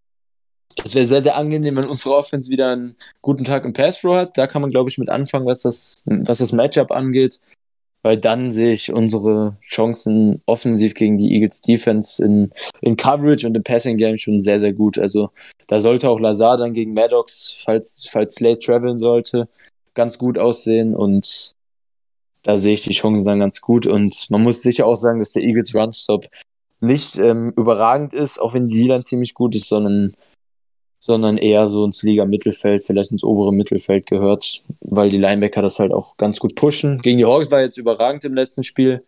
[0.83, 4.15] es wäre sehr, sehr angenehm, wenn unsere Offense wieder einen guten Tag im Pass Pro
[4.15, 4.37] hat.
[4.37, 7.39] Da kann man, glaube ich, mit anfangen, was das, was das Matchup angeht
[8.01, 13.55] weil dann sehe ich unsere Chancen offensiv gegen die Eagles Defense in, in Coverage und
[13.55, 14.97] im Passing Game schon sehr, sehr gut.
[14.97, 15.31] Also
[15.67, 19.49] da sollte auch Lazar dann gegen Maddox, falls, falls Slade traveln sollte,
[19.93, 21.55] ganz gut aussehen und
[22.43, 25.33] da sehe ich die Chancen dann ganz gut und man muss sicher auch sagen, dass
[25.33, 26.25] der Eagles Runstop
[26.79, 30.13] nicht ähm, überragend ist, auch wenn die dann ziemlich gut ist, sondern
[30.99, 35.93] sondern eher so ins Liga-Mittelfeld, vielleicht ins obere Mittelfeld gehört, weil die Linebacker das halt
[35.93, 37.01] auch ganz gut pushen.
[37.01, 39.03] Gegen die Hawks war jetzt überragend im letzten Spiel,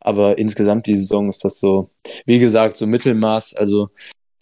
[0.00, 1.90] aber insgesamt die Saison ist das so,
[2.24, 3.54] wie gesagt, so Mittelmaß.
[3.54, 3.90] Also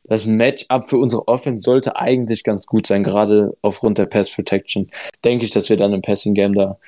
[0.05, 4.91] das Matchup für unsere Offense sollte eigentlich ganz gut sein, gerade aufgrund der Pass Protection.
[5.25, 6.79] Denke ich, dass wir dann im Passing Game da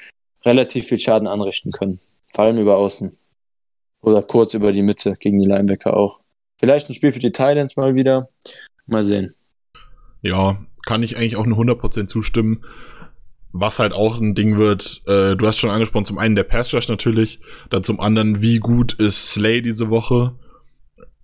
[0.45, 2.01] relativ viel Schaden anrichten können.
[2.28, 3.16] Vor allem über Außen.
[4.01, 6.20] Oder kurz über die Mitte gegen die Linebacker auch.
[6.59, 8.28] Vielleicht ein Spiel für die Thailands mal wieder.
[8.87, 9.35] Mal sehen.
[10.22, 12.64] Ja, kann ich eigentlich auch eine 100% zustimmen.
[13.52, 16.72] Was halt auch ein Ding wird, äh, du hast schon angesprochen, zum einen der Pass
[16.72, 20.34] Rush natürlich, dann zum anderen, wie gut ist Slay diese Woche.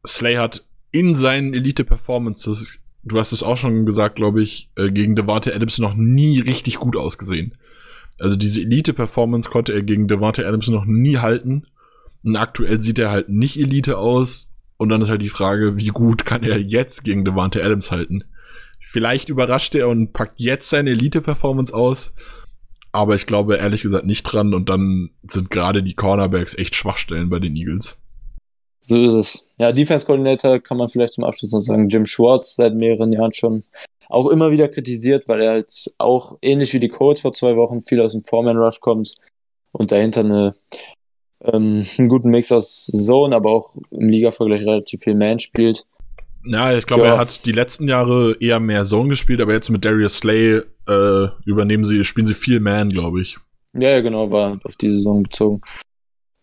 [0.07, 5.17] Slay hat in seinen Elite-Performances, du hast es auch schon gesagt, glaube ich, äh, gegen
[5.17, 7.55] Devante Adams noch nie richtig gut ausgesehen.
[8.19, 11.67] Also diese Elite-Performance konnte er gegen Devante Adams noch nie halten.
[12.25, 14.51] Und aktuell sieht er halt nicht Elite aus.
[14.77, 18.25] Und dann ist halt die Frage, wie gut kann er jetzt gegen Devante Adams halten?
[18.91, 22.15] Vielleicht überrascht er und packt jetzt seine Elite-Performance aus.
[22.91, 24.55] Aber ich glaube ehrlich gesagt nicht dran.
[24.55, 27.99] Und dann sind gerade die Cornerbacks echt Schwachstellen bei den Eagles.
[28.81, 29.47] So ist es.
[29.59, 31.91] Ja, Defense-Coordinator kann man vielleicht zum Abschluss noch sagen.
[31.91, 33.65] Jim Schwartz seit mehreren Jahren schon
[34.09, 37.83] auch immer wieder kritisiert, weil er halt auch ähnlich wie die Colts vor zwei Wochen
[37.83, 39.17] viel aus dem Foreman-Rush kommt
[39.73, 40.55] und dahinter eine,
[41.45, 45.85] ähm, einen guten Mix aus Zone, aber auch im Liga-Vergleich relativ viel Man spielt.
[46.45, 47.15] Ja, ich glaube, ja.
[47.15, 51.29] er hat die letzten Jahre eher mehr Zone gespielt, aber jetzt mit Darius Slay äh,
[51.45, 53.39] übernehmen sie, spielen sie viel Man, glaube ich.
[53.75, 55.61] Ja, ja, genau, war auf die Saison bezogen.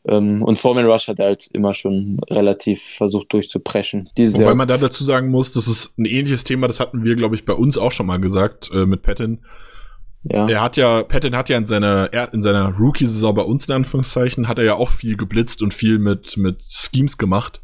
[0.07, 4.09] Ähm, und Foreman Rush hat er halt immer schon relativ versucht durchzupreschen.
[4.17, 7.15] Diese Wobei man da dazu sagen muss, das ist ein ähnliches Thema, das hatten wir,
[7.15, 9.43] glaube ich, bei uns auch schon mal gesagt äh, mit Patton.
[10.23, 10.47] Ja.
[10.47, 14.47] Er hat ja, Patton hat ja in seiner, in seiner Rookie-Saison bei uns in Anführungszeichen,
[14.47, 17.61] hat er ja auch viel geblitzt und viel mit, mit Schemes gemacht.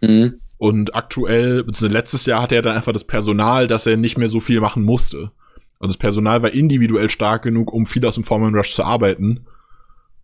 [0.00, 0.40] Mhm.
[0.58, 4.28] Und aktuell, beziehungsweise letztes Jahr hatte er dann einfach das Personal, dass er nicht mehr
[4.28, 5.32] so viel machen musste.
[5.80, 9.46] Also das Personal war individuell stark genug, um viel aus dem Foreman Rush zu arbeiten.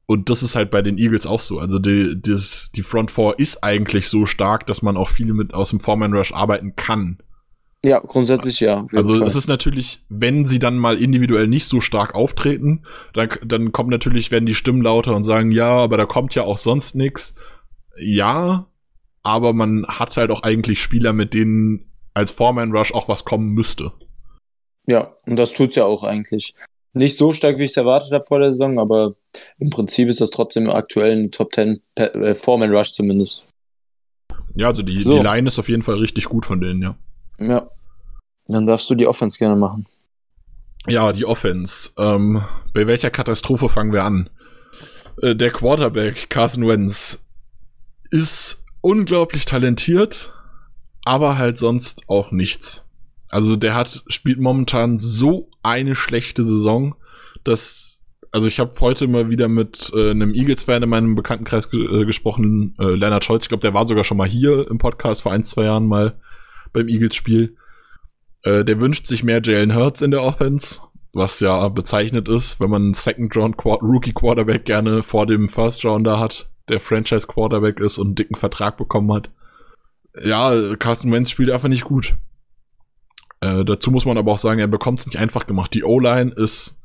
[0.07, 1.59] Und das ist halt bei den Eagles auch so.
[1.59, 2.37] Also die, die,
[2.75, 6.15] die Front Four ist eigentlich so stark, dass man auch viel mit aus dem Foreman
[6.15, 7.19] Rush arbeiten kann.
[7.85, 8.87] Ja, grundsätzlich ja.
[8.95, 9.27] Also Fall.
[9.27, 12.83] es ist natürlich, wenn sie dann mal individuell nicht so stark auftreten,
[13.15, 16.43] dann, dann kommt natürlich, werden die Stimmen lauter und sagen, ja, aber da kommt ja
[16.43, 17.35] auch sonst nichts.
[17.99, 18.67] Ja,
[19.23, 23.51] aber man hat halt auch eigentlich Spieler, mit denen als Foreman Rush auch was kommen
[23.51, 23.93] müsste.
[24.87, 26.55] Ja, und das tut's ja auch eigentlich.
[26.93, 29.15] Nicht so stark, wie ich es erwartet habe vor der Saison, aber
[29.59, 33.47] im Prinzip ist das trotzdem aktuell ein Top 10 äh, Foreman Rush zumindest.
[34.55, 35.17] Ja, also die, so.
[35.17, 36.97] die Line ist auf jeden Fall richtig gut von denen, ja.
[37.39, 37.69] Ja.
[38.49, 39.87] Dann darfst du die Offense gerne machen.
[40.89, 41.91] Ja, die Offense.
[41.97, 42.43] Ähm,
[42.73, 44.29] bei welcher Katastrophe fangen wir an?
[45.23, 47.23] Äh, der Quarterback Carson Wentz
[48.11, 50.33] ist unglaublich talentiert,
[51.05, 52.85] aber halt sonst auch nichts.
[53.29, 56.97] Also der hat spielt momentan so eine schlechte Saison,
[57.45, 57.91] dass
[58.33, 62.77] also ich habe heute mal wieder mit äh, einem Eagles-Fan in meinem Bekanntenkreis äh, gesprochen,
[62.79, 63.45] äh, Leonard Scholz.
[63.45, 66.21] Ich glaube, der war sogar schon mal hier im Podcast vor ein, zwei Jahren mal
[66.73, 67.57] beim Eagles-Spiel.
[68.43, 70.81] Äh, der wünscht sich mehr Jalen Hurts in der Offense,
[71.13, 77.81] was ja bezeichnet ist, wenn man einen Second-Round-Rookie-Quarterback gerne vor dem First-Rounder hat, der Franchise-Quarterback
[77.81, 79.31] ist und einen dicken Vertrag bekommen hat.
[80.23, 82.17] Ja, Carsten Wentz spielt einfach nicht gut.
[83.41, 85.73] Äh, dazu muss man aber auch sagen, er bekommt es nicht einfach gemacht.
[85.75, 86.77] Die O-Line ist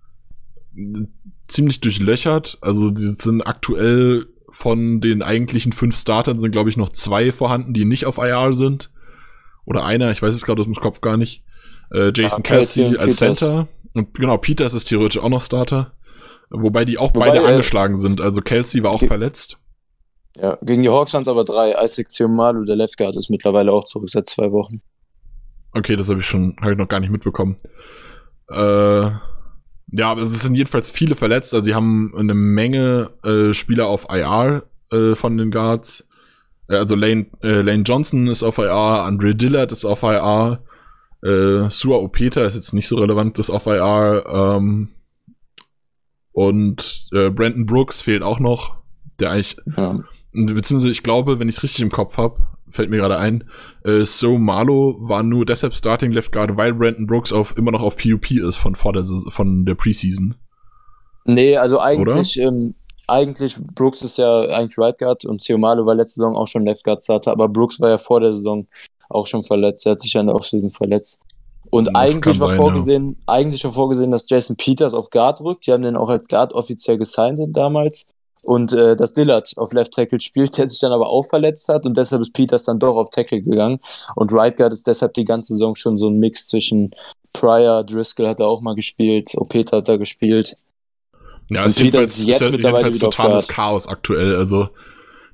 [1.48, 2.58] ziemlich durchlöchert.
[2.62, 7.74] Also die sind aktuell von den eigentlichen fünf Startern sind, glaube ich, noch zwei vorhanden,
[7.74, 8.90] die nicht auf IR sind.
[9.66, 11.44] Oder einer, ich weiß es gerade aus dem Kopf gar nicht.
[11.92, 13.40] Äh, Jason ja, Kelsey als Peters.
[13.40, 13.68] Center.
[13.94, 15.94] Und genau, Peters ist theoretisch auch noch Starter.
[16.50, 18.22] Wobei die auch Wobei, beide äh, angeschlagen sind.
[18.22, 19.60] Also Kelsey war auch verletzt.
[20.36, 21.76] Ja, gegen die Hawks waren es aber drei.
[21.84, 24.82] Isaac Ziomalu, der Left Guard, ist mittlerweile auch zurück seit zwei Wochen.
[25.72, 27.57] Okay, das habe ich schon, habe ich noch gar nicht mitbekommen.
[28.49, 29.10] Äh,
[29.91, 31.53] ja, aber es sind jedenfalls viele verletzt.
[31.53, 36.07] Also sie haben eine Menge äh, Spieler auf IR äh, von den Guards.
[36.68, 40.64] Äh, also Lane, äh, Lane Johnson ist auf IR, Andre Dillard ist auf IR,
[41.24, 44.26] äh, Sua Opeta ist jetzt nicht so relevant, ist auf IR.
[44.28, 44.90] Ähm,
[46.32, 48.78] und äh, Brandon Brooks fehlt auch noch,
[49.20, 50.03] der eigentlich, ja.
[50.36, 52.38] Beziehungsweise ich glaube, wenn ich es richtig im Kopf habe,
[52.70, 53.49] fällt mir gerade ein,
[53.84, 57.82] äh, So Marlo war nur deshalb Starting Left Guard, weil Brandon Brooks auf, immer noch
[57.82, 60.36] auf PUP ist von, vor der, von der Preseason.
[61.26, 62.76] Nee, also eigentlich, ähm,
[63.07, 66.84] eigentlich, Brooks ist ja eigentlich Right Guard und Marlo war letzte Saison auch schon Left
[66.84, 68.68] Guard Starter, aber Brooks war ja vor der Saison
[69.10, 69.86] auch schon verletzt.
[69.86, 71.20] Er hat sich ja in der Offseason verletzt.
[71.70, 73.34] Und das eigentlich war sein, vorgesehen, ja.
[73.34, 75.66] eigentlich war vorgesehen, dass Jason Peters auf Guard rückt.
[75.66, 78.07] Die haben den auch als Guard offiziell gesigned damals.
[78.45, 81.85] Und äh, dass Dillard auf Left Tackle spielt, der sich dann aber auch verletzt hat
[81.85, 83.80] und deshalb ist Peters dann doch auf Tackle gegangen
[84.15, 86.91] und Right Guard ist deshalb die ganze Saison schon so ein Mix zwischen
[87.34, 90.55] Pryor, Driscoll hat er auch mal gespielt, Opeta hat er gespielt.
[91.51, 93.47] Ja, Und ist jedenfalls, Peters jetzt ist mittlerweile jedenfalls totales.
[93.49, 94.35] Chaos aktuell.
[94.35, 94.69] Also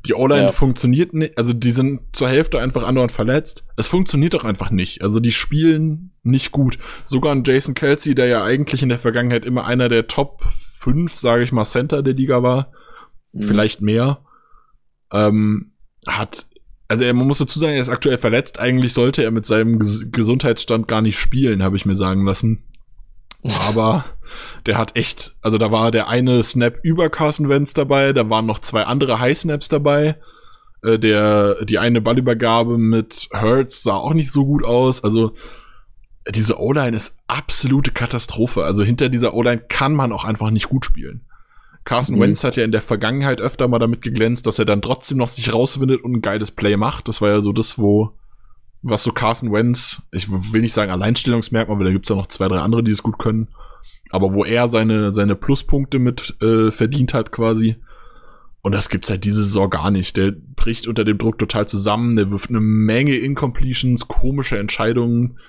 [0.07, 0.51] die O-Line Ja.
[0.51, 3.63] funktioniert nicht, also die sind zur Hälfte einfach andauernd verletzt.
[3.77, 5.03] Es funktioniert doch einfach nicht.
[5.03, 6.79] Also die spielen nicht gut.
[7.05, 10.41] Sogar ein Jason Kelsey, der ja eigentlich in der Vergangenheit immer einer der Top
[10.79, 12.71] 5, sage ich mal, Center der Liga war,
[13.33, 13.43] Mhm.
[13.43, 14.19] vielleicht mehr,
[15.11, 15.73] ähm,
[16.07, 16.47] hat,
[16.87, 18.59] also er, man muss dazu sagen, er ist aktuell verletzt.
[18.59, 22.63] Eigentlich sollte er mit seinem Ges Gesundheitsstand gar nicht spielen, habe ich mir sagen lassen.
[23.69, 24.05] Aber
[24.65, 28.45] der hat echt, also da war der eine Snap über Carson Wentz dabei, da waren
[28.45, 30.17] noch zwei andere High Snaps dabei.
[30.83, 35.03] Äh, der, die eine Ballübergabe mit Hurts sah auch nicht so gut aus.
[35.03, 35.33] Also
[36.29, 38.63] diese O-Line ist absolute Katastrophe.
[38.63, 41.25] Also hinter dieser O-Line kann man auch einfach nicht gut spielen.
[41.83, 42.21] Carson Mhm.
[42.21, 45.27] Wentz hat ja in der Vergangenheit öfter mal damit geglänzt, dass er dann trotzdem noch
[45.27, 47.07] sich rausfindet und ein geiles Play macht.
[47.07, 48.11] Das war ja so das, wo,
[48.81, 52.47] was so Carson Wentz, ich will nicht sagen Alleinstellungsmerkmal, weil da gibt's ja noch zwei,
[52.47, 53.47] drei andere, die es gut können.
[54.11, 57.77] Aber wo er seine, seine Pluspunkte mit äh, verdient hat quasi.
[58.61, 60.17] Und das gibt's halt diese Saison gar nicht.
[60.17, 62.15] Der bricht unter dem Druck total zusammen.
[62.15, 65.39] Der wirft eine Menge Incompletions, komische Entscheidungen.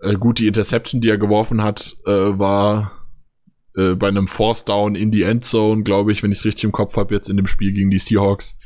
[0.00, 2.97] Äh, gut, die Interception, die er geworfen hat, äh, war
[3.78, 6.72] äh, bei einem Force Down in die Endzone, glaube ich, wenn ich es richtig im
[6.72, 8.56] Kopf habe, jetzt in dem Spiel gegen die Seahawks.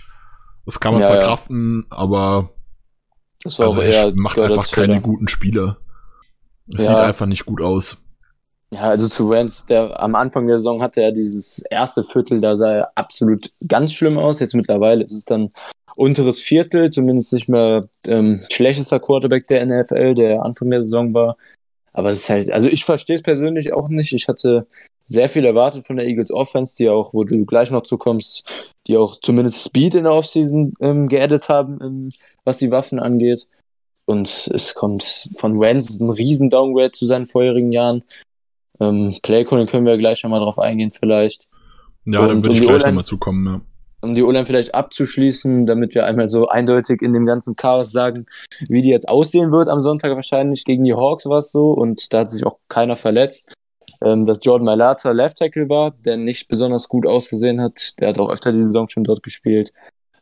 [0.64, 1.16] Das kann man Ja, ja.
[1.16, 2.50] verkraften, aber
[3.44, 5.76] Das war also auch er macht einfach keine guten Spiele.
[6.72, 6.94] Es Ja.
[6.94, 7.98] sieht einfach nicht gut aus.
[8.72, 12.56] Ja, also zu Rams, der am Anfang der Saison hatte er dieses erste Viertel, da
[12.56, 14.40] sah er absolut ganz schlimm aus.
[14.40, 15.50] Jetzt mittlerweile ist es dann
[15.94, 21.36] unteres Viertel, zumindest nicht mehr ähm, schlechtester Quarterback der NFL, der Anfang der Saison war.
[21.92, 24.14] Aber es ist halt, also ich verstehe es persönlich auch nicht.
[24.14, 24.66] Ich hatte
[25.04, 28.96] sehr viel erwartet von der Eagles Offense, die auch, wo du gleich noch zukommst, die
[28.96, 32.12] auch zumindest Speed in der Offseason ähm, geaddet haben, ähm,
[32.44, 33.46] was die Waffen angeht.
[34.04, 35.02] Und es kommt
[35.36, 38.02] von Wentz, ein riesen Downgrade zu seinen vorherigen Jahren.
[38.80, 41.48] Ähm, Playcalling können wir gleich nochmal drauf eingehen vielleicht.
[42.04, 43.60] Ja, Und dann um würde ich die gleich nochmal zukommen, ja.
[44.04, 48.26] Um die O-Line vielleicht abzuschließen, damit wir einmal so eindeutig in dem ganzen Chaos sagen,
[48.68, 50.64] wie die jetzt aussehen wird am Sonntag wahrscheinlich.
[50.64, 53.52] Gegen die Hawks war es so und da hat sich auch keiner verletzt.
[54.04, 58.00] Ähm, dass Jordan Mailata Left Tackle war, der nicht besonders gut ausgesehen hat.
[58.00, 59.72] Der hat auch öfter die Saison schon dort gespielt.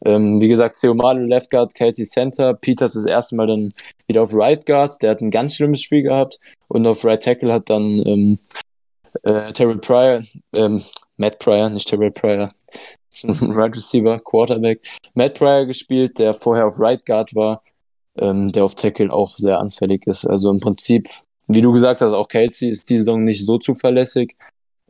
[0.05, 3.73] Ähm, wie gesagt, Seomalo Left Guard, Kelsey Center, Peters das erste Mal dann
[4.07, 5.03] wieder auf Right Guard.
[5.03, 6.41] Der hat ein ganz schlimmes Spiel gehabt.
[6.69, 8.39] Und auf Right Tackle hat dann ähm,
[9.23, 10.83] äh, Terrell Pryor, ähm,
[11.17, 12.53] Matt Pryor, nicht Terrell Pryor,
[13.11, 14.81] ist ein Right Receiver, Quarterback,
[15.15, 17.63] Matt Pryor gespielt, der vorher auf Right Guard war,
[18.17, 20.27] ähm, der auf Tackle auch sehr anfällig ist.
[20.27, 21.09] Also im Prinzip,
[21.55, 24.37] wie du gesagt hast, auch Kelsey ist die Saison nicht so zuverlässig.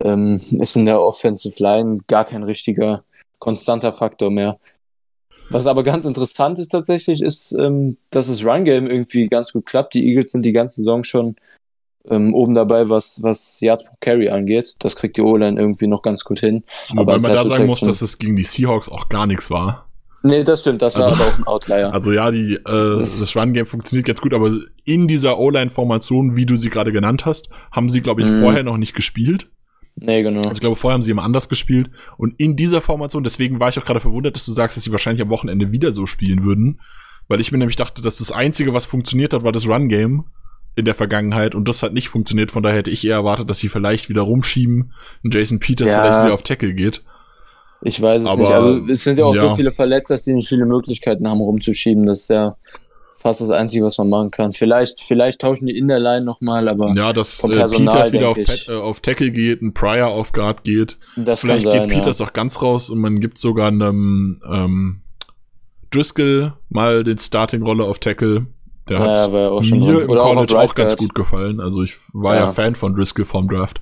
[0.03, 3.05] Ähm, ist in der Offensive Line gar kein richtiger
[3.39, 4.59] konstanter Faktor mehr.
[5.51, 9.95] Was aber ganz interessant ist tatsächlich, ist, ähm, dass das Run-Game irgendwie ganz gut klappt.
[9.95, 11.37] Die Eagles sind die ganze Saison schon
[12.09, 14.77] ähm, oben dabei, was, was Yards pro Carry angeht.
[14.79, 16.63] Das kriegt die O-Line irgendwie noch ganz gut hin.
[16.91, 19.90] Wobei Aber man da sagen muss, dass es gegen die Seahawks auch gar nichts war.
[20.23, 21.91] Nee, das stimmt, das war Also- aber auch ein Outlier.
[21.95, 22.61] Also ja, die, äh,
[22.99, 27.49] Das- Run-Game funktioniert ganz gut, aber in dieser O-Line-Formation, wie du sie gerade genannt hast,
[27.73, 28.41] haben sie, glaube ich, Mhm.
[28.41, 29.49] vorher noch nicht gespielt.
[29.97, 30.39] nee, genau.
[30.41, 31.91] Also ich glaube, vorher haben sie immer anders gespielt.
[32.17, 34.93] Und in dieser Formation, deswegen war ich auch gerade verwundert, dass du sagst, dass sie
[34.93, 36.81] wahrscheinlich am Wochenende wieder so spielen würden.
[37.29, 40.25] Weil ich mir nämlich dachte, dass das Einzige, was funktioniert hat, war das Run-Game
[40.77, 41.55] in der Vergangenheit.
[41.55, 42.51] Und das hat nicht funktioniert.
[42.51, 44.93] Von daher hätte ich eher erwartet, dass sie vielleicht wieder rumschieben
[45.23, 46.01] und Jason Peters Ja.
[46.03, 47.03] vielleicht wieder auf Tackle geht.
[47.83, 48.53] Ich weiß es Aber, nicht.
[48.53, 49.43] Also es sind ja auch ja.
[49.49, 52.07] so viele verletzt, dass die nicht viele Möglichkeiten haben, rumzuschieben.
[52.07, 52.57] Das ist ja
[53.17, 54.53] fast das Einzige, was man machen kann.
[54.53, 58.13] Vielleicht, vielleicht tauschen die in der Line nochmal, aber Ja, dass Vom äh, Personal, Peters
[58.13, 58.37] wieder auf.
[58.37, 60.99] Pat, äh, auf Tackle geht, ein Pryor auf Guard geht.
[61.17, 62.27] das Vielleicht sein, geht Peters ja.
[62.27, 65.01] auch ganz raus und man gibt sogar einem ähm,
[65.91, 68.47] Driscoll mal den Starting-Rolle auf Tackle.
[68.89, 70.99] Der Ja, hat ja auch schon mir im auch College auch, Right ganz Guard.
[70.99, 71.61] gut gefallen.
[71.61, 72.53] Also ich war ja, Ja.
[72.53, 73.81] Fan von Driscoll vom Draft.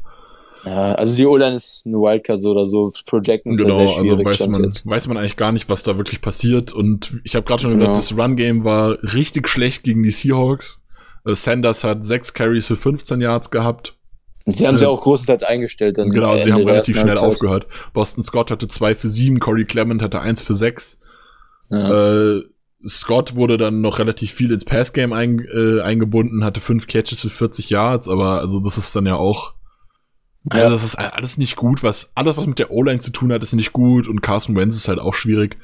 [0.65, 2.91] Ja, also die O-Line ist eine Wildcard so oder so.
[3.07, 4.27] Projecten ist Genau, ja sehr also schwierig.
[4.27, 4.87] weiß stand man, jetzt.
[4.87, 6.73] weiß man eigentlich gar nicht, was da wirklich passiert.
[6.73, 7.99] Und ich habe gerade schon gesagt, Genau.
[7.99, 10.83] das Run-Game war richtig schlecht gegen die Seahawks.
[11.27, 13.95] Äh, Sanders hat sechs Carries für 15 Yards gehabt.
[14.47, 15.99] Und sie haben sie äh, auch großenteils eingestellt.
[15.99, 17.29] Dann Genau, am sie haben relativ schnell Halbzeit.
[17.31, 17.67] aufgehört.
[17.93, 20.99] Boston Scott hatte zwei für sieben, Corey Clement hatte eins für sechs.
[21.71, 22.37] Ja.
[22.37, 22.43] Äh,
[22.87, 27.31] Scott wurde dann noch relativ viel ins Passgame ein, äh, eingebunden, hatte fünf Catches für
[27.31, 29.53] 40 Yards, aber also das ist dann ja auch.
[30.49, 30.71] Also Ja.
[30.71, 33.53] das ist alles nicht gut, was alles was mit der O-Line zu tun hat, ist
[33.55, 35.57] nicht gut und Carson Wentz ist halt auch schwierig.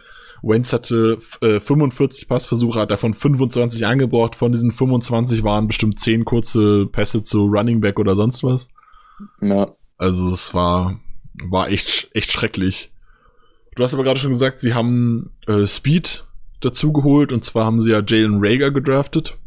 [0.42, 4.36] Wentz hatte äh, 45 Passversuche, hat davon 25 angebracht.
[4.36, 8.68] Von diesen 25 waren bestimmt 10 kurze Pässe zu Running Back oder sonst was.
[9.40, 9.68] ja.
[9.96, 10.98] Also es war
[11.44, 12.90] war echt echt schrecklich.
[13.76, 16.24] Du hast aber gerade schon gesagt, sie haben äh, Speed
[16.60, 19.38] dazugeholt und zwar haben sie ja Jalen Rager gedraftet.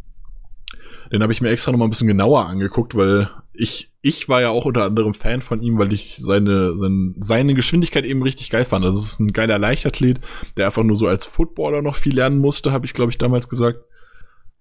[1.12, 4.42] Den habe ich mir extra noch mal ein bisschen genauer angeguckt, weil ich, ich war
[4.42, 8.50] ja auch unter anderem Fan von ihm, weil ich seine, seine, seine Geschwindigkeit eben richtig
[8.50, 8.86] geil fand.
[8.86, 10.20] Also es ist ein geiler Leichtathlet,
[10.58, 13.50] der einfach nur so als Footballer noch viel lernen musste, habe ich, glaube ich, damals
[13.50, 13.80] gesagt.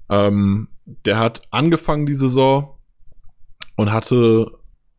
[0.09, 0.69] Ähm,
[1.05, 2.79] der hat angefangen die Saison
[3.77, 4.51] und hatte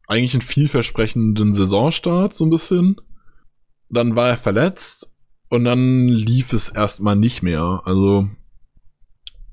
[0.07, 2.97] eigentlich einen vielversprechenden Saisonstart, so ein bisschen.
[3.89, 5.09] Dann war er verletzt
[5.49, 7.81] und dann lief es erstmal nicht mehr.
[7.85, 8.29] Also,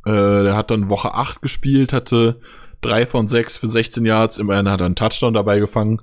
[0.05, 2.41] äh, der hat dann Woche 8 gespielt, hatte
[2.81, 6.01] drei von sechs für 16 Yards, immerhin hat er einen Touchdown dabei gefangen.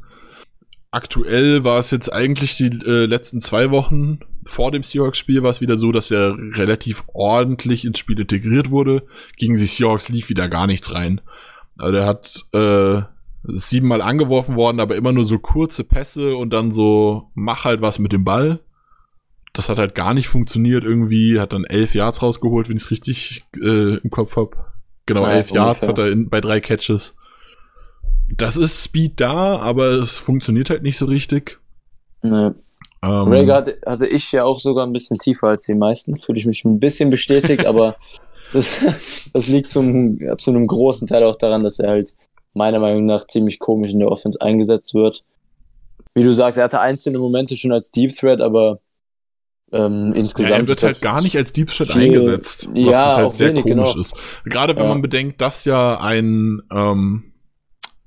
[0.89, 5.61] Aktuell war es jetzt eigentlich die äh, letzten zwei Wochen vor dem Seahawks-Spiel war es
[5.61, 9.03] wieder so, dass er relativ ordentlich ins Spiel integriert wurde.
[9.37, 11.21] Gegen die Seahawks lief wieder gar nichts rein.
[11.77, 13.01] Also er hat äh,
[13.43, 17.99] siebenmal angeworfen worden, aber immer nur so kurze Pässe und dann so mach halt was
[17.99, 18.59] mit dem Ball.
[19.53, 21.39] Das hat halt gar nicht funktioniert irgendwie.
[21.39, 24.73] Hat dann elf Yards rausgeholt, wenn ich es richtig äh, im Kopf hab.
[25.05, 27.15] Genau, ja, elf Yards hat er in, bei drei Catches.
[28.37, 31.59] Das ist Speed da, aber es funktioniert halt nicht so richtig.
[32.21, 32.51] Nee.
[33.03, 36.17] Ähm, Rager hatte, hatte ich ja auch sogar ein bisschen tiefer als die meisten.
[36.17, 37.95] Fühle ich mich ein bisschen bestätigt, aber
[38.53, 38.85] das,
[39.33, 42.13] das liegt zum, zu einem großen Teil auch daran, dass er halt
[42.53, 45.23] meiner Meinung nach ziemlich komisch in der Offense eingesetzt wird.
[46.13, 48.79] Wie du sagst, er hatte einzelne Momente schon als Deep Threat, aber
[49.71, 50.51] ähm, insgesamt.
[50.51, 53.49] Ja, er wird halt gar nicht als Deep Threat viel, eingesetzt, was ja, halt sehr
[53.49, 54.01] wenig, komisch genau.
[54.01, 54.17] ist.
[54.45, 54.89] Gerade wenn ja.
[54.89, 57.33] man bedenkt, dass ja ein, ähm,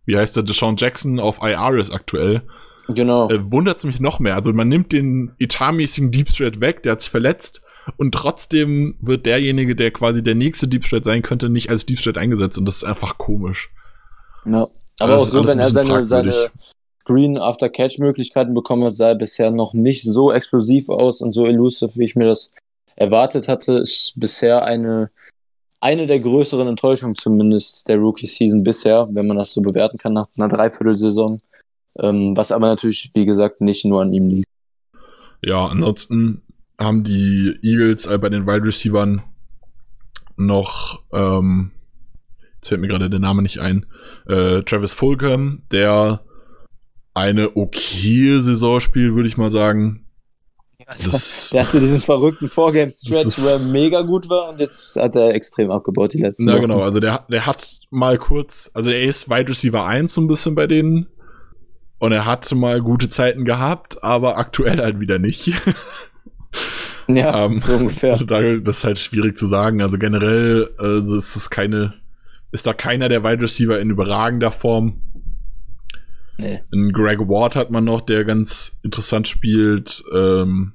[0.05, 2.43] wie heißt der, Deshaun Jackson auf IR ist aktuell.
[2.89, 3.31] Genau.
[3.31, 4.35] Äh, Wundert es mich noch mehr.
[4.35, 7.63] Also man nimmt den etatmäßigen Threat weg, der hat sich verletzt
[7.97, 12.19] und trotzdem wird derjenige, der quasi der nächste Deep Threat sein könnte, nicht als Threat
[12.19, 13.71] eingesetzt und das ist einfach komisch.
[14.45, 14.67] Ja.
[15.01, 16.51] Aber also auch so, wenn er seine, seine
[17.05, 22.05] Screen-After-Catch-Möglichkeiten bekommen hat, sah er bisher noch nicht so explosiv aus und so elusive, wie
[22.05, 22.53] ich mir das
[22.97, 23.75] erwartet hatte.
[23.75, 25.11] Ist bisher eine,
[25.81, 30.27] eine der größeren Enttäuschungen zumindest der Rookie-Season bisher, wenn man das so bewerten kann nach
[30.37, 31.41] einer Dreiviertelsaison.
[31.99, 34.49] Ähm, was aber natürlich, wie gesagt, nicht nur an ihm liegt.
[35.45, 36.43] Ja, ansonsten
[36.79, 39.23] haben die Eagles äh, bei den Wide Receivern
[40.37, 41.71] noch ähm,
[42.65, 43.85] jetzt fällt mir gerade der Name nicht ein,
[44.27, 46.21] äh, Travis Fulgham, der
[47.15, 50.05] eine okay Saison spielt, würde ich mal sagen.
[50.87, 51.11] Also,
[51.53, 55.71] der hatte diesen verrückten Vorgame-Stretch, wo er mega gut war und jetzt hat er extrem
[55.71, 56.83] abgebaut die letzten Ja, genau.
[56.83, 60.55] Also der, der hat mal kurz, also er ist Wide Receiver 1 so ein bisschen
[60.55, 61.07] bei denen
[61.99, 65.47] und er hat mal gute Zeiten gehabt, aber aktuell halt wieder nicht.
[67.09, 68.17] ja, ähm, ungefähr.
[68.19, 69.81] Das ist halt schwierig zu sagen.
[69.81, 71.95] Also generell also ist es keine
[72.53, 75.01] ist da keiner der Wide Receiver in überragender Form.
[76.37, 76.61] Nee.
[76.73, 80.03] Einen Greg Ward hat man noch, der ganz interessant spielt.
[80.13, 80.73] Ähm,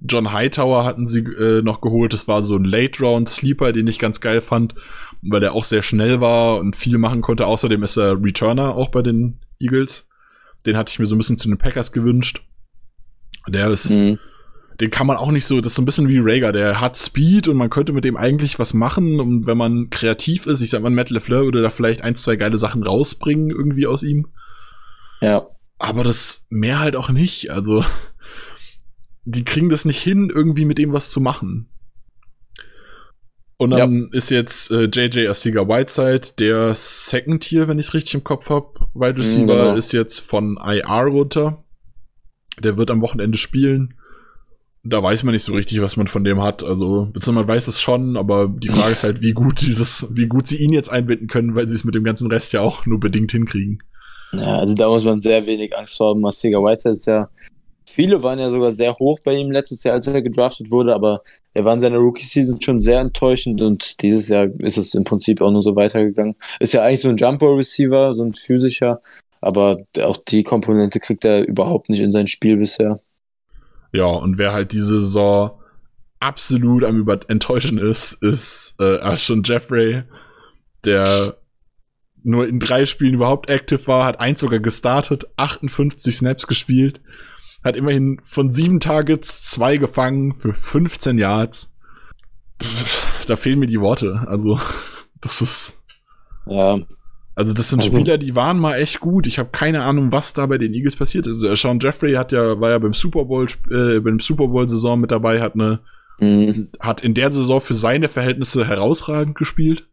[0.00, 2.12] John Hightower hatten sie äh, noch geholt.
[2.12, 4.74] Das war so ein Late-Round-Sleeper, den ich ganz geil fand,
[5.22, 7.46] weil der auch sehr schnell war und viel machen konnte.
[7.46, 10.08] Außerdem ist er Returner auch bei den Eagles.
[10.66, 12.42] Den hatte ich mir so ein bisschen zu den Packers gewünscht.
[13.48, 14.18] Der ist mhm
[14.80, 16.96] den kann man auch nicht so, das ist so ein bisschen wie Rager, der hat
[16.96, 20.70] Speed und man könnte mit dem eigentlich was machen und wenn man kreativ ist, ich
[20.70, 24.28] sag mal, Matt LeFleur würde da vielleicht ein, zwei geile Sachen rausbringen irgendwie aus ihm.
[25.20, 25.46] Ja.
[25.78, 27.84] Aber das mehr halt auch nicht, also
[29.24, 31.68] die kriegen das nicht hin, irgendwie mit dem was zu machen.
[33.56, 34.08] Und dann ja.
[34.12, 38.48] ist jetzt äh, JJ Asiga Whiteside, der Second Tier, wenn ich es richtig im Kopf
[38.48, 38.72] habe.
[38.94, 39.74] Wide mhm, Receiver genau.
[39.74, 41.62] ist jetzt von IR runter.
[42.58, 43.94] Der wird am Wochenende spielen
[44.82, 46.62] da weiß man nicht so richtig, was man von dem hat.
[46.62, 50.26] Also, beziehungsweise man weiß es schon, aber die Frage ist halt, wie gut dieses, wie
[50.26, 52.86] gut sie ihn jetzt einbinden können, weil sie es mit dem ganzen Rest ja auch
[52.86, 53.82] nur bedingt hinkriegen.
[54.32, 56.20] Ja, also da muss man sehr wenig Angst vor haben.
[56.20, 57.28] Mastiga Whiteside ist ja,
[57.84, 61.22] viele waren ja sogar sehr hoch bei ihm letztes Jahr, als er gedraftet wurde, aber
[61.52, 65.40] er war in seiner Rookie-Season schon sehr enttäuschend und dieses Jahr ist es im Prinzip
[65.40, 66.36] auch nur so weitergegangen.
[66.60, 69.00] Ist ja eigentlich so ein Jumper-Receiver, so ein physischer,
[69.40, 73.00] aber auch die Komponente kriegt er überhaupt nicht in sein Spiel bisher.
[73.92, 75.50] Ja, und wer halt diese Saison
[76.20, 80.02] absolut am enttäuschen ist, ist äh, Ashton Jeffrey,
[80.84, 81.34] der
[82.22, 87.00] nur in drei Spielen überhaupt active war, hat eins sogar gestartet, 58 Snaps gespielt,
[87.64, 91.72] hat immerhin von sieben Targets zwei gefangen für 15 Yards.
[93.26, 94.24] Da fehlen mir die Worte.
[94.26, 94.58] Also,
[95.20, 95.82] das ist.
[96.46, 96.78] Ja,
[97.40, 99.26] also das sind also, Spieler, die waren mal echt gut.
[99.26, 101.42] Ich habe keine Ahnung, was da bei den Eagles passiert ist.
[101.42, 105.00] Also Sean Jeffrey hat ja war ja beim Super Bowl äh, beim Super Bowl Saison
[105.00, 105.80] mit dabei, hat eine
[106.18, 106.68] mhm.
[106.80, 109.88] hat in der Saison für seine Verhältnisse herausragend gespielt.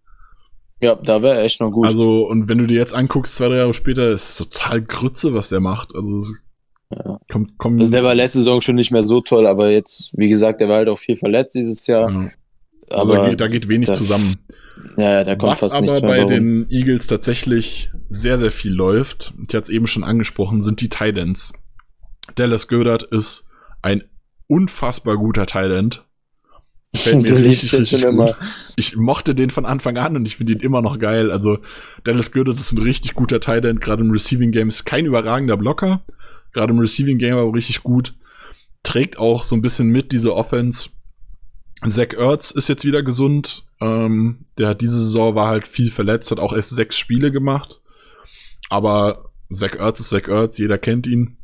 [0.82, 1.88] Ja, da wäre er echt noch gut.
[1.88, 5.34] Also und wenn du dir jetzt anguckst, zwei drei Jahre später, ist es total Grütze,
[5.34, 5.94] was der macht.
[5.96, 6.24] Also
[6.92, 7.20] Ja.
[7.32, 10.30] Kommt, kommt, Also der war letzte Saison schon nicht mehr so toll, aber jetzt, wie
[10.30, 12.10] gesagt, der war halt auch viel verletzt dieses Jahr.
[12.12, 12.30] ja.
[12.90, 14.36] Also Aber da, geht, da geht wenig das- zusammen.
[14.98, 16.30] ja, da kommt Was fast aber bei warum.
[16.30, 20.88] den Eagles tatsächlich sehr, sehr viel läuft, ich hatte es eben schon angesprochen, sind die
[20.90, 21.52] Titans.
[22.36, 23.44] Dallas Goddard ist
[23.82, 24.04] ein
[24.48, 25.72] unfassbar guter Tight
[27.06, 28.10] Du liebst den schon gut.
[28.10, 28.30] immer.
[28.76, 31.32] Ich mochte den von Anfang an und ich finde ihn immer noch geil.
[31.32, 31.60] Also
[32.04, 35.58] Dallas Goddard ist ein richtig guter Tight End, gerade im Receiving Game ist kein überragender
[35.58, 36.02] Blocker,
[36.54, 38.14] gerade im Receiving Game aber richtig gut.
[38.84, 40.90] Trägt auch so ein bisschen mit diese Offense.
[41.88, 43.66] Zach Ertz ist jetzt wieder gesund.
[43.82, 47.82] Ähm, der hat diese Saison war halt viel verletzt, hat auch erst sechs Spiele gemacht.
[48.70, 51.38] Aber Zach Ertz ist Zach Ertz, jeder kennt ihn.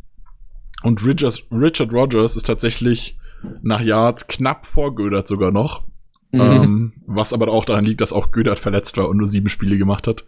[0.81, 3.17] Und Richard, Richard Rogers ist tatsächlich
[3.61, 5.83] nach Yards knapp vor Gödert sogar noch.
[6.31, 6.41] Mhm.
[6.41, 9.77] Ähm, was aber auch daran liegt, dass auch Gödert verletzt war und nur sieben Spiele
[9.77, 10.25] gemacht hat.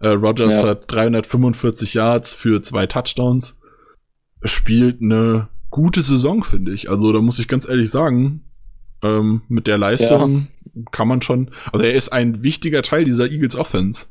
[0.00, 0.68] Äh, Rogers Ja.
[0.68, 3.58] hat 345 Yards für zwei Touchdowns.
[4.44, 6.88] Spielt eine gute Saison, finde ich.
[6.88, 8.42] Also da muss ich ganz ehrlich sagen,
[9.02, 10.48] ähm, mit der Leistung
[10.92, 11.50] kann man schon.
[11.72, 14.06] Also er ist ein wichtiger Teil dieser Eagles Offense.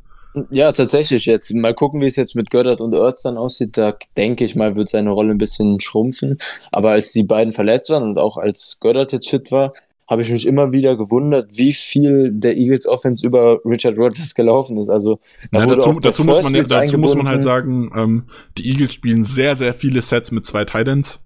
[0.52, 1.54] Ja, tatsächlich jetzt.
[1.54, 3.78] Mal gucken, wie es jetzt mit Göttert und Ertz dann aussieht.
[3.78, 6.38] Da denke ich mal, wird seine Rolle ein bisschen schrumpfen.
[6.72, 9.74] Aber als die beiden verletzt waren und auch als Göttert jetzt fit war,
[10.08, 14.78] habe ich mich immer wieder gewundert, wie viel der Eagles Offense über Richard Rodgers gelaufen
[14.78, 14.90] ist.
[14.90, 15.20] Also
[15.52, 18.24] Ja, dazu dazu, muss man, dazu muss man halt sagen, ähm,
[18.58, 21.20] die Eagles spielen sehr, sehr viele Sets mit zwei Titans.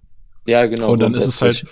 [0.46, 0.92] Ja, genau.
[0.92, 1.64] und dann ist es halt,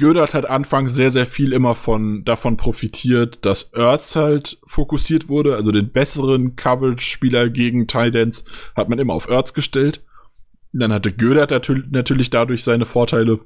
[0.00, 5.54] Gödert hat anfangs sehr, sehr viel immer von, davon profitiert, dass Ertz halt fokussiert wurde,
[5.54, 8.44] also den besseren Coverage-Spieler gegen Titans
[8.74, 10.02] hat man immer auf Ertz gestellt.
[10.72, 13.40] Dann hatte Gödert natür- natürlich dadurch seine Vorteile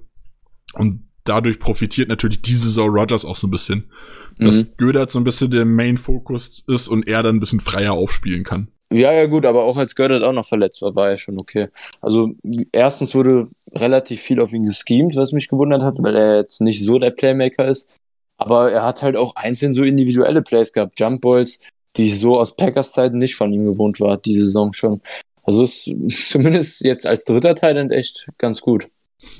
[0.74, 3.90] und dadurch profitiert natürlich diese Saison Rogers auch so ein bisschen,
[4.38, 4.68] dass Mhm.
[4.76, 8.68] Gödert so ein bisschen der Main-Focus ist und er dann ein bisschen freier aufspielen kann.
[8.92, 11.68] Ja, ja, gut, aber auch als Göttert auch noch verletzt war, war er schon okay.
[12.02, 12.34] Also,
[12.70, 16.84] erstens wurde relativ viel auf ihn geschemt, was mich gewundert hat, weil er jetzt nicht
[16.84, 17.90] so der Playmaker ist.
[18.36, 21.60] Aber er hat halt auch einzeln so individuelle Plays gehabt, Jump Balls,
[21.96, 25.00] die ich so aus Packers Zeiten nicht von ihm gewohnt war, diese Saison schon.
[25.42, 25.90] Also ist
[26.28, 28.88] zumindest jetzt als dritter Teil echt ganz gut.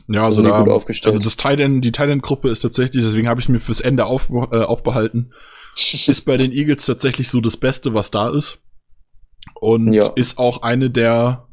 [0.08, 1.14] Ja, also die da, gut aufgestellt.
[1.14, 4.62] also das Titan, die Titan-Gruppe ist tatsächlich, deswegen habe ich mir fürs Ende auf, äh,
[4.62, 5.32] aufbehalten,
[5.76, 8.60] ist bei den Eagles tatsächlich so das Beste, was da ist.
[9.60, 10.06] Und Ja.
[10.14, 11.48] ist auch eine der,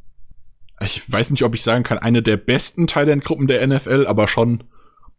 [0.82, 4.64] ich weiß nicht, ob ich sagen kann, eine der besten Titan-Gruppen der NFL, aber schon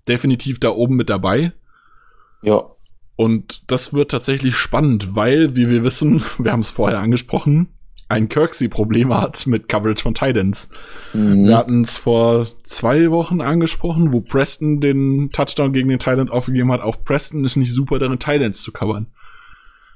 [0.09, 1.53] definitiv da oben mit dabei.
[2.43, 2.65] Ja.
[3.15, 7.69] Und das wird tatsächlich spannend, weil, wie wir wissen, wir haben es vorher angesprochen,
[8.09, 10.69] ein Kirksey Probleme hat mit Coverage von Titans.
[11.15, 11.47] Mhm.
[11.47, 16.71] Wir hatten es vor zwei Wochen angesprochen, wo Preston den Touchdown gegen den Thailand aufgegeben
[16.73, 16.83] hat.
[16.83, 19.07] Auch Preston ist nicht super darin, Thailands zu covern.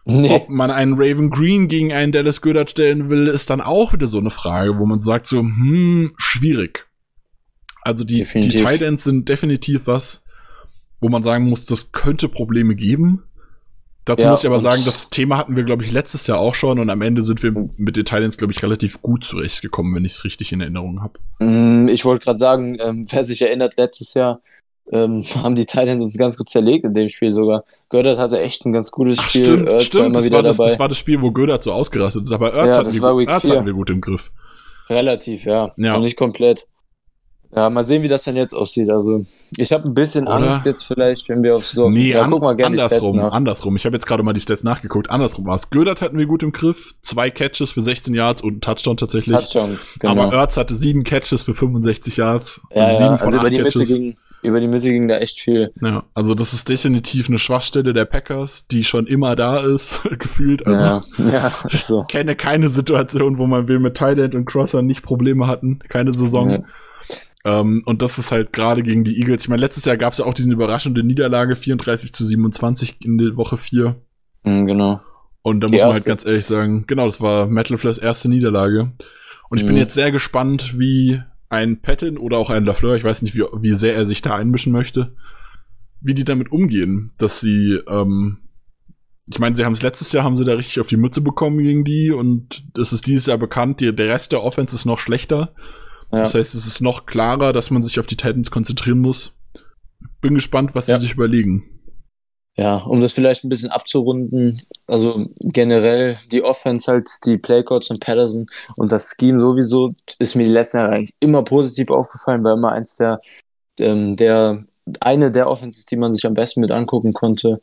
[0.08, 0.30] Nee.
[0.30, 4.06] Ob man einen Raven Green gegen einen Dallas Goddard stellen will, ist dann auch wieder
[4.06, 6.86] so eine Frage, wo man sagt so, hm, schwierig.
[7.82, 8.66] Also die, die Definitiv.
[8.68, 10.22] Titans sind definitiv was,
[11.00, 13.24] wo man sagen muss, das könnte Probleme geben.
[14.04, 16.54] Dazu Ja, muss ich aber sagen, das Thema hatten wir, glaube ich, letztes Jahr auch
[16.54, 20.04] schon und am Ende sind wir mit den Titans, glaube ich, relativ gut zurechtgekommen, wenn
[20.04, 21.18] ich es richtig in Erinnerung habe.
[21.40, 24.40] Mm, Ich wollte gerade sagen, ähm, wer sich erinnert, letztes Jahr
[24.92, 27.64] ähm, haben die Titans uns ganz gut zerlegt in dem Spiel sogar.
[27.88, 29.44] Göttert hatte echt ein ganz gutes Ach, Spiel.
[29.44, 30.04] stimmt, Ertz war stimmt.
[30.06, 30.68] immer Das wieder war das, dabei.
[30.70, 32.32] das war das Spiel, wo Gödert so ausgerastet ist.
[32.32, 34.30] Aber Erz, Ja, hatten, wir, war gut- hatten wir gut im Griff.
[34.88, 35.72] Relativ, ja.
[35.76, 35.96] Ja.
[35.96, 36.66] Und nicht komplett.
[37.54, 38.90] Ja, mal sehen, wie das dann jetzt aussieht.
[38.90, 39.22] Also,
[39.56, 40.34] ich habe ein bisschen Oder?
[40.36, 41.88] Angst jetzt vielleicht, wenn wir auf so.
[41.88, 43.76] Nee, ja, an, guck mal gerne andersrum, andersrum.
[43.76, 45.08] Ich habe jetzt gerade mal die Stats nachgeguckt.
[45.08, 45.70] Andersrum war es.
[45.70, 46.94] Gödert hatten wir gut im Griff.
[47.02, 49.34] Zwei Catches für 16 Yards und ein Touchdown tatsächlich.
[49.36, 50.12] Touchdown, genau.
[50.24, 52.60] Aber Erz hatte sieben Catches für 65 Yards.
[52.74, 53.88] ja, und ja, also über die, Mitte Catches.
[53.88, 55.72] ging, über die Mitte ging da echt viel.
[55.80, 60.66] Ja, also das ist definitiv eine Schwachstelle der Packers, die schon immer da ist, gefühlt.
[60.66, 60.84] Also
[61.22, 62.04] ja, ja, ist so.
[62.04, 65.80] kenne keine Situation, wo man will mit Thailand und Crosser nicht Probleme hatten.
[65.88, 66.50] Keine Saison.
[66.50, 66.58] Ja.
[67.44, 69.42] Ähm, und das ist halt gerade gegen die Eagles.
[69.44, 73.18] Ich meine, letztes Jahr gab es ja auch diese überraschende Niederlage, 34 zu 27 in
[73.18, 73.96] der Woche 4.
[74.44, 75.00] Mhm, genau.
[75.42, 76.10] Und da Die muss man halt erste.
[76.10, 78.90] ganz ehrlich sagen, genau, das war Metal Flairs erste Niederlage.
[79.48, 79.80] Und ich bin Mhm.
[79.80, 83.76] jetzt sehr gespannt, wie ein Patton oder auch ein Lafleur, ich weiß nicht, wie, wie
[83.76, 85.14] sehr er sich da einmischen möchte,
[86.00, 88.38] wie die damit umgehen, dass sie, ähm,
[89.28, 91.58] ich meine, sie haben es letztes Jahr, haben sie da richtig auf die Mütze bekommen
[91.58, 94.98] gegen die und es ist dieses Jahr bekannt, die, der Rest der Offense ist noch
[94.98, 95.54] schlechter.
[96.12, 96.20] Ja.
[96.20, 99.36] Das heißt, es ist noch klarer, dass man sich auf die Titans konzentrieren muss.
[100.20, 100.98] Bin gespannt, was Ja.
[100.98, 101.64] sie sich überlegen.
[102.58, 108.00] Ja, um das vielleicht ein bisschen abzurunden, also generell die Offense halt, die Playcodes von
[108.00, 108.46] Patterson
[108.76, 112.72] und das Scheme sowieso ist mir die letzten Jahre eigentlich immer positiv aufgefallen, weil immer
[112.72, 113.20] eins der,
[113.78, 114.64] ähm, der,
[115.00, 117.60] eine der Offenses, die man sich am besten mit angucken konnte.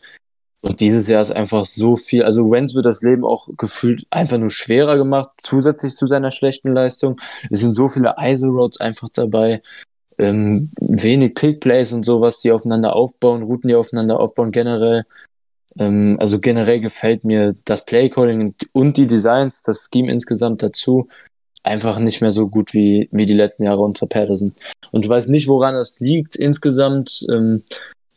[0.61, 2.23] Und dieses Jahr ist einfach so viel.
[2.23, 6.73] Also Wenz wird das Leben auch gefühlt einfach nur schwerer gemacht, zusätzlich zu seiner schlechten
[6.73, 7.19] Leistung.
[7.49, 9.61] Es sind so viele ISO einfach dabei.
[10.23, 15.03] Ähm, wenig Pick Plays und sowas, die aufeinander aufbauen, Routen, die aufeinander aufbauen, generell.
[15.77, 21.07] Ähm, also generell gefällt mir das Playcalling und die Designs, das Scheme insgesamt dazu
[21.63, 24.53] einfach nicht mehr so gut wie, wie die letzten Jahre unter Patterson.
[24.91, 27.25] Und ich weiß nicht, woran das liegt insgesamt.
[27.31, 27.63] Ähm,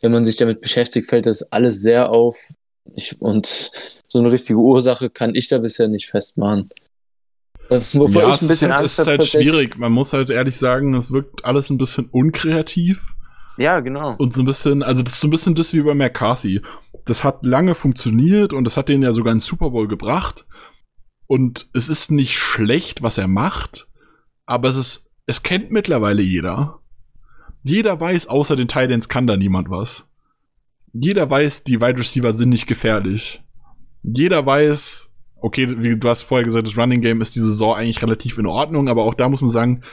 [0.01, 2.53] wenn man sich damit beschäftigt, fällt das alles sehr auf.
[2.95, 3.71] Ich, und
[4.07, 6.69] so eine richtige Ursache kann ich da bisher nicht festmachen.
[7.69, 9.77] Wovor ja, ich ein bisschen es ist halt, ist halt schwierig.
[9.77, 13.01] Man muss halt ehrlich sagen, es wirkt alles ein bisschen unkreativ.
[13.57, 14.15] Ja, genau.
[14.17, 16.61] Und so ein bisschen, also das ist so ein bisschen das wie bei McCarthy.
[17.05, 20.45] Das hat lange funktioniert und das hat den ja sogar in Super Bowl gebracht.
[21.25, 23.87] Und es ist nicht schlecht, was er macht,
[24.45, 26.79] aber es ist, es kennt mittlerweile jeder.
[27.63, 30.09] Jeder weiß, außer den Titans kann da niemand was.
[30.93, 33.43] Jeder weiß, die Wide Receiver sind nicht gefährlich.
[34.03, 35.06] Jeder weiß,
[35.41, 38.45] okay, wie du hast vorher gesagt, das Running Game ist die Saison eigentlich relativ in
[38.45, 39.83] Ordnung, aber auch da muss man sagen,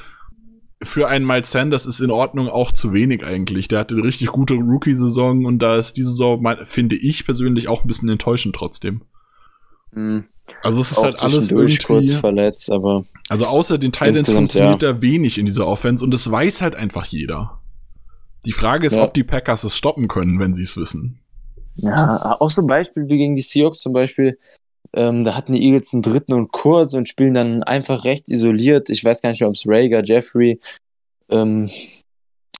[0.82, 3.68] für einen Miles Sanders ist in Ordnung auch zu wenig eigentlich.
[3.68, 7.84] Der hatte eine richtig gute Rookie-Saison und da ist diese Saison, finde ich persönlich, auch
[7.84, 9.02] ein bisschen enttäuschend trotzdem.
[9.92, 10.24] Mhm.
[10.62, 14.82] Also es ist auch halt alles irgendwie kurz verletzt, aber also außer den Titans funktioniert
[14.82, 14.92] ja.
[14.92, 17.60] da wenig in dieser Offense und das weiß halt einfach jeder.
[18.44, 19.02] Die Frage ist, ja.
[19.02, 21.20] ob die Packers es stoppen können, wenn sie es wissen.
[21.76, 24.38] Ja, auch so ein Beispiel wie gegen die Seahawks zum Beispiel.
[24.94, 28.90] Ähm, da hatten die Eagles einen dritten und kurz und spielen dann einfach rechts isoliert.
[28.90, 30.60] Ich weiß gar nicht, ob es Rager, Jeffrey
[31.30, 31.68] ähm,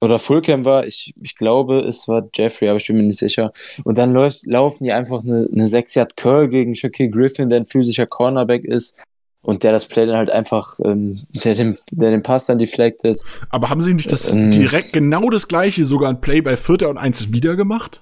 [0.01, 0.85] oder Fulcam war.
[0.85, 3.53] Ich, ich glaube, es war Jeffrey, aber ich bin mir nicht sicher.
[3.83, 8.05] Und dann läuft, laufen die einfach eine, eine 6-Yard-Curl gegen Shaquille Griffin, der ein physischer
[8.05, 8.97] Cornerback ist
[9.41, 13.21] und der das Play dann halt einfach, ähm, der, den, der den Pass dann deflected.
[13.49, 16.89] Aber haben sie nicht das ähm, direkt genau das gleiche, sogar ein Play bei Vierter
[16.89, 18.01] und Eins wieder gemacht?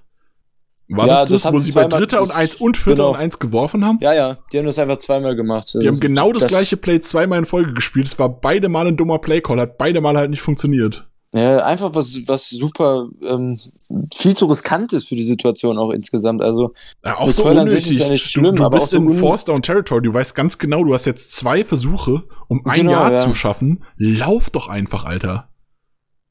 [0.96, 3.10] War ja, das das, das wo sie bei Dritter und Eins und Vierter genau.
[3.12, 3.98] und Eins geworfen haben?
[4.02, 5.66] Ja, ja, die haben das einfach zweimal gemacht.
[5.74, 8.08] Das die haben genau das, das, gleiche Play zweimal in Folge gespielt.
[8.08, 11.08] Es war beide Mal ein dummer Playcall, hat beide Mal halt nicht funktioniert.
[11.34, 13.60] Ja, einfach was, was super ähm,
[14.14, 16.44] viel zu riskant ist für die Situation auch insgesamt.
[16.44, 17.90] Also ja, auch so unnötig.
[17.90, 20.04] ist ja nicht schlimm, du, du aber bist auch so in Force Down Territory.
[20.04, 23.24] Du weißt ganz genau, du hast jetzt zwei Versuche, um ein genau, Jahr ja.
[23.26, 23.84] zu schaffen.
[23.98, 25.50] Lauf doch einfach, Alter.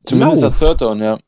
[0.04, 0.52] Zumindest Lauf.
[0.52, 1.18] das Third Down, ja.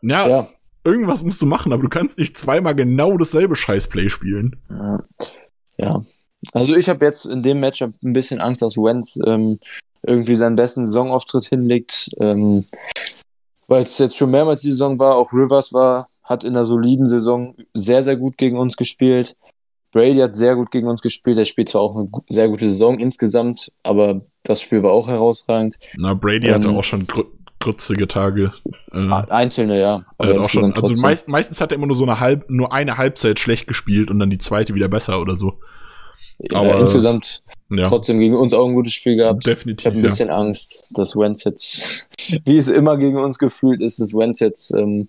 [0.00, 0.28] ja.
[0.28, 0.48] Ja,
[0.84, 4.56] irgendwas musst du machen, aber du kannst nicht zweimal genau dasselbe Scheißplay spielen.
[5.78, 6.04] Ja.
[6.52, 9.58] Also ich habe jetzt in dem Matchup ein bisschen Angst, dass Wentz ähm,
[10.02, 12.10] irgendwie seinen besten Saisonauftritt hinlegt.
[12.20, 12.64] Ähm,
[13.66, 17.06] Weil es jetzt schon mehrmals die Saison war, auch Rivers war, hat in einer soliden
[17.06, 19.36] Saison sehr, sehr gut gegen uns gespielt.
[19.92, 21.38] Brady hat sehr gut gegen uns gespielt.
[21.38, 25.76] Er spielt zwar auch eine sehr gute Saison insgesamt, aber das Spiel war auch herausragend.
[25.96, 27.06] Na, Brady ähm, hatte auch schon
[27.64, 28.52] gr grützige Tage.
[28.92, 30.04] Äh, Einzelne, ja.
[30.18, 32.96] Aber auch schon, also meist, meistens hat er immer nur so eine halb, nur eine
[32.96, 35.58] Halbzeit schlecht gespielt und dann die zweite wieder besser oder so.
[36.52, 37.84] Aber ja, insgesamt ja.
[37.84, 39.46] trotzdem gegen uns auch ein gutes Spiel gehabt.
[39.46, 39.80] Definitiv.
[39.80, 40.36] Ich habe ein bisschen ja.
[40.36, 42.08] Angst, dass Wentz jetzt,
[42.44, 45.08] wie es immer gegen uns gefühlt ist, dass Wentz jetzt ähm,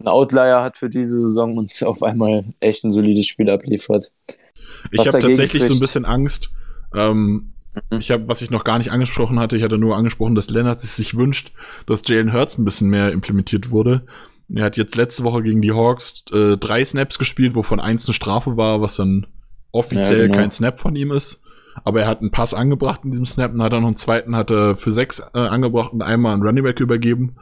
[0.00, 4.12] ein Outlier hat für diese Saison und auf einmal echt ein solides Spiel abliefert.
[4.90, 5.66] Ich habe tatsächlich spricht.
[5.66, 6.50] so ein bisschen Angst.
[6.94, 7.52] Ähm.
[7.98, 10.82] Ich habe, was ich noch gar nicht angesprochen hatte, ich hatte nur angesprochen, dass Lennart
[10.82, 11.52] sich wünscht,
[11.86, 14.06] dass Jalen Hurts ein bisschen mehr implementiert wurde.
[14.54, 18.14] Er hat jetzt letzte Woche gegen die Hawks äh, drei Snaps gespielt, wovon eins eine
[18.14, 19.26] Strafe war, was dann
[19.70, 20.38] offiziell ja, genau.
[20.38, 21.40] kein Snap von ihm ist.
[21.84, 24.36] Aber er hat einen Pass angebracht in diesem Snap und hat dann noch einen zweiten
[24.36, 27.36] hat er für sechs äh, angebracht und einmal einen Running Back übergeben.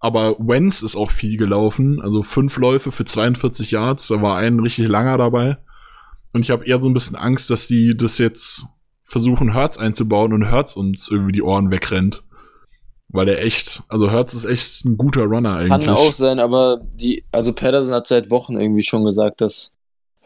[0.00, 4.58] Aber Wenz ist auch viel gelaufen, also fünf Läufe für 42 Yards, da war ein
[4.60, 5.58] richtig langer dabei.
[6.32, 8.66] Und ich habe eher so ein bisschen Angst, dass die das jetzt
[9.04, 12.24] versuchen, Hertz einzubauen und Hertz uns irgendwie die Ohren wegrennt.
[13.08, 15.86] Weil er echt, also Hertz ist echt ein guter Runner das eigentlich.
[15.86, 19.74] Kann auch sein, aber die, also Patterson hat seit Wochen irgendwie schon gesagt, dass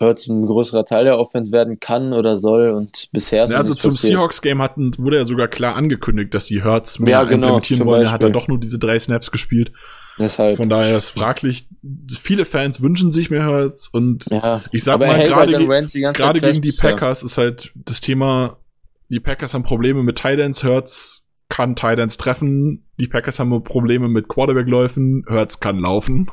[0.01, 3.75] Hurts ein größerer Teil der Offense werden kann oder soll und bisher ist ja, also
[3.75, 7.87] zum Seahawks-Game hatten, wurde ja sogar klar angekündigt, dass die Hurts mehr ja, genau, implementieren
[7.87, 8.05] wollen.
[8.05, 9.73] Er hat dann doch nur diese drei Snaps gespielt.
[10.19, 10.57] Deshalb.
[10.57, 11.69] Von daher ist fraglich.
[12.11, 16.73] Viele Fans wünschen sich mehr Hurts und ja, ich sag mal, gerade halt gegen die
[16.73, 18.59] Packers ist halt das Thema,
[19.09, 24.29] die Packers haben Probleme mit Titans, Hurts kann Titans treffen, die Packers haben Probleme mit
[24.29, 26.31] Quarterback-Läufen, Hurts kann laufen.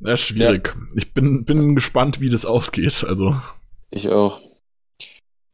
[0.00, 0.74] Ja, schwierig.
[0.74, 0.82] Ja.
[0.94, 3.04] Ich bin, bin gespannt, wie das ausgeht.
[3.08, 3.36] Also.
[3.90, 4.40] Ich auch.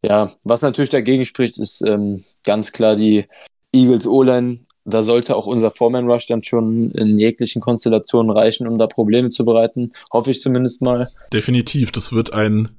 [0.02, 3.26] Ja, was natürlich dagegen spricht, ist ähm, ganz klar die
[3.72, 4.60] Eagles O-Line.
[4.84, 9.30] Da sollte auch unser Foreman Rush dann schon in jeglichen Konstellationen reichen, um da Probleme
[9.30, 9.92] zu bereiten.
[10.12, 11.12] Hoffe ich zumindest mal.
[11.32, 11.92] Definitiv.
[11.92, 12.76] Das wird ein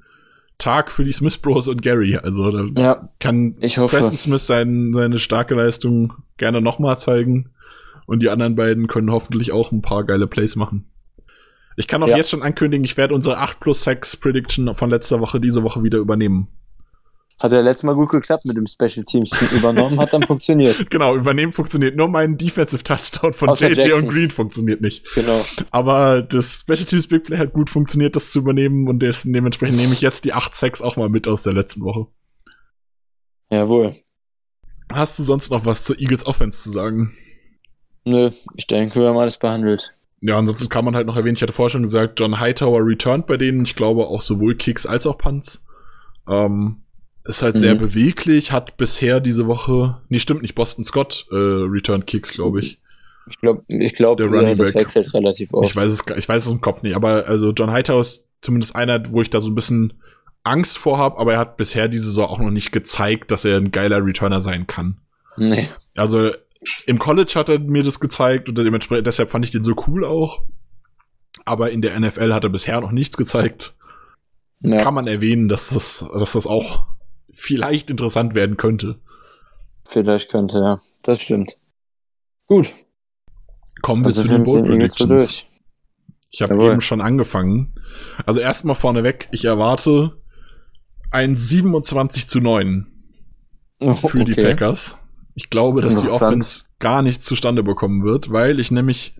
[0.58, 2.16] Tag für die Smith Bros und Gary.
[2.16, 3.96] Also da ja, kann ich hoffe.
[3.96, 7.50] Preston Smith sein, seine starke Leistung gerne nochmal zeigen.
[8.06, 10.84] Und die anderen beiden können hoffentlich auch ein paar geile Plays machen.
[11.76, 12.16] Ich kann auch Ja.
[12.16, 15.82] jetzt schon ankündigen, ich werde unsere 8 plus 6 Prediction von letzter Woche diese Woche
[15.82, 16.48] wieder übernehmen.
[17.40, 20.88] Hat ja letztes Mal gut geklappt mit dem Special Teams übernommen, hat dann funktioniert.
[20.90, 21.96] Genau, übernehmen funktioniert.
[21.96, 24.04] Nur mein Defensive Touchdown von Außer JJ Jackson.
[24.04, 25.04] und Green funktioniert nicht.
[25.14, 25.44] Genau.
[25.70, 29.92] Aber das Special Teams Big Play hat gut funktioniert, das zu übernehmen und dementsprechend nehme
[29.92, 32.06] ich jetzt die 8 6 auch mal mit aus der letzten Woche.
[33.50, 33.96] Jawohl.
[34.92, 37.16] Hast du sonst noch was zur Eagles Offense zu sagen?
[38.04, 39.96] Nö, ich denke, wir haben alles behandelt.
[40.20, 43.26] Ja, ansonsten kann man halt noch erwähnen, ich hatte vorher schon gesagt, John Hightower returned
[43.26, 43.64] bei denen.
[43.64, 45.62] Ich glaube auch sowohl Kicks als auch Punts.
[46.28, 46.83] Ähm,
[47.24, 47.78] ist halt sehr Mhm.
[47.78, 52.78] beweglich, hat bisher diese Woche, nee, stimmt nicht, Boston Scott äh, returned Kicks, glaube ich.
[53.28, 54.82] Ich glaube, ich glaub, Der ja, Running das Back.
[54.82, 55.70] wechselt relativ oft.
[55.70, 58.76] Ich weiß es, ich weiß es im Kopf nicht, aber also John Hightower ist zumindest
[58.76, 59.94] einer, wo ich da so ein bisschen
[60.42, 63.56] Angst vor habe, aber er hat bisher diese Saison auch noch nicht gezeigt, dass er
[63.56, 64.98] ein geiler Returner sein kann.
[65.38, 65.66] Nee.
[65.96, 66.30] Also
[66.84, 70.04] im College hat er mir das gezeigt und dementsprechend, deshalb fand ich den so cool
[70.04, 70.42] auch.
[71.46, 73.74] Aber in der NFL hat er bisher noch nichts gezeigt.
[74.60, 74.82] Ja.
[74.82, 76.86] Kann man erwähnen, dass das, dass das auch
[77.34, 79.00] vielleicht interessant werden könnte.
[79.84, 80.80] Vielleicht könnte, ja.
[81.02, 81.58] Das stimmt.
[82.46, 82.72] Gut.
[83.82, 85.46] Kommen wir Also zu den Bold Predictions.
[86.30, 87.68] Ich habe eben schon angefangen.
[88.26, 90.20] Also erstmal vorneweg, ich erwarte
[91.10, 92.86] ein 27 zu 9
[93.94, 94.98] für die Packers.
[95.34, 96.08] Ich glaube, dass die.
[96.08, 99.14] Offense gar nichts zustande bekommen wird, weil ich nämlich,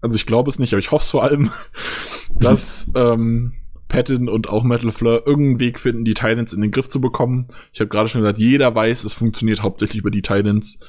[0.00, 1.50] also ich glaube es nicht, aber ich hoffe es vor allem,
[2.34, 3.54] dass ähm,
[3.88, 7.46] Patton und auch Metal Fleur irgendeinen Weg finden, die Titans in den Griff zu bekommen.
[7.72, 10.80] Ich habe gerade schon gesagt, jeder weiß, es funktioniert hauptsächlich über die Titans.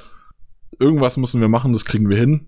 [0.80, 2.48] Irgendwas müssen wir machen, das kriegen wir hin.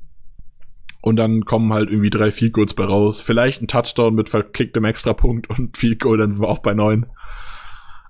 [1.02, 3.22] Und dann kommen halt irgendwie drei Field Goals bei raus.
[3.22, 7.06] Vielleicht ein Touchdown mit verkicktem Extrapunkt und Field Goal, dann sind wir auch bei neun.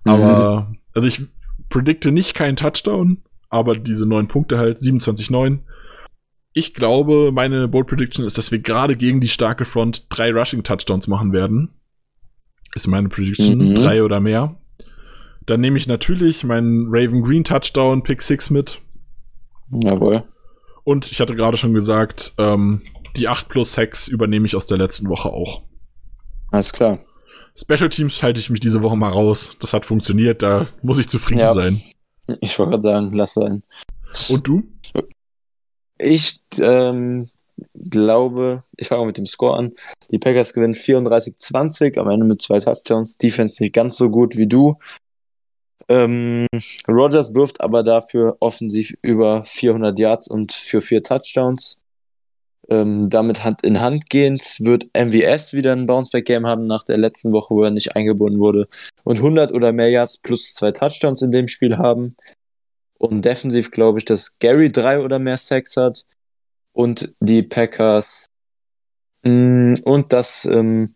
[0.05, 1.21] Aber, also ich
[1.69, 5.59] predikte nicht keinen Touchdown, aber diese neun Punkte halt, 27-9.
[6.53, 10.63] Ich glaube, meine Bold Prediction ist, dass wir gerade gegen die starke Front drei Rushing
[10.63, 11.69] Touchdowns machen werden.
[12.75, 13.75] Ist meine Prediction, Mhm.
[13.75, 14.55] drei oder mehr.
[15.45, 18.81] Dann nehme ich natürlich meinen Raven Green Touchdown Pick 6 mit.
[19.71, 20.23] Jawohl.
[20.83, 22.81] Und ich hatte gerade schon gesagt, ähm,
[23.15, 25.63] die 8 plus 6 übernehme ich aus der letzten Woche auch.
[26.51, 26.99] Alles klar.
[27.55, 29.57] Special Teams halte ich mich diese Woche mal raus.
[29.59, 31.53] Das hat funktioniert, da muss ich zufrieden Ja.
[31.53, 31.81] sein.
[32.41, 33.63] Ich wollte gerade sagen, lass sein.
[34.29, 34.63] Und du?
[35.97, 37.29] Ich ähm,
[37.73, 39.73] glaube, ich fange mit dem Score an.
[40.11, 43.17] Die Packers gewinnen 34-20, am Ende mit zwei Touchdowns.
[43.17, 44.77] Defense nicht ganz so gut wie du.
[45.87, 46.45] Ähm,
[46.87, 51.77] Rogers wirft aber dafür offensiv über 400 Yards und für vier Touchdowns.
[52.69, 57.31] Ähm, damit Hand in Hand gehend wird MVS wieder ein Bounceback-Game haben nach der letzten
[57.31, 58.67] Woche, wo er nicht eingebunden wurde.
[59.03, 62.15] Und 100 oder mehr Yards plus zwei Touchdowns in dem Spiel haben.
[62.99, 66.05] Und defensiv glaube ich, dass Gary drei oder mehr Sacks hat.
[66.79, 68.27] Und die Packers.
[69.25, 70.95] mh, und dass, ähm,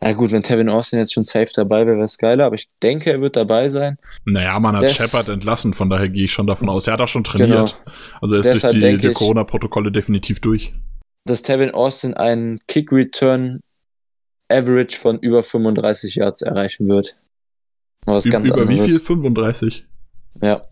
[0.00, 2.46] na gut, wenn Tevin Austin jetzt schon safe dabei wäre, wäre es geiler.
[2.46, 3.96] Aber ich denke, er wird dabei sein.
[4.24, 6.88] Naja, man hat Das- Shepard entlassen, von daher gehe ich schon davon aus.
[6.88, 7.80] Er hat auch schon trainiert.
[8.20, 10.72] Also er ist Deshalb durch die, die Corona-Protokolle definitiv durch.
[11.26, 13.60] Dass Tevin Austin einen Kick-Return
[14.50, 17.16] Average von über 35 Yards erreichen wird.
[18.04, 18.90] Was Ü ganz über wie anderes.
[18.90, 19.00] viel?
[19.00, 19.86] 35?
[20.42, 20.66] Ja.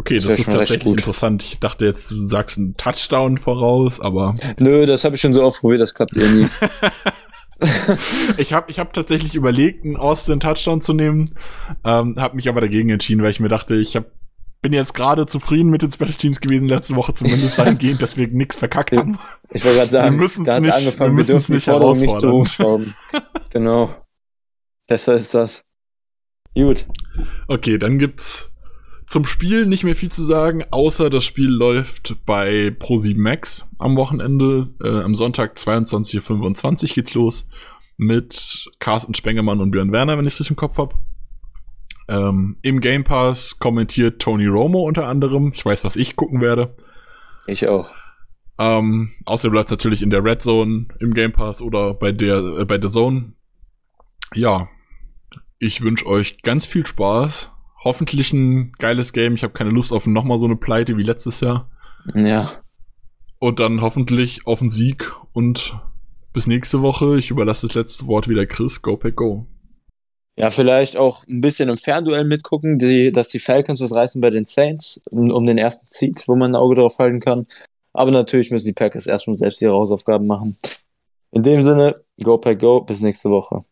[0.00, 1.42] Okay, Das das, ist tatsächlich interessant.
[1.42, 5.42] Ich dachte jetzt, du sagst einen Touchdown voraus, aber Nö, das habe ich schon so
[5.44, 6.48] oft probiert, das klappt eh nie.
[8.38, 11.26] ich habe ich hab tatsächlich überlegt, einen Austin Touchdown zu nehmen,
[11.84, 14.06] ähm, habe mich aber dagegen entschieden, weil ich mir dachte, ich hab,
[14.62, 18.28] bin jetzt gerade zufrieden mit den Special Teams gewesen letzte Woche, zumindest dahingehend, dass wir
[18.28, 19.18] nichts verkackt haben.
[19.50, 21.98] Ich wollte gerade sagen, Wir da hat nicht- angefangen, wir wir, dürfen die nicht Forderung
[21.98, 22.94] nicht zu hochschrauben.
[23.50, 23.94] genau.
[24.86, 25.66] Besser ist das.
[26.54, 26.86] Gut.
[27.46, 28.49] Okay, dann gibt's
[29.10, 33.96] zum Spiel nicht mehr viel zu sagen, außer das Spiel läuft bei Pro7 Max am
[33.96, 34.72] Wochenende.
[34.80, 37.48] Äh, am Sonntag 22.25 Uhr geht's los
[37.96, 40.94] mit Carsten Spengemann und Björn Werner, wenn ich es richtig im Kopf hab.
[42.08, 45.50] Ähm, Im Game Pass kommentiert Tony Romo unter anderem.
[45.52, 46.76] Ich weiß, was ich gucken werde.
[47.48, 47.92] Ich auch.
[48.60, 52.64] Ähm, außerdem läuft's natürlich in der Red Zone im Game Pass oder bei der äh,
[52.64, 53.32] bei der Zone.
[54.34, 54.68] Ja,
[55.58, 57.50] ich wünsche euch ganz viel Spaß.
[57.82, 59.34] Hoffentlich ein geiles Game.
[59.34, 61.70] Ich habe keine Lust auf nochmal so eine Pleite wie letztes Jahr.
[62.14, 62.50] Ja.
[63.38, 65.78] Und dann hoffentlich auf einen Sieg und
[66.32, 67.18] bis nächste Woche.
[67.18, 68.82] Ich überlasse das letzte Wort wieder Chris.
[68.82, 69.46] Go Pack Go.
[70.36, 74.30] Ja, vielleicht auch ein bisschen im Fernduell mitgucken, die, dass die Falcons was reißen bei
[74.30, 77.46] den Saints, um, den ersten Seed, wo man ein Auge drauf halten kann.
[77.92, 80.56] Aber natürlich müssen die Packers erstmal selbst ihre Hausaufgaben machen.
[81.32, 83.64] In dem Sinne, go pack go, bis nächste Woche.